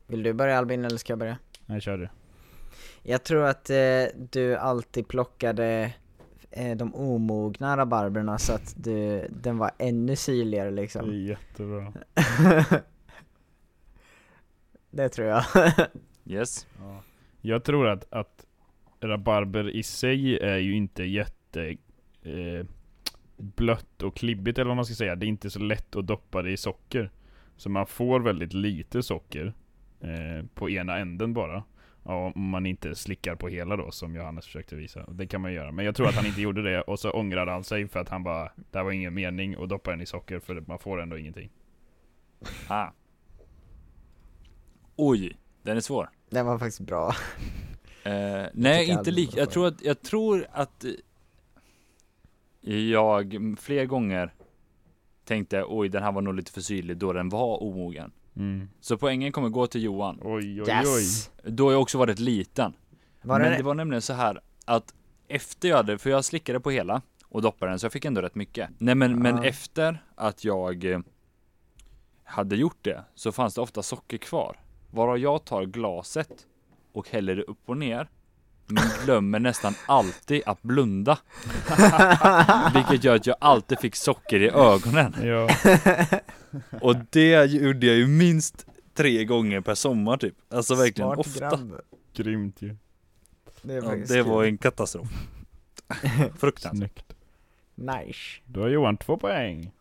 Vill 0.07 0.23
du 0.23 0.33
börja 0.33 0.59
Albin 0.59 0.85
eller 0.85 0.97
ska 0.99 1.13
jag 1.13 1.19
börja? 1.19 1.39
Nej, 1.67 1.81
kör 1.81 1.99
du. 1.99 2.09
Jag 3.03 3.25
tror 3.25 3.43
att 3.45 3.71
eh, 3.71 4.05
du 4.33 4.57
alltid 4.57 5.09
plockade 5.09 5.95
eh, 6.51 6.77
de 6.77 6.95
omogna 6.95 7.77
rabarberna 7.77 8.39
så 8.39 8.53
att 8.53 8.75
du, 8.77 9.27
den 9.31 9.59
var 9.59 9.71
ännu 9.79 10.17
syrligare 10.17 10.71
Det 10.71 10.77
är 10.77 10.83
liksom. 10.83 11.15
jättebra. 11.15 11.93
det 14.91 15.09
tror 15.09 15.29
jag. 15.29 15.45
Yes. 16.27 16.67
Ja. 16.79 17.03
Jag 17.41 17.65
tror 17.65 17.89
att, 17.89 18.13
att 18.13 18.47
rabarber 19.01 19.71
i 19.71 19.83
sig 19.83 20.39
är 20.39 20.57
ju 20.59 20.77
inte 20.77 21.05
jätte 21.05 21.77
eh, 22.23 22.67
blött 23.37 24.03
och 24.03 24.17
klibbigt 24.17 24.59
eller 24.59 24.69
vad 24.69 24.77
man 24.77 24.85
ska 24.85 24.95
säga. 24.95 25.17
Det 25.17 25.27
är 25.27 25.29
inte 25.29 25.51
så 25.51 25.59
lätt 25.59 25.97
att 25.97 26.07
doppa 26.07 26.43
det 26.43 26.51
i 26.51 26.57
socker. 26.57 27.11
Så 27.57 27.71
man 27.71 27.87
får 27.87 28.21
väldigt 28.21 28.53
lite 28.53 29.03
socker 29.03 29.55
eh, 30.01 30.47
på 30.55 30.71
ena 30.71 30.99
änden 30.99 31.35
bara. 31.35 31.65
Ja, 32.05 32.33
om 32.35 32.49
man 32.51 32.67
inte 32.67 32.95
slickar 32.95 33.37
på 33.37 33.49
hela 33.49 33.77
då, 33.77 33.91
som 33.91 34.15
Johannes 34.15 34.45
försökte 34.45 34.77
visa. 34.77 35.11
Det 35.11 35.27
kan 35.27 35.41
man 35.41 35.53
göra. 35.53 35.73
Men 35.73 35.85
jag 35.85 35.97
tror 35.97 36.09
att 36.09 36.15
han 36.15 36.27
inte 36.27 36.41
gjorde 36.41 36.63
det, 36.63 36.83
och 36.83 36.99
så 36.99 37.11
ångrade 37.11 37.51
han 37.51 37.65
sig 37.65 37.89
för 37.89 38.01
att 38.01 38.09
han 38.09 38.23
bara, 38.23 38.53
det 38.71 38.79
här 38.79 38.85
var 38.85 38.93
ingen 38.93 39.15
mening 39.15 39.55
att 39.63 39.69
doppa 39.69 39.91
den 39.91 40.01
i 40.01 40.07
socker, 40.07 40.39
för 40.39 40.65
man 40.67 40.79
får 40.79 41.01
ändå 41.03 41.19
ingenting. 41.19 41.51
Ah. 42.69 42.89
Oj. 44.97 45.37
Den 45.63 45.77
är 45.77 45.81
svår. 45.81 46.09
Den 46.31 46.47
var 46.47 46.59
faktiskt 46.59 46.81
bra. 46.81 47.15
Eh, 48.03 48.47
nej, 48.55 48.91
inte 48.91 49.11
lika. 49.11 49.39
Jag 49.39 49.51
tror 49.51 49.67
att, 49.67 49.83
jag 49.83 50.03
tror 50.03 50.47
att 50.53 50.85
eh, 50.85 52.75
jag 52.75 53.57
fler 53.61 53.85
gånger 53.85 54.35
tänkte 55.25 55.65
oj, 55.69 55.89
den 55.89 56.03
här 56.03 56.13
var 56.13 56.23
nog 56.23 56.35
lite 56.35 56.53
för 56.53 56.61
syrlig 56.61 56.97
då 56.97 57.13
den 57.13 57.29
var 57.29 57.63
omogen. 57.63 58.13
Mm. 58.37 58.69
Så 58.81 58.97
poängen 58.99 59.33
kommer 59.33 59.49
gå 59.49 59.67
till 59.67 59.83
Johan. 59.83 60.21
Oj, 60.23 60.63
oj, 60.63 60.69
Yes! 60.69 61.31
Då 61.45 61.73
jag 61.73 61.83
också 61.83 61.99
varit 61.99 62.19
liten. 62.19 62.73
Var 63.23 63.39
Men 63.39 63.51
det 63.51 63.57
det 63.57 63.63
var 63.63 63.75
nämligen 63.75 64.03
så 64.03 64.13
här 64.13 64.41
att 64.65 64.95
efter 65.29 65.69
jag 65.69 65.77
hade, 65.77 65.99
för 65.99 66.11
jag 66.11 66.25
slickade 66.25 66.61
på 66.61 66.71
hela 66.71 67.03
och 67.25 67.43
doppade 67.43 67.73
den 67.73 67.79
så 67.79 67.85
jag 67.85 67.93
fick 67.93 68.05
ändå 68.05 68.21
rätt 68.21 68.35
mycket. 68.35 68.71
Nej 68.79 68.95
men, 68.95 69.19
men 69.19 69.37
Ja. 69.37 69.45
efter 69.45 70.05
att 70.15 70.45
jag 70.45 70.85
eh, 70.85 70.99
hade 72.25 72.57
gjort 72.57 72.79
det 72.83 73.05
så 73.15 73.33
fanns 73.33 73.55
det 73.55 73.61
ofta 73.61 73.83
socker 73.83 74.17
kvar. 74.17 74.57
Varav 74.91 75.19
jag 75.19 75.45
tar 75.45 75.65
glaset 75.65 76.47
och 76.93 77.09
häller 77.09 77.37
det 77.37 77.43
upp 77.43 77.61
och 77.67 77.77
ner. 77.77 78.09
Men 78.67 78.85
glömmer 79.05 79.39
nästan 79.41 79.75
alltid 79.87 80.43
att 80.47 80.63
blunda. 80.63 81.19
Vilket 82.75 83.05
gör 83.05 83.17
att 83.17 83.27
jag 83.27 83.37
alltid 83.41 83.79
fick 83.79 83.97
socker 83.97 84.41
i 84.43 84.49
ögonen. 84.51 85.15
Ja, 85.23 85.49
Och 86.81 86.97
det 87.11 87.45
gjorde 87.53 87.87
jag 87.87 87.97
ju 87.97 88.07
minst 88.07 88.67
tre 88.95 89.25
gånger 89.25 89.61
per 89.61 89.75
sommar 89.75 90.17
typ. 90.17 90.35
Alltså 90.49 90.75
verkligen 90.75 91.09
Smart 91.15 91.19
ofta. 91.27 91.41
grabb. 91.49 91.81
grymt 92.15 92.63
ju. 92.63 92.77
Det, 93.63 93.75
Ja, 93.75 93.95
det 94.09 94.23
var 94.23 94.45
en 94.45 94.59
katastrof. 94.59 95.09
Fruktansvärt. 96.39 97.03
Snyggt. 97.05 97.13
Nice. 97.75 98.21
Då 98.47 98.61
har 98.61 98.69
Johan 98.69 98.97
två 98.97 99.17
poäng. 99.17 99.73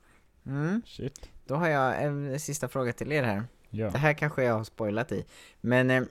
Mm. 0.45 0.82
Shit. 0.86 1.30
Då 1.47 1.56
har 1.56 1.68
jag 1.68 2.03
en 2.03 2.39
sista 2.39 2.68
fråga 2.68 2.93
till 2.93 3.12
er 3.12 3.24
här. 3.24 3.43
Ja. 3.76 3.89
Det 3.89 3.97
här 3.97 4.13
kanske 4.13 4.43
jag 4.43 4.53
har 4.53 4.63
spoilat 4.63 5.11
i. 5.11 5.26
Men, 5.61 5.91
eh, 5.91 6.03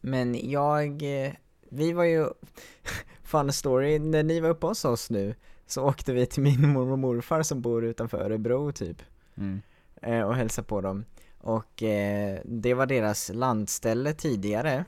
men 0.00 0.50
jag, 0.50 1.02
eh, 1.26 1.32
vi 1.70 1.92
var 1.92 2.04
ju, 2.04 2.28
fun 3.22 3.52
story, 3.52 3.98
när 3.98 4.22
ni 4.22 4.40
var 4.40 4.48
uppe 4.48 4.66
hos 4.66 4.84
oss 4.84 5.10
nu 5.10 5.34
så 5.66 5.82
åkte 5.88 6.12
vi 6.12 6.26
till 6.26 6.42
min 6.42 6.68
mormor 6.72 6.92
och 6.92 6.98
morfar 6.98 7.42
som 7.42 7.60
bor 7.60 7.84
utanför 7.84 8.18
Örebro 8.18 8.72
typ 8.72 9.02
Mm. 9.36 9.62
eh, 10.02 10.20
och 10.20 10.34
hälsade 10.34 10.68
på 10.68 10.80
dem. 10.80 11.04
Och 11.38 11.82
eh, 11.82 12.38
det 12.44 12.74
var 12.74 12.86
deras 12.86 13.30
landställe 13.34 14.12
tidigare, 14.12 14.84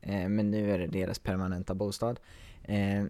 eh, 0.00 0.28
men 0.28 0.50
nu 0.50 0.70
är 0.74 0.78
det 0.78 0.86
deras 0.86 1.18
permanenta 1.18 1.74
bostad. 1.74 2.20
Eh, 2.64 3.04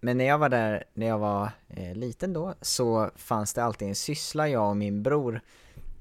men 0.00 0.18
när 0.18 0.24
jag 0.24 0.38
var 0.38 0.48
där, 0.48 0.84
när 0.94 1.06
jag 1.06 1.18
var 1.18 1.50
liten 1.94 2.32
då, 2.32 2.54
så 2.60 3.10
fanns 3.16 3.54
det 3.54 3.64
alltid 3.64 3.88
en 3.88 3.94
syssla 3.94 4.48
jag 4.48 4.68
och 4.68 4.76
min 4.76 5.02
bror 5.02 5.40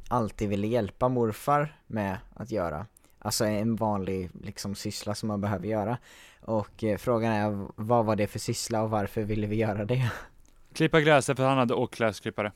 alltid 0.08 0.50
ville 0.50 0.68
hjälpa 0.68 1.10
morfar 1.10 1.76
med 1.88 2.18
att 2.34 2.52
göra. 2.52 2.86
Alltså 3.20 3.46
en 3.46 3.76
vanlig 3.76 4.30
liksom 4.42 4.76
syssla 4.76 5.16
som 5.16 5.28
man 5.28 5.42
behöver 5.42 5.68
göra. 5.68 5.98
Och 6.42 6.84
eh, 6.84 6.98
frågan 6.98 7.34
är, 7.34 7.68
vad 7.76 8.06
var 8.06 8.16
det 8.16 8.28
för 8.28 8.40
syssla 8.40 8.84
och 8.84 8.90
varför 8.90 9.22
ville 9.24 9.48
vi 9.48 9.56
göra 9.56 9.86
det? 9.86 10.12
Klippa 10.74 11.02
gräset 11.02 11.38
för 11.38 11.48
han 11.48 11.58
hade 11.58 11.74
åkgräsklippare. 11.74 12.52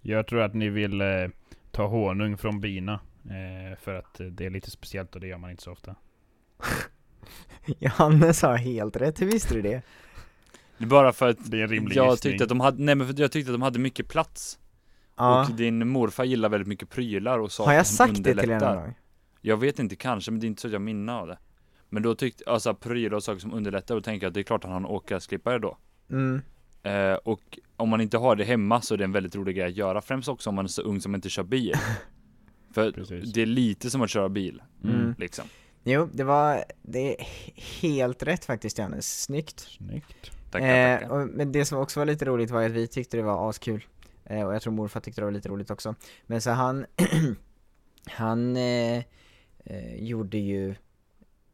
Jag 0.00 0.26
tror 0.26 0.40
att 0.40 0.54
ni 0.54 0.68
vill 0.68 1.00
eh, 1.00 1.06
ta 1.70 1.86
honung 1.86 2.36
från 2.38 2.60
bina. 2.60 3.00
Eh, 3.24 3.78
för 3.80 3.94
att 3.94 4.20
det 4.30 4.46
är 4.46 4.50
lite 4.50 4.70
speciellt 4.70 5.14
och 5.14 5.20
det 5.20 5.26
gör 5.26 5.38
man 5.38 5.50
inte 5.50 5.62
så 5.62 5.72
ofta. 5.72 5.94
Johannes 7.78 8.42
har 8.42 8.56
helt 8.56 8.96
rätt, 8.96 9.20
hur 9.20 9.26
visste 9.26 9.54
du 9.54 9.62
det? 9.62 9.82
Det 10.78 10.84
är 10.84 10.88
bara 10.88 11.12
för 11.12 11.28
att 11.28 11.50
Det 11.50 11.58
är 11.58 11.62
en 11.62 11.68
rimlig 11.68 11.96
jag 11.96 12.10
gissning. 12.12 12.32
tyckte 12.32 12.44
att 12.44 12.48
de 12.48 12.60
hade, 12.60 12.82
nej 12.82 12.94
men 12.94 13.06
för 13.06 13.20
jag 13.20 13.32
tyckte 13.32 13.50
att 13.50 13.54
de 13.54 13.62
hade 13.62 13.78
mycket 13.78 14.08
plats. 14.08 14.58
Ja. 15.18 15.44
Och 15.48 15.54
din 15.54 15.88
morfar 15.88 16.24
gillar 16.24 16.48
väldigt 16.48 16.68
mycket 16.68 16.88
prylar 16.90 17.38
och 17.38 17.52
saker 17.52 17.66
Har 17.70 17.74
jag 17.76 17.86
som 17.86 17.96
sagt 17.96 18.16
det 18.16 18.22
till 18.22 18.40
underlättar. 18.40 18.74
någon 18.74 18.84
gång? 18.84 18.94
Jag 19.40 19.56
vet 19.56 19.78
inte 19.78 19.96
kanske, 19.96 20.30
men 20.30 20.40
det 20.40 20.46
är 20.46 20.48
inte 20.48 20.60
så 20.62 20.68
att 20.68 20.72
jag 20.72 20.82
minns 20.82 21.10
av 21.10 21.26
det. 21.26 21.38
Men 21.88 22.02
då 22.02 22.14
tyckte, 22.14 22.44
alltså 22.50 22.74
prylar 22.74 23.16
och 23.16 23.22
saker 23.22 23.40
som 23.40 23.52
underlättar, 23.54 23.96
och 23.96 24.04
tänker 24.04 24.24
jag 24.26 24.30
att 24.30 24.34
det 24.34 24.40
är 24.40 24.44
klart 24.44 24.64
att 24.64 24.70
han 24.70 24.82
har 24.84 24.90
en 24.90 24.96
åkgräsklippare 24.96 25.58
då. 25.58 25.78
Mm. 26.10 26.40
Eh, 26.82 27.12
och 27.14 27.58
om 27.76 27.88
man 27.88 28.00
inte 28.00 28.18
har 28.18 28.36
det 28.36 28.44
hemma 28.44 28.80
så 28.80 28.94
är 28.94 28.98
det 28.98 29.04
en 29.04 29.12
väldigt 29.12 29.36
rolig 29.36 29.56
grej 29.56 29.66
att 29.66 29.76
göra, 29.76 30.00
främst 30.00 30.28
också 30.28 30.48
om 30.50 30.54
man 30.56 30.64
är 30.64 30.68
så 30.68 30.82
ung 30.82 31.00
som 31.00 31.14
inte 31.14 31.28
kör 31.28 31.42
bil. 31.42 31.72
För 32.74 32.92
Precis. 32.92 33.32
det 33.32 33.42
är 33.42 33.46
lite 33.46 33.90
som 33.90 34.02
att 34.02 34.10
köra 34.10 34.28
bil, 34.28 34.62
Mm. 34.84 35.14
liksom. 35.18 35.44
Jo, 35.84 36.08
det 36.12 36.24
var, 36.24 36.64
det 36.82 37.20
är 37.20 37.26
helt 37.82 38.22
rätt 38.22 38.44
faktiskt 38.44 38.78
Johannes, 38.78 39.22
snyggt. 39.22 39.60
Snyggt. 39.60 40.30
Tackar, 40.50 40.66
Eh, 40.66 40.98
tackar. 41.00 41.10
och, 41.10 41.28
men 41.28 41.52
det 41.52 41.64
som 41.64 41.78
också 41.78 42.00
var 42.00 42.04
lite 42.06 42.24
roligt 42.24 42.50
var 42.50 42.62
att 42.62 42.72
vi 42.72 42.86
tyckte 42.86 43.16
det 43.16 43.22
var 43.22 43.50
askul. 43.50 43.84
Eh, 44.28 44.42
och 44.42 44.54
jag 44.54 44.62
tror 44.62 44.72
morfar 44.72 45.00
tyckte 45.00 45.20
det 45.20 45.24
var 45.24 45.32
lite 45.32 45.48
roligt 45.48 45.70
också. 45.70 45.94
Men 46.26 46.40
så 46.40 46.50
han, 46.50 46.86
han 48.06 48.56
eh, 48.56 49.02
eh, 49.64 49.94
gjorde 49.96 50.38
ju 50.38 50.74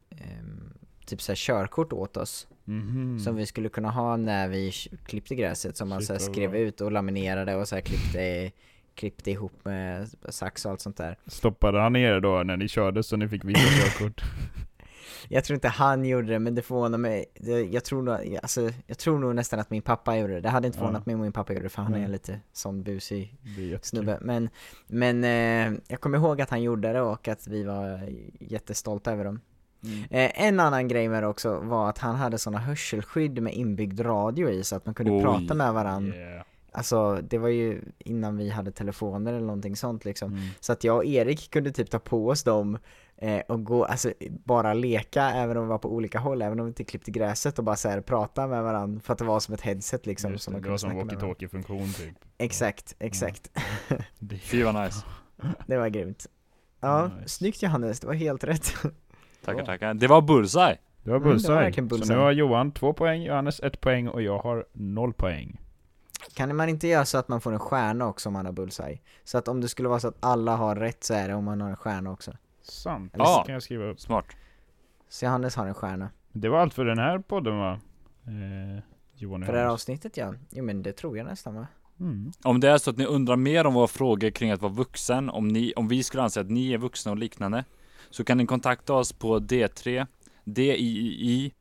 ehm, 0.09 0.73
typ 1.05 1.21
såhär 1.21 1.35
körkort 1.35 1.93
åt 1.93 2.17
oss. 2.17 2.47
Mhm. 2.65 3.19
Som 3.19 3.35
vi 3.35 3.45
skulle 3.45 3.69
kunna 3.69 3.91
ha 3.91 4.17
när 4.17 4.47
vi 4.47 4.71
klippte 5.05 5.35
gräset. 5.35 5.77
Som 5.77 5.89
man 5.89 5.99
Shit, 5.99 6.07
så 6.07 6.13
här 6.13 6.19
vad 6.19 6.31
skrev 6.33 6.51
bra. 6.51 6.59
ut 6.59 6.81
och 6.81 6.91
laminerade 6.91 7.55
och 7.55 7.67
så 7.67 7.75
här 7.75 7.81
klippte, 7.81 8.51
klippte 8.95 9.31
ihop 9.31 9.65
med 9.65 10.09
sax 10.29 10.65
och 10.65 10.71
allt 10.71 10.81
sånt 10.81 10.97
där. 10.97 11.17
Stoppade 11.27 11.79
han 11.79 11.95
er 11.95 12.19
då 12.19 12.43
när 12.43 12.57
ni 12.57 12.67
körde 12.67 13.03
så 13.03 13.17
ni 13.17 13.27
fick 13.27 13.45
visa 13.45 13.59
körkort? 13.61 14.21
Jag 15.27 15.43
tror 15.43 15.55
inte 15.55 15.67
han 15.67 16.05
gjorde 16.05 16.27
det, 16.27 16.39
men 16.39 16.55
det 16.55 16.61
förvånar 16.61 16.97
mig. 16.97 17.25
Jag, 17.71 17.83
tror 17.83 18.01
nog, 18.01 18.37
alltså, 18.41 18.69
jag 18.87 18.97
tror 18.97 19.19
nog 19.19 19.35
nästan 19.35 19.59
att 19.59 19.69
min 19.69 19.81
pappa 19.81 20.17
gjorde 20.17 20.33
det. 20.33 20.41
Det 20.41 20.49
hade 20.49 20.67
inte 20.67 20.77
Ja. 20.77 20.81
förvånat 20.81 21.05
mig 21.05 21.15
om 21.15 21.21
min 21.21 21.31
pappa 21.31 21.53
gjorde 21.53 21.65
det, 21.65 21.69
för 21.69 21.81
han 21.81 21.93
är 21.95 22.07
lite 22.07 22.39
sån 22.53 22.83
busig 22.83 23.37
snubbe. 23.81 24.17
Men, 24.21 24.49
men 24.87 25.23
eh, 25.23 25.79
jag 25.87 26.01
kommer 26.01 26.17
ihåg 26.17 26.41
att 26.41 26.49
han 26.49 26.61
gjorde 26.61 26.93
det 26.93 27.01
och 27.01 27.27
att 27.27 27.47
vi 27.47 27.63
var 27.63 28.09
jättestolta 28.39 29.11
över 29.11 29.25
dem. 29.25 29.39
Mm. 29.83 29.99
Eh, 30.09 30.45
en 30.47 30.59
annan 30.59 30.87
grej 30.87 31.09
med 31.09 31.23
det 31.23 31.27
också 31.27 31.59
var 31.59 31.89
att 31.89 31.97
han 31.97 32.15
hade 32.15 32.37
såna 32.37 32.57
hörselskydd 32.57 33.41
med 33.41 33.53
inbyggd 33.53 33.99
radio 34.05 34.49
i 34.49 34.63
så 34.63 34.75
att 34.75 34.85
man 34.85 34.95
kunde 34.95 35.11
Oj. 35.11 35.21
prata 35.21 35.53
med 35.53 35.73
varandra. 35.73 36.15
Yeah. 36.17 36.43
Alltså 36.71 37.19
det 37.29 37.37
var 37.37 37.49
ju 37.49 37.81
innan 37.99 38.37
vi 38.37 38.49
hade 38.49 38.71
telefoner 38.71 39.33
eller 39.33 39.45
någonting 39.45 39.75
sånt 39.75 40.05
liksom. 40.05 40.33
Mm. 40.33 40.43
Så 40.59 40.71
att 40.73 40.83
jag 40.83 40.95
och 40.97 41.05
Erik 41.05 41.51
kunde 41.51 41.71
typ 41.71 41.89
ta 41.89 41.99
på 41.99 42.27
oss 42.27 42.43
dem 42.43 42.77
eh, 43.17 43.41
och 43.47 43.63
gå, 43.65 43.85
alltså 43.85 44.13
bara 44.29 44.73
leka 44.73 45.23
även 45.31 45.57
om 45.57 45.63
vi 45.63 45.69
var 45.69 45.77
på 45.77 45.93
olika 45.93 46.19
håll, 46.19 46.41
även 46.41 46.59
om 46.59 46.65
vi 46.65 46.69
inte 46.69 46.83
klippte 46.83 47.11
gräset 47.11 47.59
och 47.59 47.65
bara 47.65 47.75
så 47.75 47.89
här 47.89 48.01
prata 48.01 48.47
med 48.47 48.63
varandra 48.63 49.01
för 49.01 49.13
att 49.13 49.19
det 49.19 49.25
var 49.25 49.39
som 49.39 49.53
ett 49.53 49.61
headset 49.61 50.05
liksom. 50.05 50.31
Just 50.31 50.43
som 50.43 50.53
det, 50.53 50.55
man 50.55 50.61
det 50.61 50.79
kunde 50.79 50.95
var 50.95 51.07
som 51.07 51.07
walkie-talkie-funktion 51.29 51.93
typ. 51.93 52.15
Exakt, 52.37 52.95
exakt. 52.99 53.51
Det- 54.19 54.37
Fy 54.37 54.63
vad 54.63 54.75
nice. 54.83 55.05
Det 55.67 55.77
var 55.77 55.87
grymt. 55.89 56.25
Ja, 56.79 57.07
Nice. 57.19 57.29
snyggt 57.29 57.63
Johannes, 57.63 57.99
det 57.99 58.07
var 58.07 58.13
helt 58.13 58.43
rätt. 58.43 58.73
Tackar, 59.45 59.65
tackar. 59.65 59.93
Det 59.93 60.07
var 60.07 60.21
bullseye. 60.21 60.77
Det 61.03 61.09
var 61.11 61.17
Mm, 61.17 61.23
det 61.23 61.29
var 61.29 61.33
bullseye. 61.33 61.73
Så 61.73 61.81
bullseye. 61.81 62.17
nu 62.17 62.23
har 62.23 62.31
Johan 62.31 62.71
två 62.71 62.93
poäng, 62.93 63.23
Johannes 63.23 63.59
ett 63.59 63.81
poäng 63.81 64.07
och 64.07 64.21
jag 64.21 64.37
har 64.39 64.65
noll 64.73 65.13
poäng. 65.13 65.61
Kan 66.33 66.55
man 66.55 66.69
inte 66.69 66.87
göra 66.87 67.05
så 67.05 67.17
att 67.17 67.27
man 67.27 67.41
får 67.41 67.51
en 67.53 67.59
stjärna 67.59 68.07
också 68.07 68.29
om 68.29 68.33
man 68.33 68.45
har 68.45 68.53
bullseye? 68.53 68.99
Så 69.23 69.37
att 69.37 69.47
om 69.47 69.61
det 69.61 69.67
skulle 69.69 69.89
vara 69.89 69.99
så 69.99 70.07
att 70.07 70.17
alla 70.19 70.55
har 70.55 70.75
rätt 70.75 71.03
så 71.03 71.13
är 71.13 71.27
det 71.27 71.33
om 71.35 71.43
man 71.43 71.61
har 71.61 71.69
en 71.69 71.75
stjärna 71.75 72.11
också. 72.11 72.31
Sant. 72.65 73.13
Eller 73.15 73.23
Det 73.39 73.43
kan 73.45 73.53
jag 73.53 73.63
skriva 73.63 73.85
upp. 73.85 73.99
Smart. 73.99 74.25
Så 75.09 75.25
Johannes 75.25 75.55
har 75.55 75.67
en 75.67 75.73
stjärna. 75.73 76.09
Det 76.31 76.49
var 76.49 76.59
allt 76.59 76.73
för 76.73 76.85
den 76.85 76.97
här 76.99 77.19
podden 77.19 77.57
va? 77.57 77.79
Eh, 78.27 78.83
Johan 79.13 79.41
och 79.41 79.45
För 79.45 79.53
det 79.53 79.59
här 79.59 79.65
Johannes. 79.65 79.73
avsnittet 79.81 80.17
ja. 80.17 80.33
Jo 80.49 80.63
men 80.63 80.83
det 80.83 80.91
tror 80.93 81.17
jag 81.17 81.25
nästan 81.25 81.55
va? 81.55 81.67
Mm. 81.99 82.31
Om 82.43 82.59
det 82.59 82.69
är 82.69 82.77
så 82.77 82.89
att 82.89 82.97
ni 82.97 83.05
undrar 83.05 83.35
mer 83.35 83.65
om 83.65 83.73
våra 83.73 83.87
frågor 83.87 84.29
kring 84.29 84.51
att 84.51 84.61
vara 84.61 84.71
vuxen, 84.73 85.29
om, 85.29 85.47
ni, 85.47 85.73
om 85.75 85.87
vi 85.87 86.03
skulle 86.03 86.23
anse 86.23 86.41
att 86.41 86.49
ni 86.49 86.73
är 86.73 86.77
vuxna 86.77 87.11
och 87.11 87.17
liknande, 87.17 87.63
så 88.09 88.23
kan 88.23 88.37
ni 88.37 88.45
kontakta 88.45 88.93
oss 88.93 89.13
på 89.13 89.39
D3 89.39 90.07
DII 90.43 91.53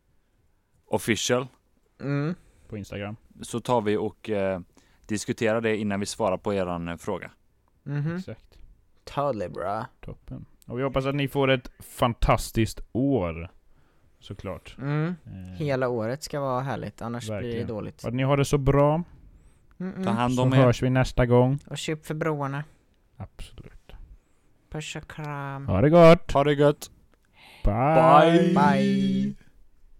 official, 0.86 1.46
Mm. 2.00 2.34
På 2.68 2.76
Instagram. 2.78 3.16
så 3.42 3.60
tar 3.60 3.80
vi 3.80 3.96
och 3.96 4.30
eh, 4.30 4.60
diskuterar 5.06 5.60
det 5.60 5.76
innan 5.76 6.00
vi 6.00 6.06
svarar 6.06 6.36
på 6.36 6.54
eran 6.54 6.88
eh, 6.88 6.96
fråga. 6.96 7.30
Mhm. 7.82 8.16
Exakt. 8.16 8.58
Totally 9.04 9.48
bra. 9.48 9.86
Toppen. 10.00 10.46
Och 10.66 10.78
vi 10.78 10.82
hoppas 10.82 11.06
att 11.06 11.14
ni 11.14 11.28
får 11.28 11.50
ett 11.50 11.70
fantastiskt 11.80 12.80
år. 12.92 13.50
Såklart. 14.20 14.76
Mm. 14.78 15.14
Eh, 15.26 15.32
Hela 15.56 15.88
året 15.88 16.22
ska 16.22 16.40
vara 16.40 16.60
härligt, 16.60 17.02
annars 17.02 17.24
blir 17.26 17.34
Verkligen. 17.34 17.66
det 17.66 17.72
dåligt. 17.72 18.02
och 18.02 18.08
att 18.08 18.14
ni 18.14 18.22
har 18.22 18.36
det 18.36 18.44
så 18.44 18.58
bra. 18.58 19.02
Mm 19.80 19.92
Ta 20.04 20.10
-mm. 20.10 20.14
hand 20.14 20.34
Så 20.34 20.42
om 20.42 20.52
er. 20.52 20.56
hörs 20.56 20.82
vi 20.82 20.90
nästa 20.90 21.26
gång. 21.26 21.58
Och 21.66 21.78
köp 21.78 22.06
för 22.06 22.14
broarna. 22.14 22.64
Absolut. 23.16 23.92
Puss 24.70 24.96
och 24.96 25.10
kram. 25.10 25.68
Ha 25.68 25.80
det 25.80 25.90
gott. 25.90 26.32
Ha 26.32 26.44
det 26.44 26.52
gött. 26.54 26.90
Bye. 27.64 27.74
Bye. 28.32 28.54
Bye. 28.54 29.34